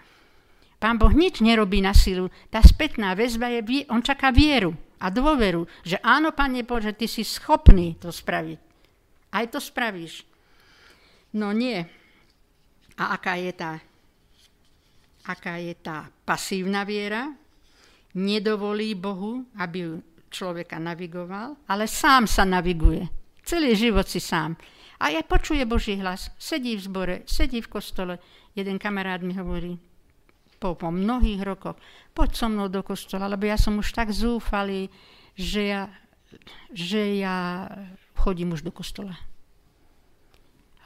Pán 0.80 0.96
Boh 0.96 1.12
nič 1.12 1.44
nerobí 1.44 1.84
na 1.84 1.92
silu, 1.92 2.32
tá 2.48 2.64
spätná 2.64 3.12
väzba 3.12 3.52
je, 3.52 3.84
on 3.92 4.00
čaká 4.00 4.32
vieru 4.32 4.72
a 5.00 5.12
dôveru, 5.12 5.68
že 5.84 6.00
áno, 6.00 6.32
Pane 6.32 6.64
Bože, 6.64 6.96
ty 6.96 7.04
si 7.08 7.28
schopný 7.28 8.00
to 8.00 8.12
spraviť. 8.12 8.60
Aj 9.36 9.46
to 9.52 9.60
spravíš. 9.60 10.24
No 11.36 11.52
nie, 11.52 11.84
a 13.00 13.16
aká 13.16 13.36
je 13.40 13.52
tá, 13.56 13.80
aká 15.28 15.60
je 15.60 15.76
tá 15.80 16.12
pasívna 16.28 16.88
viera? 16.88 17.32
Nedovolí 18.16 18.96
Bohu, 18.96 19.46
aby 19.56 20.00
človeka 20.28 20.80
navigoval, 20.80 21.60
ale 21.70 21.86
sám 21.88 22.28
sa 22.28 22.44
naviguje. 22.44 23.06
Celý 23.44 23.76
život 23.76 24.08
si 24.08 24.20
sám. 24.20 24.60
A 25.00 25.16
aj 25.16 25.32
počuje 25.32 25.64
Boží 25.64 25.96
hlas. 25.96 26.28
Sedí 26.36 26.76
v 26.76 26.84
zbore, 26.84 27.16
sedí 27.24 27.64
v 27.64 27.72
kostole. 27.72 28.20
Jeden 28.52 28.76
kamarát 28.76 29.24
mi 29.24 29.32
hovorí, 29.32 29.80
po, 30.60 30.76
po 30.76 30.92
mnohých 30.92 31.42
rokoch, 31.42 31.80
poď 32.12 32.30
so 32.36 32.48
mnou 32.52 32.68
do 32.68 32.84
kostola, 32.84 33.32
lebo 33.32 33.48
ja 33.48 33.56
som 33.56 33.80
už 33.80 33.96
tak 33.96 34.12
zúfalý, 34.12 34.92
že 35.40 35.72
ja, 35.72 35.82
že 36.76 37.24
ja 37.24 37.66
chodím 38.20 38.52
už 38.54 38.68
do 38.68 38.76
kostola. 38.76 39.16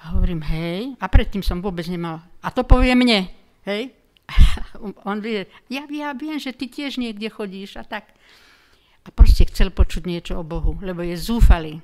A 0.05 0.13
hovorím, 0.13 0.45
hej, 0.45 0.93
a 1.01 1.05
predtým 1.09 1.41
som 1.41 1.63
vôbec 1.63 1.89
nemal. 1.89 2.21
A 2.45 2.53
to 2.53 2.61
povie 2.61 2.93
mne, 2.93 3.27
hej. 3.65 3.89
On 5.09 5.17
vie, 5.17 5.49
ja, 5.67 5.89
ja 5.89 6.13
viem, 6.13 6.37
že 6.37 6.53
ty 6.53 6.69
tiež 6.69 7.01
niekde 7.01 7.33
chodíš 7.33 7.81
a 7.81 7.83
tak. 7.83 8.13
A 9.03 9.11
proste 9.11 9.43
chcel 9.49 9.73
počuť 9.73 10.07
niečo 10.07 10.39
o 10.39 10.47
Bohu, 10.47 10.79
lebo 10.79 11.03
je 11.03 11.17
zúfalý. 11.19 11.83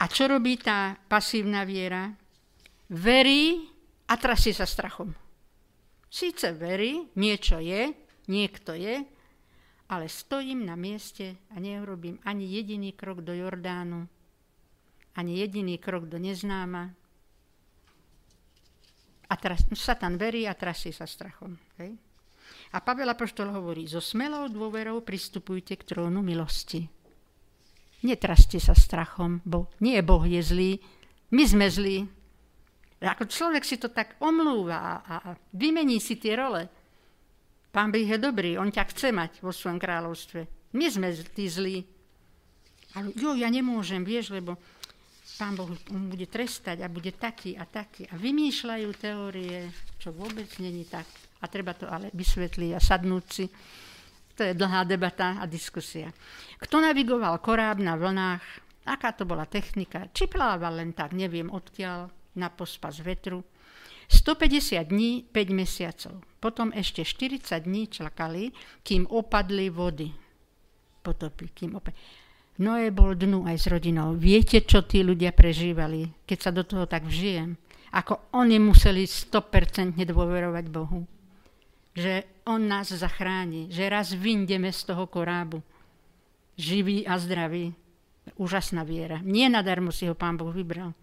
A 0.00 0.08
čo 0.08 0.28
robí 0.28 0.56
tá 0.56 0.96
pasívna 1.08 1.64
viera? 1.68 2.12
Verí 2.88 3.72
a 4.08 4.14
trasí 4.20 4.52
sa 4.52 4.68
strachom. 4.68 5.23
Síce 6.14 6.54
verí, 6.54 7.10
niečo 7.18 7.58
je, 7.58 7.90
niekto 8.30 8.70
je, 8.78 9.02
ale 9.90 10.06
stojím 10.06 10.62
na 10.62 10.78
mieste 10.78 11.34
a 11.50 11.58
neurobím 11.58 12.22
ani 12.22 12.46
jediný 12.54 12.94
krok 12.94 13.26
do 13.26 13.34
Jordánu, 13.34 14.06
ani 15.18 15.42
jediný 15.42 15.74
krok 15.82 16.06
do 16.06 16.22
neznáma, 16.22 16.94
a 19.24 19.34
tras, 19.36 19.66
Satan 19.74 20.14
verí 20.14 20.46
a 20.46 20.54
trasí 20.54 20.94
sa 20.94 21.08
strachom. 21.08 21.56
Hej? 21.82 21.96
A 22.70 22.78
Pavel 22.78 23.10
Apoštol 23.10 23.50
hovorí, 23.50 23.88
so 23.90 23.98
smelou 23.98 24.46
dôverou 24.46 25.00
pristupujte 25.00 25.74
k 25.74 25.82
trónu 25.82 26.20
milosti. 26.22 26.86
Netraste 28.04 28.60
sa 28.60 28.76
strachom, 28.76 29.40
bo 29.42 29.72
nie 29.80 29.96
Boh 30.04 30.22
je 30.22 30.38
zlý, 30.44 30.72
my 31.32 31.44
sme 31.48 31.66
zlí. 31.66 32.04
Ako 33.10 33.28
človek 33.28 33.64
si 33.66 33.76
to 33.76 33.92
tak 33.92 34.16
omlúva 34.22 35.02
a, 35.02 35.14
a 35.16 35.16
vymení 35.52 36.00
si 36.00 36.16
tie 36.16 36.38
role. 36.38 36.64
Pán 37.74 37.90
Boh 37.90 38.06
je 38.06 38.14
dobrý, 38.16 38.54
on 38.54 38.70
ťa 38.70 38.86
chce 38.94 39.10
mať 39.10 39.42
vo 39.42 39.50
svojom 39.50 39.82
kráľovstve. 39.82 40.70
My 40.78 40.86
sme 40.86 41.10
tí 41.34 41.50
zlí. 41.50 41.82
Ale 42.94 43.10
jo, 43.18 43.34
ja 43.34 43.50
nemôžem, 43.50 44.06
vieš, 44.06 44.30
lebo 44.30 44.54
Pán 45.34 45.58
Boh 45.58 45.66
bude 45.90 46.30
trestať 46.30 46.86
a 46.86 46.92
bude 46.92 47.10
taký 47.18 47.58
a 47.58 47.66
taký. 47.66 48.06
A 48.06 48.14
vymýšľajú 48.14 48.88
teórie, 48.94 49.66
čo 49.98 50.14
vôbec 50.14 50.46
není 50.62 50.86
tak. 50.86 51.10
A 51.42 51.50
treba 51.50 51.74
to 51.74 51.90
ale 51.90 52.14
vysvetliť 52.14 52.70
a 52.70 52.80
sadnúť 52.80 53.24
si. 53.26 53.50
To 54.38 54.42
je 54.46 54.54
dlhá 54.54 54.86
debata 54.86 55.42
a 55.42 55.44
diskusia. 55.50 56.14
Kto 56.62 56.78
navigoval 56.78 57.42
koráb 57.42 57.82
na 57.82 57.98
vlnách? 57.98 58.42
Aká 58.86 59.10
to 59.10 59.26
bola 59.26 59.50
technika? 59.50 60.06
Či 60.14 60.30
plával 60.30 60.78
len 60.78 60.94
tak, 60.94 61.10
neviem 61.18 61.50
odkiaľ, 61.50 62.06
na 62.36 62.50
pospas 62.50 62.98
vetru. 63.00 63.42
150 64.08 64.84
dní, 64.84 65.24
5 65.32 65.48
mesiacov. 65.56 66.14
Potom 66.40 66.68
ešte 66.76 67.02
40 67.02 67.64
dní 67.64 67.88
čakali, 67.88 68.52
kým 68.84 69.08
opadli 69.08 69.72
vody. 69.72 70.12
Potopli, 71.00 71.48
kým 71.48 71.80
opadli. 71.80 71.96
Noé 72.60 72.94
bol 72.94 73.18
dnu 73.18 73.50
aj 73.50 73.56
s 73.58 73.66
rodinou. 73.66 74.14
Viete, 74.14 74.62
čo 74.62 74.86
tí 74.86 75.02
ľudia 75.02 75.34
prežívali, 75.34 76.06
keď 76.22 76.38
sa 76.38 76.50
do 76.54 76.62
toho 76.62 76.86
tak 76.86 77.02
vžijem? 77.02 77.58
Ako 77.90 78.30
oni 78.38 78.62
museli 78.62 79.06
100% 79.06 79.98
dôverovať 79.98 80.64
Bohu. 80.70 81.02
Že 81.94 82.26
On 82.46 82.60
nás 82.60 82.90
zachráni, 82.90 83.70
že 83.70 83.86
raz 83.90 84.14
vyndeme 84.14 84.70
z 84.70 84.80
toho 84.86 85.06
korábu. 85.10 85.62
Živý 86.54 87.06
a 87.06 87.18
zdravý. 87.18 87.74
Úžasná 88.38 88.86
viera. 88.86 89.18
Nie 89.22 89.50
nadarmo 89.50 89.90
si 89.90 90.06
ho 90.06 90.14
Pán 90.14 90.38
Boh 90.38 90.54
vybral. 90.54 90.94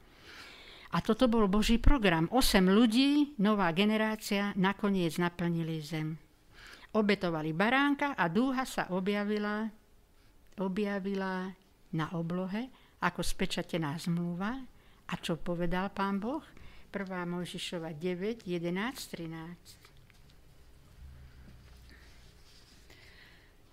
A 0.92 1.00
toto 1.00 1.32
bol 1.32 1.48
Boží 1.48 1.80
program. 1.80 2.28
Osem 2.36 2.68
ľudí, 2.68 3.40
nová 3.40 3.72
generácia, 3.72 4.52
nakoniec 4.60 5.16
naplnili 5.16 5.80
zem. 5.80 6.20
Obetovali 6.92 7.56
baránka 7.56 8.12
a 8.20 8.28
dúha 8.28 8.68
sa 8.68 8.92
objavila 8.92 9.72
objavila 10.60 11.50
na 11.96 12.06
oblohe 12.14 12.68
ako 13.00 13.24
spečatená 13.24 13.96
zmluva. 13.98 14.60
A 15.12 15.14
čo 15.20 15.40
povedal 15.40 15.92
pán 15.92 16.20
Boh? 16.20 16.44
1. 16.92 17.08
Mojžišova 17.08 17.96
9, 17.96 18.44
11, 18.44 18.52
13. 18.52 19.80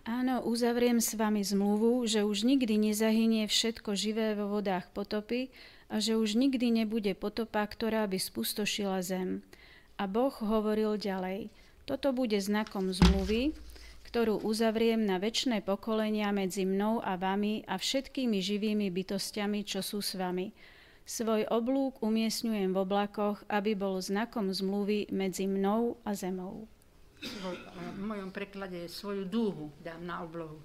Áno, 0.08 0.40
uzavriem 0.48 1.04
s 1.04 1.12
vami 1.18 1.44
zmluvu, 1.44 2.06
že 2.08 2.24
už 2.24 2.48
nikdy 2.48 2.80
nezahynie 2.80 3.44
všetko 3.44 3.92
živé 3.92 4.32
vo 4.32 4.48
vodách 4.48 4.88
potopy 4.96 5.52
a 5.88 6.00
že 6.00 6.16
už 6.16 6.36
nikdy 6.36 6.84
nebude 6.84 7.12
potopa, 7.16 7.64
ktorá 7.64 8.04
by 8.04 8.20
spustošila 8.20 9.00
zem. 9.00 9.40
A 9.96 10.06
Boh 10.06 10.32
hovoril 10.32 11.00
ďalej, 11.00 11.50
toto 11.88 12.12
bude 12.12 12.36
znakom 12.38 12.92
zmluvy, 12.92 13.56
ktorú 14.08 14.40
uzavriem 14.40 15.04
na 15.04 15.20
väčšie 15.20 15.60
pokolenia 15.64 16.32
medzi 16.32 16.64
mnou 16.64 17.00
a 17.04 17.16
vami 17.20 17.64
a 17.68 17.76
všetkými 17.76 18.40
živými 18.40 18.88
bytostiami, 18.88 19.64
čo 19.64 19.84
sú 19.84 20.00
s 20.00 20.16
vami. 20.16 20.52
Svoj 21.08 21.48
oblúk 21.48 22.04
umiestňujem 22.04 22.72
v 22.72 22.80
oblakoch, 22.84 23.40
aby 23.48 23.72
bol 23.72 23.96
znakom 24.00 24.52
zmluvy 24.52 25.08
medzi 25.08 25.48
mnou 25.48 25.96
a 26.04 26.12
zemou. 26.12 26.68
V 27.18 28.00
mojom 28.00 28.28
preklade 28.28 28.86
svoju 28.92 29.24
dúhu 29.24 29.72
dám 29.80 30.04
na 30.04 30.20
oblohu. 30.24 30.60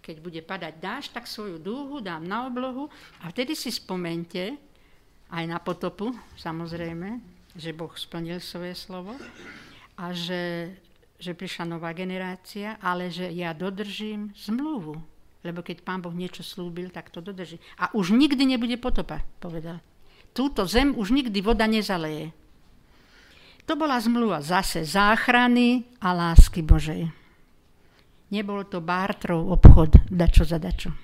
Keď 0.00 0.16
bude 0.20 0.40
padať 0.40 0.74
dáž, 0.80 1.04
tak 1.12 1.28
svoju 1.28 1.60
dúhu 1.60 2.00
dám 2.00 2.24
na 2.24 2.48
oblohu 2.48 2.88
a 3.20 3.28
vtedy 3.28 3.52
si 3.52 3.68
spomente, 3.68 4.56
aj 5.30 5.44
na 5.46 5.62
potopu, 5.62 6.10
samozrejme, 6.34 7.22
že 7.54 7.70
Boh 7.70 7.92
splnil 7.94 8.42
svoje 8.42 8.74
slovo 8.74 9.14
a 9.94 10.10
že 10.10 10.74
že 11.20 11.36
prišla 11.36 11.68
nová 11.68 11.92
generácia, 11.92 12.80
ale 12.80 13.12
že 13.12 13.28
ja 13.28 13.52
dodržím 13.52 14.32
zmluvu. 14.32 14.96
Lebo 15.44 15.60
keď 15.60 15.84
pán 15.84 16.00
Boh 16.00 16.16
niečo 16.16 16.40
slúbil, 16.40 16.88
tak 16.88 17.12
to 17.12 17.20
dodrží. 17.20 17.60
A 17.76 17.92
už 17.92 18.16
nikdy 18.16 18.48
nebude 18.48 18.80
potopa, 18.80 19.20
povedal. 19.36 19.84
Túto 20.32 20.64
zem 20.64 20.96
už 20.96 21.12
nikdy 21.12 21.38
voda 21.44 21.68
nezaleje. 21.68 22.32
To 23.68 23.76
bola 23.76 24.00
zmluva 24.00 24.40
zase 24.40 24.82
záchrany 24.82 25.84
a 26.00 26.16
lásky 26.16 26.64
Božej. 26.64 27.19
Nebol 28.30 28.62
to 28.70 28.78
Bártrov 28.78 29.50
obchod 29.50 30.06
dačo 30.06 30.46
za 30.46 30.62
dačo. 30.62 30.94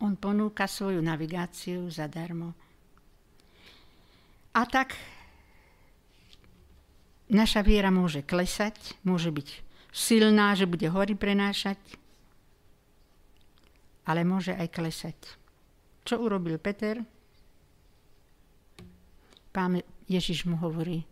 On 0.00 0.16
ponúka 0.16 0.64
svoju 0.64 1.00
navigáciu 1.00 1.88
zadarmo. 1.92 2.52
A 4.56 4.64
tak 4.64 4.96
naša 7.28 7.60
viera 7.60 7.92
môže 7.92 8.24
klesať, 8.24 8.96
môže 9.04 9.28
byť 9.28 9.48
silná, 9.92 10.56
že 10.56 10.64
bude 10.64 10.88
hory 10.88 11.12
prenášať, 11.12 11.76
ale 14.08 14.24
môže 14.24 14.56
aj 14.56 14.68
klesať. 14.72 15.18
Čo 16.08 16.24
urobil 16.24 16.56
Peter? 16.56 17.04
Pán 19.52 19.80
Ježiš 20.08 20.48
mu 20.48 20.56
hovorí, 20.60 21.04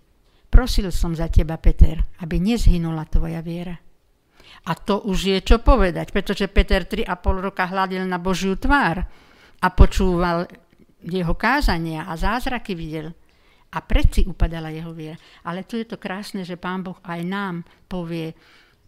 prosil 0.48 0.88
som 0.88 1.12
za 1.12 1.28
teba, 1.28 1.60
Peter, 1.60 2.00
aby 2.24 2.40
nezhynula 2.40 3.04
tvoja 3.08 3.44
viera. 3.44 3.83
A 4.64 4.72
to 4.78 5.04
už 5.04 5.18
je 5.28 5.38
čo 5.44 5.60
povedať, 5.60 6.10
pretože 6.14 6.48
Peter 6.48 6.88
3,5 6.88 7.10
roka 7.44 7.68
hľadil 7.68 8.04
na 8.08 8.16
Božiu 8.16 8.56
tvár 8.56 9.04
a 9.60 9.66
počúval 9.72 10.48
jeho 11.04 11.34
kázania 11.36 12.08
a 12.08 12.16
zázraky 12.16 12.72
videl 12.72 13.12
a 13.74 13.78
predsi 13.82 14.24
upadala 14.24 14.70
jeho 14.70 14.94
viera. 14.94 15.18
Ale 15.42 15.66
tu 15.66 15.74
je 15.74 15.84
to 15.84 15.98
krásne, 15.98 16.46
že 16.46 16.54
Pán 16.54 16.86
Boh 16.86 16.96
aj 17.02 17.20
nám 17.26 17.66
povie, 17.90 18.32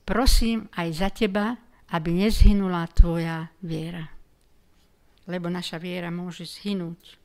prosím 0.06 0.70
aj 0.78 0.88
za 0.94 1.08
teba, 1.10 1.58
aby 1.90 2.14
nezhynula 2.14 2.86
tvoja 2.94 3.50
viera. 3.62 4.06
Lebo 5.26 5.50
naša 5.50 5.82
viera 5.82 6.14
môže 6.14 6.46
zhynúť. 6.46 7.18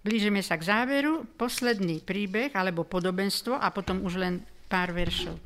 Blížime 0.00 0.40
sa 0.40 0.56
k 0.56 0.64
záveru. 0.64 1.28
Posledný 1.36 2.00
príbeh 2.00 2.56
alebo 2.56 2.88
podobenstvo 2.88 3.60
a 3.60 3.68
potom 3.68 4.00
už 4.08 4.16
len 4.16 4.40
pár 4.68 4.92
veršov. 4.92 5.40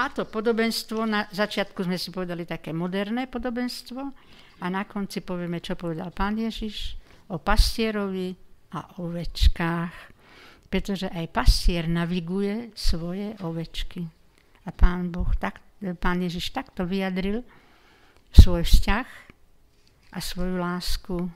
A 0.00 0.08
to 0.08 0.24
podobenstvo, 0.24 1.04
na 1.04 1.28
začiatku 1.28 1.84
sme 1.84 2.00
si 2.00 2.08
povedali 2.08 2.48
také 2.48 2.72
moderné 2.72 3.28
podobenstvo 3.28 4.00
a 4.58 4.66
na 4.72 4.88
konci 4.88 5.20
povieme, 5.20 5.60
čo 5.60 5.76
povedal 5.76 6.08
pán 6.10 6.40
Ježiš 6.40 6.96
o 7.28 7.36
pastierovi 7.36 8.32
a 8.72 8.98
ovečkách 8.98 10.12
pretože 10.72 11.04
aj 11.12 11.36
pastier 11.36 11.84
naviguje 11.84 12.72
svoje 12.72 13.36
ovečky. 13.44 14.08
A 14.64 14.72
pán, 14.72 15.12
boh 15.12 15.28
tak, 15.36 15.60
pán 16.00 16.24
Ježiš 16.24 16.48
takto 16.48 16.88
vyjadril 16.88 17.44
svoj 18.32 18.64
vzťah 18.64 19.08
a 20.16 20.18
svoju 20.24 20.56
lásku 20.56 21.28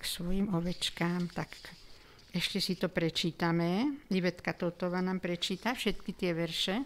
k 0.00 0.02
svojim 0.02 0.48
ovečkám. 0.56 1.28
Tak 1.36 1.52
ešte 2.32 2.60
si 2.60 2.76
to 2.76 2.92
prečítame. 2.92 3.98
Ivetka 4.12 4.52
Totova 4.52 5.00
nám 5.00 5.20
prečíta 5.20 5.72
všetky 5.72 6.12
tie 6.12 6.36
verše. 6.36 6.76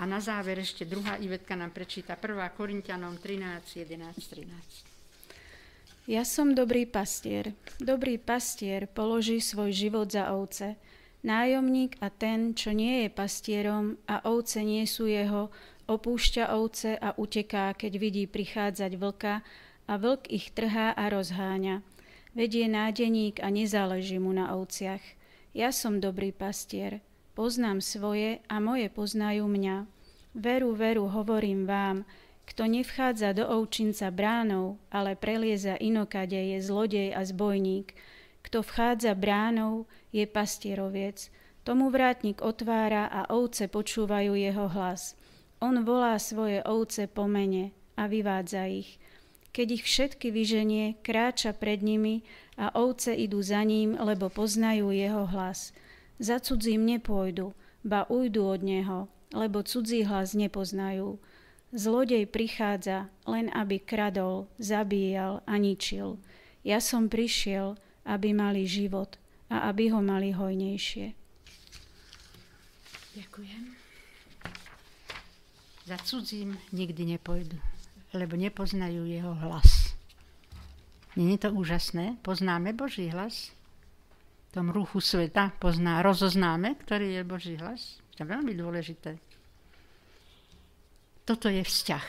A 0.00 0.08
na 0.08 0.22
záver 0.22 0.62
ešte 0.62 0.88
druhá 0.88 1.20
Ivetka 1.20 1.58
nám 1.58 1.74
prečíta 1.76 2.16
1. 2.16 2.56
Korintianom 2.56 3.18
13, 3.18 3.84
11, 3.84 4.16
13. 4.16 6.08
Ja 6.08 6.24
som 6.24 6.56
dobrý 6.56 6.88
pastier. 6.88 7.52
Dobrý 7.76 8.16
pastier 8.16 8.88
položí 8.88 9.42
svoj 9.44 9.70
život 9.76 10.08
za 10.08 10.32
ovce. 10.32 10.80
Nájomník 11.20 12.00
a 12.00 12.08
ten, 12.08 12.56
čo 12.56 12.72
nie 12.72 13.04
je 13.04 13.08
pastierom 13.12 14.00
a 14.08 14.24
ovce 14.24 14.64
nie 14.64 14.88
sú 14.88 15.04
jeho, 15.04 15.52
opúšťa 15.84 16.56
ovce 16.56 16.96
a 16.96 17.12
uteká, 17.18 17.76
keď 17.76 17.92
vidí 18.00 18.24
prichádzať 18.24 18.96
vlka 18.96 19.44
a 19.84 19.92
vlk 20.00 20.32
ich 20.32 20.48
trhá 20.56 20.96
a 20.96 21.04
rozháňa. 21.12 21.84
Vedie 22.30 22.70
nádeník 22.70 23.42
a 23.42 23.50
nezáleží 23.50 24.22
mu 24.22 24.30
na 24.30 24.54
ovciach. 24.54 25.02
Ja 25.50 25.74
som 25.74 25.98
dobrý 25.98 26.30
pastier, 26.30 27.02
poznám 27.34 27.82
svoje 27.82 28.38
a 28.46 28.62
moje 28.62 28.86
poznajú 28.86 29.50
mňa. 29.50 29.90
Veru, 30.38 30.78
veru, 30.78 31.10
hovorím 31.10 31.66
vám, 31.66 32.06
kto 32.46 32.70
nevchádza 32.70 33.34
do 33.34 33.50
ovčinca 33.50 34.14
bránou, 34.14 34.78
ale 34.94 35.18
prelieza 35.18 35.74
inokade, 35.74 36.38
je 36.38 36.62
zlodej 36.62 37.18
a 37.18 37.26
zbojník. 37.26 37.98
Kto 38.46 38.62
vchádza 38.62 39.14
bránou, 39.18 39.90
je 40.14 40.22
pastieroviec. 40.26 41.34
Tomu 41.66 41.90
vrátnik 41.90 42.38
otvára 42.42 43.10
a 43.10 43.26
ovce 43.34 43.66
počúvajú 43.66 44.38
jeho 44.38 44.70
hlas. 44.70 45.18
On 45.58 45.82
volá 45.82 46.14
svoje 46.22 46.62
ovce 46.62 47.10
po 47.10 47.26
mene 47.26 47.74
a 47.98 48.06
vyvádza 48.06 48.70
ich. 48.70 49.02
Keď 49.50 49.66
ich 49.74 49.82
všetky 49.82 50.30
vyženie, 50.30 50.94
kráča 51.02 51.50
pred 51.50 51.82
nimi 51.82 52.22
a 52.54 52.70
ovce 52.70 53.10
idú 53.10 53.42
za 53.42 53.66
ním, 53.66 53.98
lebo 53.98 54.30
poznajú 54.30 54.94
jeho 54.94 55.26
hlas. 55.26 55.74
Za 56.22 56.38
cudzím 56.38 56.86
nepôjdu, 56.86 57.50
ba 57.82 58.06
ujdu 58.06 58.46
od 58.46 58.62
neho, 58.62 59.10
lebo 59.34 59.66
cudzí 59.66 60.06
hlas 60.06 60.38
nepoznajú. 60.38 61.18
Zlodej 61.70 62.26
prichádza, 62.26 63.10
len 63.26 63.50
aby 63.54 63.78
kradol, 63.78 64.50
zabíjal 64.58 65.42
a 65.46 65.54
ničil. 65.58 66.18
Ja 66.66 66.82
som 66.82 67.06
prišiel, 67.06 67.78
aby 68.06 68.34
mali 68.34 68.66
život 68.66 69.16
a 69.50 69.70
aby 69.70 69.90
ho 69.90 70.02
mali 70.02 70.34
hojnejšie. 70.34 71.14
Ďakujem. 73.18 73.64
Za 75.90 75.98
cudzím 76.06 76.54
nikdy 76.70 77.18
nepojdu, 77.18 77.58
lebo 78.14 78.34
nepoznajú 78.34 79.06
jeho 79.06 79.34
hlas. 79.46 79.94
Není 81.16 81.38
to 81.38 81.50
úžasné? 81.50 82.18
Poznáme 82.22 82.72
Boží 82.72 83.10
hlas? 83.10 83.50
V 84.50 84.58
tom 84.58 84.70
ruchu 84.70 84.98
sveta 84.98 85.54
pozná, 85.58 86.02
rozoznáme, 86.02 86.74
ktorý 86.74 87.18
je 87.18 87.22
Boží 87.22 87.54
hlas? 87.58 88.02
To 88.14 88.22
je 88.22 88.30
veľmi 88.30 88.54
dôležité. 88.54 89.18
Toto 91.26 91.46
je 91.46 91.62
vzťah. 91.62 92.06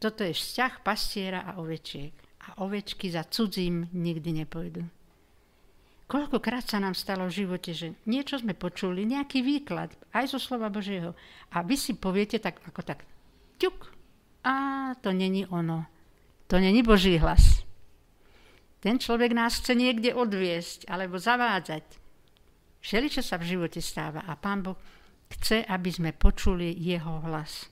Toto 0.00 0.24
je 0.24 0.36
vzťah 0.36 0.72
pastiera 0.84 1.40
a 1.44 1.60
ovečiek. 1.60 2.12
A 2.48 2.64
ovečky 2.64 3.12
za 3.12 3.24
cudzím 3.28 3.88
nikdy 3.92 4.44
nepojdu. 4.44 4.84
Koľkokrát 6.10 6.66
sa 6.66 6.82
nám 6.82 6.98
stalo 6.98 7.30
v 7.30 7.44
živote, 7.44 7.70
že 7.70 7.94
niečo 8.02 8.40
sme 8.40 8.56
počuli, 8.56 9.06
nejaký 9.06 9.46
výklad, 9.46 9.94
aj 10.10 10.34
zo 10.34 10.42
slova 10.42 10.66
Božieho. 10.66 11.14
A 11.54 11.62
vy 11.62 11.78
si 11.78 11.94
poviete 11.94 12.42
tak, 12.42 12.58
ako 12.66 12.82
tak, 12.82 13.06
ťuk, 13.62 13.99
a 14.44 14.54
to 15.00 15.12
není 15.12 15.46
ono. 15.46 15.86
To 16.46 16.58
není 16.58 16.82
Boží 16.82 17.18
hlas. 17.18 17.62
Ten 18.80 18.96
človek 18.96 19.36
nás 19.36 19.60
chce 19.60 19.76
niekde 19.76 20.16
odviesť 20.16 20.88
alebo 20.88 21.20
zavádzať. 21.20 21.84
čo 22.80 23.20
sa 23.20 23.36
v 23.36 23.48
živote 23.54 23.84
stáva 23.84 24.24
a 24.24 24.34
Pán 24.40 24.64
Boh 24.64 24.80
chce, 25.36 25.62
aby 25.68 25.90
sme 25.92 26.10
počuli 26.16 26.72
jeho 26.72 27.20
hlas. 27.28 27.68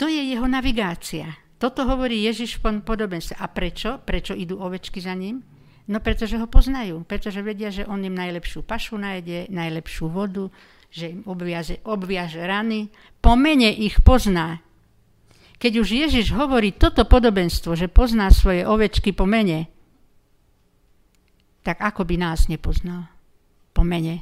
To 0.00 0.08
je 0.08 0.18
jeho 0.34 0.48
navigácia. 0.48 1.38
Toto 1.62 1.86
hovorí 1.86 2.26
Ježiš 2.26 2.58
v 2.58 2.82
podobenstve. 2.82 3.38
A 3.38 3.46
prečo? 3.46 4.02
Prečo 4.02 4.34
idú 4.34 4.58
ovečky 4.58 4.98
za 4.98 5.14
ním? 5.14 5.46
No 5.86 6.02
pretože 6.02 6.34
ho 6.38 6.50
poznajú, 6.50 7.06
pretože 7.06 7.38
vedia, 7.38 7.70
že 7.70 7.86
on 7.86 8.02
im 8.02 8.14
najlepšiu 8.14 8.66
pašu 8.66 8.98
nájde, 8.98 9.46
najlepšiu 9.46 10.10
vodu, 10.10 10.50
že 10.92 11.16
im 11.16 11.24
obviaže, 11.24 11.80
obviaže 11.88 12.44
rany. 12.44 12.92
Po 13.24 13.32
mene 13.32 13.72
ich 13.72 14.04
pozná. 14.04 14.60
Keď 15.56 15.72
už 15.80 15.88
Ježiš 15.88 16.36
hovorí 16.36 16.76
toto 16.76 17.08
podobenstvo, 17.08 17.72
že 17.72 17.88
pozná 17.88 18.28
svoje 18.28 18.68
ovečky 18.68 19.16
po 19.16 19.24
mene, 19.24 19.72
tak 21.64 21.80
ako 21.80 22.04
by 22.04 22.20
nás 22.20 22.52
nepoznal 22.52 23.08
po 23.72 23.86
mene. 23.86 24.20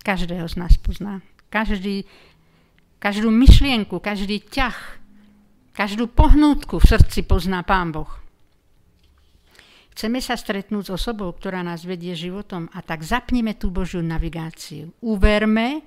Každého 0.00 0.48
z 0.48 0.54
nás 0.56 0.74
pozná. 0.80 1.20
Každý 1.52 2.08
Každú 3.02 3.34
myšlienku, 3.34 3.98
každý 3.98 4.38
ťah, 4.46 4.78
každú 5.74 6.06
pohnútku 6.06 6.78
v 6.78 6.86
srdci 6.86 7.26
pozná 7.26 7.66
Pán 7.66 7.90
Boh. 7.90 8.21
Chceme 9.92 10.24
sa 10.24 10.34
stretnúť 10.34 10.88
s 10.88 10.94
osobou, 10.96 11.30
ktorá 11.36 11.60
nás 11.60 11.84
vedie 11.84 12.16
životom 12.16 12.68
a 12.72 12.80
tak 12.80 13.04
zapnime 13.04 13.54
tú 13.56 13.68
Božiu 13.68 14.00
navigáciu. 14.00 14.92
Uverme, 15.04 15.84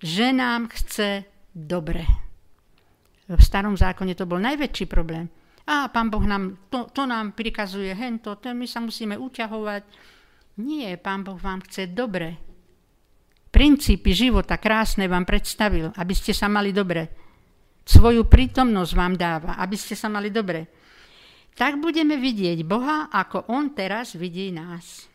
že 0.00 0.32
nám 0.32 0.72
chce 0.72 1.28
dobre. 1.52 2.04
V 3.28 3.42
starom 3.42 3.76
zákone 3.76 4.16
to 4.16 4.24
bol 4.24 4.40
najväčší 4.40 4.88
problém. 4.88 5.28
A 5.66 5.90
pán 5.90 6.08
Boh 6.08 6.22
nám, 6.22 6.70
to, 6.70 6.88
to 6.94 7.04
nám 7.04 7.34
prikazuje 7.34 7.90
hento, 7.92 8.38
to 8.38 8.54
my 8.54 8.64
sa 8.64 8.80
musíme 8.80 9.18
uťahovať. 9.18 9.82
Nie, 10.62 10.96
pán 10.96 11.26
Boh 11.26 11.36
vám 11.36 11.60
chce 11.66 11.90
dobre 11.90 12.46
princípy 13.56 14.12
života 14.12 14.60
krásne 14.60 15.08
vám 15.08 15.24
predstavil, 15.24 15.88
aby 15.96 16.12
ste 16.12 16.36
sa 16.36 16.44
mali 16.44 16.76
dobre. 16.76 17.08
Svoju 17.88 18.28
prítomnosť 18.28 18.92
vám 18.92 19.16
dáva, 19.16 19.56
aby 19.56 19.80
ste 19.80 19.96
sa 19.96 20.12
mali 20.12 20.28
dobre. 20.28 20.68
Tak 21.56 21.80
budeme 21.80 22.20
vidieť 22.20 22.68
Boha, 22.68 23.08
ako 23.08 23.48
On 23.48 23.72
teraz 23.72 24.12
vidí 24.12 24.52
nás. 24.52 25.08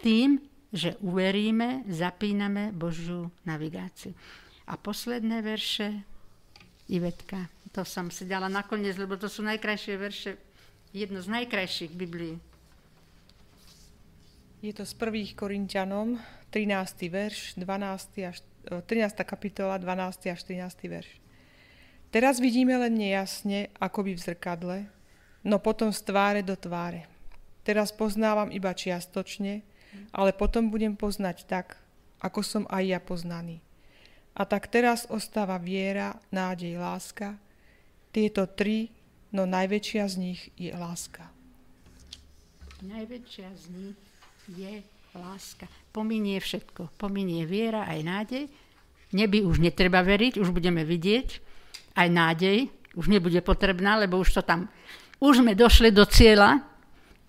Tým, 0.00 0.40
že 0.72 0.96
uveríme, 1.04 1.84
zapíname 1.84 2.72
Božiu 2.72 3.28
navigáciu. 3.44 4.16
A 4.64 4.80
posledné 4.80 5.44
verše, 5.44 6.00
Ivetka, 6.88 7.44
to 7.76 7.84
som 7.84 8.08
si 8.08 8.24
dala 8.24 8.48
nakoniec, 8.48 8.96
lebo 8.96 9.20
to 9.20 9.28
sú 9.28 9.44
najkrajšie 9.44 9.94
verše, 10.00 10.30
jedno 10.96 11.20
z 11.20 11.28
najkrajších 11.28 11.92
Biblií. 11.92 12.40
Je 14.64 14.72
to 14.72 14.88
z 14.88 14.96
prvých 14.96 15.36
Korintianom, 15.36 16.16
13. 16.56 17.12
verš, 17.12 17.60
12. 17.60 18.28
až, 18.32 18.40
13. 18.64 19.12
kapitola, 19.28 19.76
12. 19.76 20.32
až 20.32 20.40
13. 20.40 20.88
verš. 20.88 21.10
Teraz 22.08 22.40
vidíme 22.40 22.76
len 22.80 22.96
nejasne, 22.96 23.68
ako 23.76 24.08
by 24.08 24.12
v 24.16 24.20
zrkadle, 24.20 24.76
no 25.42 25.58
potom 25.58 25.90
z 25.90 26.00
tváre 26.02 26.40
do 26.42 26.54
tváre. 26.58 27.06
Teraz 27.62 27.94
poznávam 27.94 28.50
iba 28.50 28.74
čiastočne, 28.74 29.62
ale 30.10 30.30
potom 30.34 30.72
budem 30.72 30.98
poznať 30.98 31.46
tak, 31.46 31.78
ako 32.18 32.40
som 32.42 32.64
aj 32.66 32.82
ja 32.82 32.98
poznaný. 32.98 33.62
A 34.32 34.48
tak 34.48 34.66
teraz 34.72 35.04
ostáva 35.12 35.60
viera, 35.60 36.16
nádej, 36.32 36.80
láska. 36.80 37.36
Tieto 38.10 38.48
tri, 38.48 38.88
no 39.30 39.44
najväčšia 39.44 40.04
z 40.08 40.14
nich 40.16 40.40
je 40.56 40.72
láska. 40.72 41.28
Najväčšia 42.82 43.48
z 43.52 43.64
nich 43.70 43.98
je 44.50 44.82
láska. 45.14 45.68
Pominie 45.92 46.40
všetko. 46.40 46.96
Pominie 46.96 47.44
viera 47.44 47.84
aj 47.86 48.00
nádej. 48.02 48.44
Neby 49.12 49.44
už 49.44 49.60
netreba 49.60 50.00
veriť, 50.00 50.40
už 50.40 50.50
budeme 50.50 50.82
vidieť. 50.82 51.28
Aj 51.92 52.08
nádej 52.08 52.72
už 52.94 53.08
nebude 53.08 53.40
potrebná, 53.40 53.96
lebo 53.96 54.20
už 54.20 54.40
to 54.40 54.42
tam... 54.44 54.68
Už 55.22 55.38
sme 55.38 55.54
došli 55.54 55.94
do 55.94 56.02
cieľa. 56.02 56.58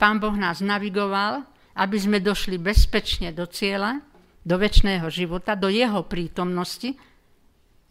Pán 0.02 0.18
Boh 0.18 0.34
nás 0.34 0.66
navigoval, 0.66 1.46
aby 1.78 1.98
sme 2.02 2.18
došli 2.18 2.58
bezpečne 2.58 3.30
do 3.30 3.46
cieľa, 3.46 4.02
do 4.42 4.58
väčšného 4.58 5.06
života, 5.14 5.54
do 5.54 5.70
jeho 5.70 6.02
prítomnosti, 6.10 6.98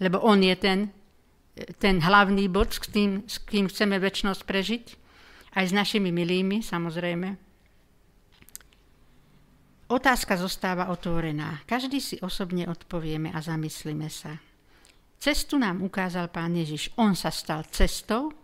lebo 0.02 0.18
on 0.26 0.42
je 0.42 0.54
ten, 0.58 0.78
ten 1.78 2.02
hlavný 2.02 2.50
bod, 2.50 2.74
s 2.74 2.82
kým, 2.82 3.22
s 3.30 3.38
kým 3.46 3.70
chceme 3.70 4.02
väčšnosť 4.02 4.42
prežiť, 4.42 4.84
aj 5.54 5.64
s 5.70 5.72
našimi 5.72 6.10
milými, 6.10 6.66
samozrejme. 6.66 7.38
Otázka 9.86 10.34
zostáva 10.34 10.90
otvorená. 10.90 11.62
Každý 11.62 12.02
si 12.02 12.16
osobne 12.18 12.66
odpovieme 12.66 13.30
a 13.30 13.38
zamyslíme 13.38 14.10
sa. 14.10 14.34
Cestu 15.22 15.62
nám 15.62 15.84
ukázal 15.86 16.26
Pán 16.34 16.58
Ježiš. 16.58 16.90
On 16.98 17.14
sa 17.14 17.30
stal 17.30 17.62
cestou, 17.70 18.41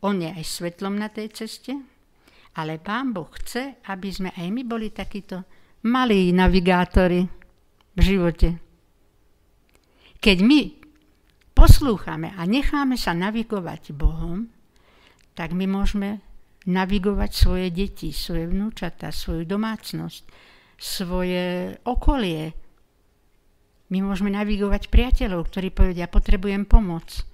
on 0.00 0.16
je 0.20 0.30
aj 0.32 0.44
svetlom 0.44 0.96
na 0.96 1.12
tej 1.12 1.32
ceste, 1.32 1.76
ale 2.56 2.80
Pán 2.80 3.12
Boh 3.12 3.28
chce, 3.30 3.78
aby 3.86 4.08
sme 4.10 4.30
aj 4.34 4.48
my 4.48 4.62
boli 4.64 4.90
takíto 4.90 5.44
malí 5.86 6.32
navigátori 6.32 7.24
v 7.94 8.00
živote. 8.00 8.48
Keď 10.20 10.38
my 10.44 10.60
poslúchame 11.56 12.32
a 12.36 12.44
necháme 12.44 12.96
sa 12.96 13.16
navigovať 13.16 13.96
Bohom, 13.96 14.48
tak 15.32 15.56
my 15.56 15.64
môžeme 15.64 16.20
navigovať 16.68 17.30
svoje 17.32 17.68
deti, 17.72 18.12
svoje 18.12 18.44
vnúčata, 18.44 19.08
svoju 19.08 19.48
domácnosť, 19.48 20.22
svoje 20.76 21.76
okolie. 21.88 22.52
My 23.88 24.04
môžeme 24.04 24.28
navigovať 24.28 24.92
priateľov, 24.92 25.48
ktorí 25.48 25.72
povedia, 25.72 26.12
potrebujem 26.12 26.68
pomoc. 26.68 27.24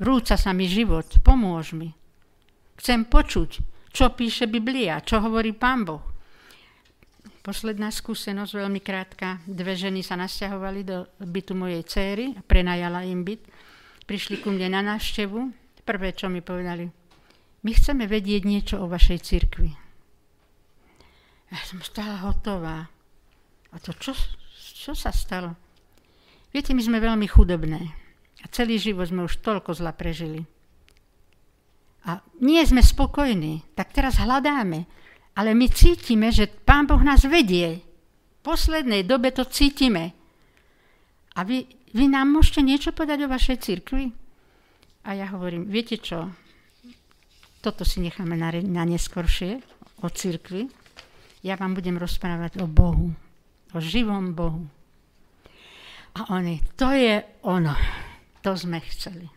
Rúca 0.00 0.40
sa 0.40 0.56
mi 0.56 0.64
život, 0.64 1.04
pomôž 1.20 1.76
mi. 1.76 1.92
Chcem 2.80 3.04
počuť, 3.04 3.60
čo 3.92 4.16
píše 4.16 4.48
Biblia, 4.48 5.04
čo 5.04 5.20
hovorí 5.20 5.52
Pán 5.52 5.84
Boh. 5.84 6.00
Posledná 7.44 7.92
skúsenosť, 7.92 8.52
veľmi 8.56 8.80
krátka. 8.80 9.44
Dve 9.44 9.76
ženy 9.76 10.00
sa 10.00 10.16
nasťahovali 10.16 10.80
do 10.84 11.04
bytu 11.20 11.52
mojej 11.52 11.84
céry 11.84 12.32
prenajala 12.48 13.04
im 13.04 13.24
byt. 13.24 13.44
Prišli 14.08 14.40
ku 14.40 14.48
mne 14.52 14.72
na 14.72 14.80
návštevu. 14.80 15.52
Prvé, 15.84 16.16
čo 16.16 16.32
mi 16.32 16.40
povedali, 16.40 16.88
my 17.60 17.70
chceme 17.76 18.08
vedieť 18.08 18.42
niečo 18.44 18.76
o 18.80 18.88
vašej 18.88 19.18
cirkvi. 19.20 19.72
Ja 21.52 21.60
som 21.64 21.84
stála 21.84 22.24
hotová. 22.24 22.88
A 23.72 23.76
to 23.80 23.92
čo, 23.96 24.16
čo 24.56 24.96
sa 24.96 25.12
stalo? 25.12 25.56
Viete, 26.52 26.72
my 26.72 26.82
sme 26.82 27.04
veľmi 27.04 27.28
chudobné. 27.28 28.09
A 28.40 28.48
celý 28.48 28.80
život 28.80 29.08
sme 29.08 29.28
už 29.28 29.40
toľko 29.44 29.76
zla 29.76 29.92
prežili. 29.92 30.44
A 32.08 32.24
nie 32.40 32.64
sme 32.64 32.80
spokojní, 32.80 33.76
tak 33.76 33.92
teraz 33.92 34.16
hľadáme 34.16 34.88
ale 35.40 35.54
my 35.54 35.66
cítime, 35.70 36.28
že 36.34 36.50
Pán 36.50 36.84
Boh 36.84 37.00
nás 37.00 37.22
vedie. 37.24 37.80
V 37.80 38.38
poslednej 38.42 39.08
dobe 39.08 39.30
to 39.30 39.46
cítime. 39.46 40.12
A 41.32 41.46
vy, 41.46 41.64
vy 41.94 42.04
nám 42.10 42.28
môžete 42.34 42.60
niečo 42.60 42.90
povedať 42.90 43.24
o 43.24 43.32
vašej 43.32 43.56
cirkvi? 43.62 44.12
A 45.06 45.16
ja 45.16 45.32
hovorím, 45.32 45.70
viete 45.70 45.96
čo, 45.96 46.28
toto 47.64 47.88
si 47.88 48.04
necháme 48.04 48.36
na, 48.36 48.52
na 48.52 48.84
neskoršie, 48.84 49.64
o 50.04 50.08
cirkvi. 50.12 50.68
Ja 51.40 51.56
vám 51.56 51.72
budem 51.72 51.96
rozprávať 51.96 52.60
o 52.60 52.68
Bohu, 52.68 53.16
o 53.72 53.78
živom 53.80 54.36
Bohu. 54.36 54.68
A 56.20 56.36
oni, 56.36 56.60
to 56.76 56.92
je 56.92 57.22
ono, 57.48 57.72
to 58.40 58.56
sme 58.56 58.80
chceli. 58.84 59.28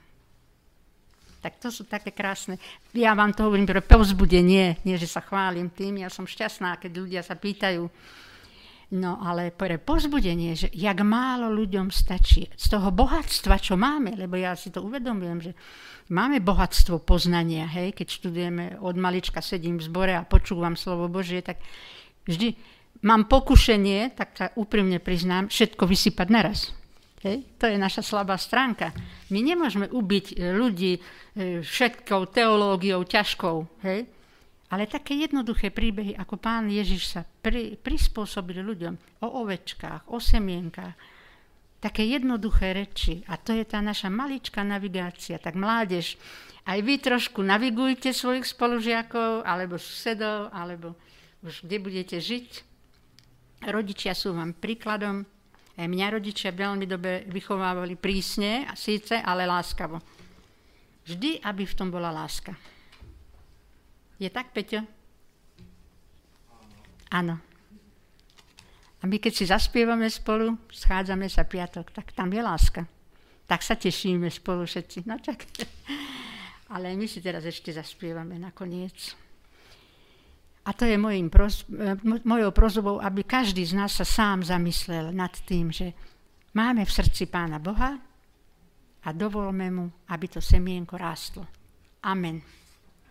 Tak 1.44 1.60
to 1.60 1.68
sú 1.68 1.84
také 1.84 2.16
krásne. 2.16 2.56
Ja 2.96 3.12
vám 3.20 3.36
to 3.36 3.52
hovorím 3.52 3.68
pre 3.68 3.84
povzbudenie, 3.84 4.80
nie 4.88 4.96
že 4.96 5.12
sa 5.12 5.20
chválim 5.20 5.68
tým. 5.68 6.00
Ja 6.00 6.08
som 6.08 6.24
šťastná, 6.24 6.80
keď 6.80 6.92
ľudia 7.04 7.22
sa 7.22 7.36
pýtajú. 7.36 7.84
No 8.94 9.20
ale 9.20 9.50
pre 9.50 9.82
povzbudenie, 9.82 10.54
že 10.56 10.68
jak 10.72 11.02
málo 11.02 11.50
ľuďom 11.52 11.90
stačí 11.90 12.48
z 12.48 12.66
toho 12.70 12.94
bohatstva, 12.94 13.58
čo 13.60 13.74
máme, 13.74 14.14
lebo 14.16 14.38
ja 14.38 14.54
si 14.54 14.70
to 14.70 14.86
uvedomujem, 14.86 15.40
že 15.50 15.52
máme 16.14 16.40
bohatstvo 16.40 17.02
poznania, 17.02 17.66
hej, 17.66 17.98
keď 17.98 18.08
študujeme 18.22 18.66
od 18.80 18.96
malička, 18.96 19.42
sedím 19.42 19.82
v 19.82 19.88
zbore 19.90 20.14
a 20.14 20.28
počúvam 20.30 20.78
slovo 20.78 21.10
Božie, 21.10 21.42
tak 21.42 21.58
vždy 22.30 22.54
mám 23.02 23.26
pokušenie, 23.26 24.14
tak 24.14 24.38
sa 24.38 24.54
úprimne 24.54 25.02
priznám, 25.02 25.50
všetko 25.50 25.90
vysypať 25.90 26.28
naraz. 26.30 26.72
Hej? 27.24 27.56
To 27.60 27.66
je 27.72 27.80
naša 27.80 28.04
slabá 28.04 28.36
stránka. 28.36 28.92
My 29.32 29.40
nemôžeme 29.40 29.88
ubiť 29.88 30.26
e, 30.36 30.52
ľudí 30.52 31.00
e, 31.00 31.02
všetkou 31.64 32.30
teológiou 32.36 33.08
ťažkou. 33.08 33.84
Hej? 33.88 34.06
Ale 34.74 34.90
také 34.90 35.16
jednoduché 35.16 35.70
príbehy, 35.70 36.18
ako 36.20 36.36
pán 36.36 36.68
Ježiš 36.68 37.16
sa 37.16 37.22
pri, 37.24 37.80
prispôsobil 37.80 38.60
ľuďom 38.60 39.24
o 39.24 39.28
ovečkách, 39.46 40.10
o 40.12 40.18
semienkách, 40.18 40.98
také 41.78 42.10
jednoduché 42.10 42.74
reči. 42.74 43.22
A 43.30 43.40
to 43.40 43.54
je 43.54 43.64
tá 43.64 43.80
naša 43.80 44.10
maličká 44.10 44.66
navigácia. 44.66 45.40
Tak 45.40 45.60
mládež, 45.60 46.18
aj 46.64 46.80
vy 46.80 46.96
trošku 47.00 47.44
navigujte 47.44 48.16
svojich 48.16 48.48
spolužiakov, 48.48 49.44
alebo 49.44 49.76
susedov, 49.76 50.50
alebo 50.56 50.96
už 51.44 51.68
kde 51.68 51.78
budete 51.84 52.18
žiť. 52.24 52.50
Rodičia 53.68 54.16
sú 54.16 54.36
vám 54.36 54.56
príkladom, 54.56 55.28
mňa 55.82 56.08
rodičia 56.20 56.54
veľmi 56.54 56.86
dobre 56.86 57.26
vychovávali 57.26 57.98
prísne, 57.98 58.70
síce, 58.78 59.18
ale 59.18 59.50
láskavo. 59.50 59.98
Vždy, 61.04 61.42
aby 61.42 61.66
v 61.66 61.78
tom 61.78 61.90
bola 61.90 62.14
láska. 62.14 62.54
Je 64.22 64.30
tak, 64.30 64.54
Peťo? 64.54 64.86
Áno. 67.10 67.36
A 69.02 69.04
my 69.04 69.18
keď 69.20 69.34
si 69.36 69.46
zaspievame 69.50 70.08
spolu, 70.08 70.56
schádzame 70.72 71.28
sa 71.28 71.44
piatok, 71.44 71.92
tak 71.92 72.16
tam 72.16 72.32
je 72.32 72.40
láska. 72.40 72.82
Tak 73.44 73.60
sa 73.60 73.76
tešíme 73.76 74.32
spolu 74.32 74.64
všetci. 74.64 75.04
No 75.04 75.20
tak. 75.20 75.44
Ale 76.74 76.96
my 76.96 77.06
si 77.10 77.20
teraz 77.20 77.44
ešte 77.44 77.76
zaspievame 77.76 78.40
nakoniec. 78.40 79.23
A 80.64 80.72
to 80.72 80.88
je 80.88 80.96
mojim 80.96 81.28
pros- 81.28 81.68
e, 81.68 82.00
mojou 82.24 82.52
prozbou, 82.56 83.04
aby 83.04 83.28
každý 83.28 83.68
z 83.68 83.76
nás 83.76 83.92
sa 84.00 84.08
sám 84.08 84.48
zamyslel 84.48 85.12
nad 85.12 85.36
tým, 85.44 85.72
že 85.76 85.92
máme 86.56 86.88
v 86.88 86.96
srdci 86.96 87.28
Pána 87.28 87.60
Boha 87.60 88.00
a 89.04 89.10
dovolme 89.12 89.68
mu, 89.72 89.86
aby 90.08 90.26
to 90.32 90.40
semienko 90.40 90.96
rástlo. 90.96 91.44
Amen. 92.04 92.63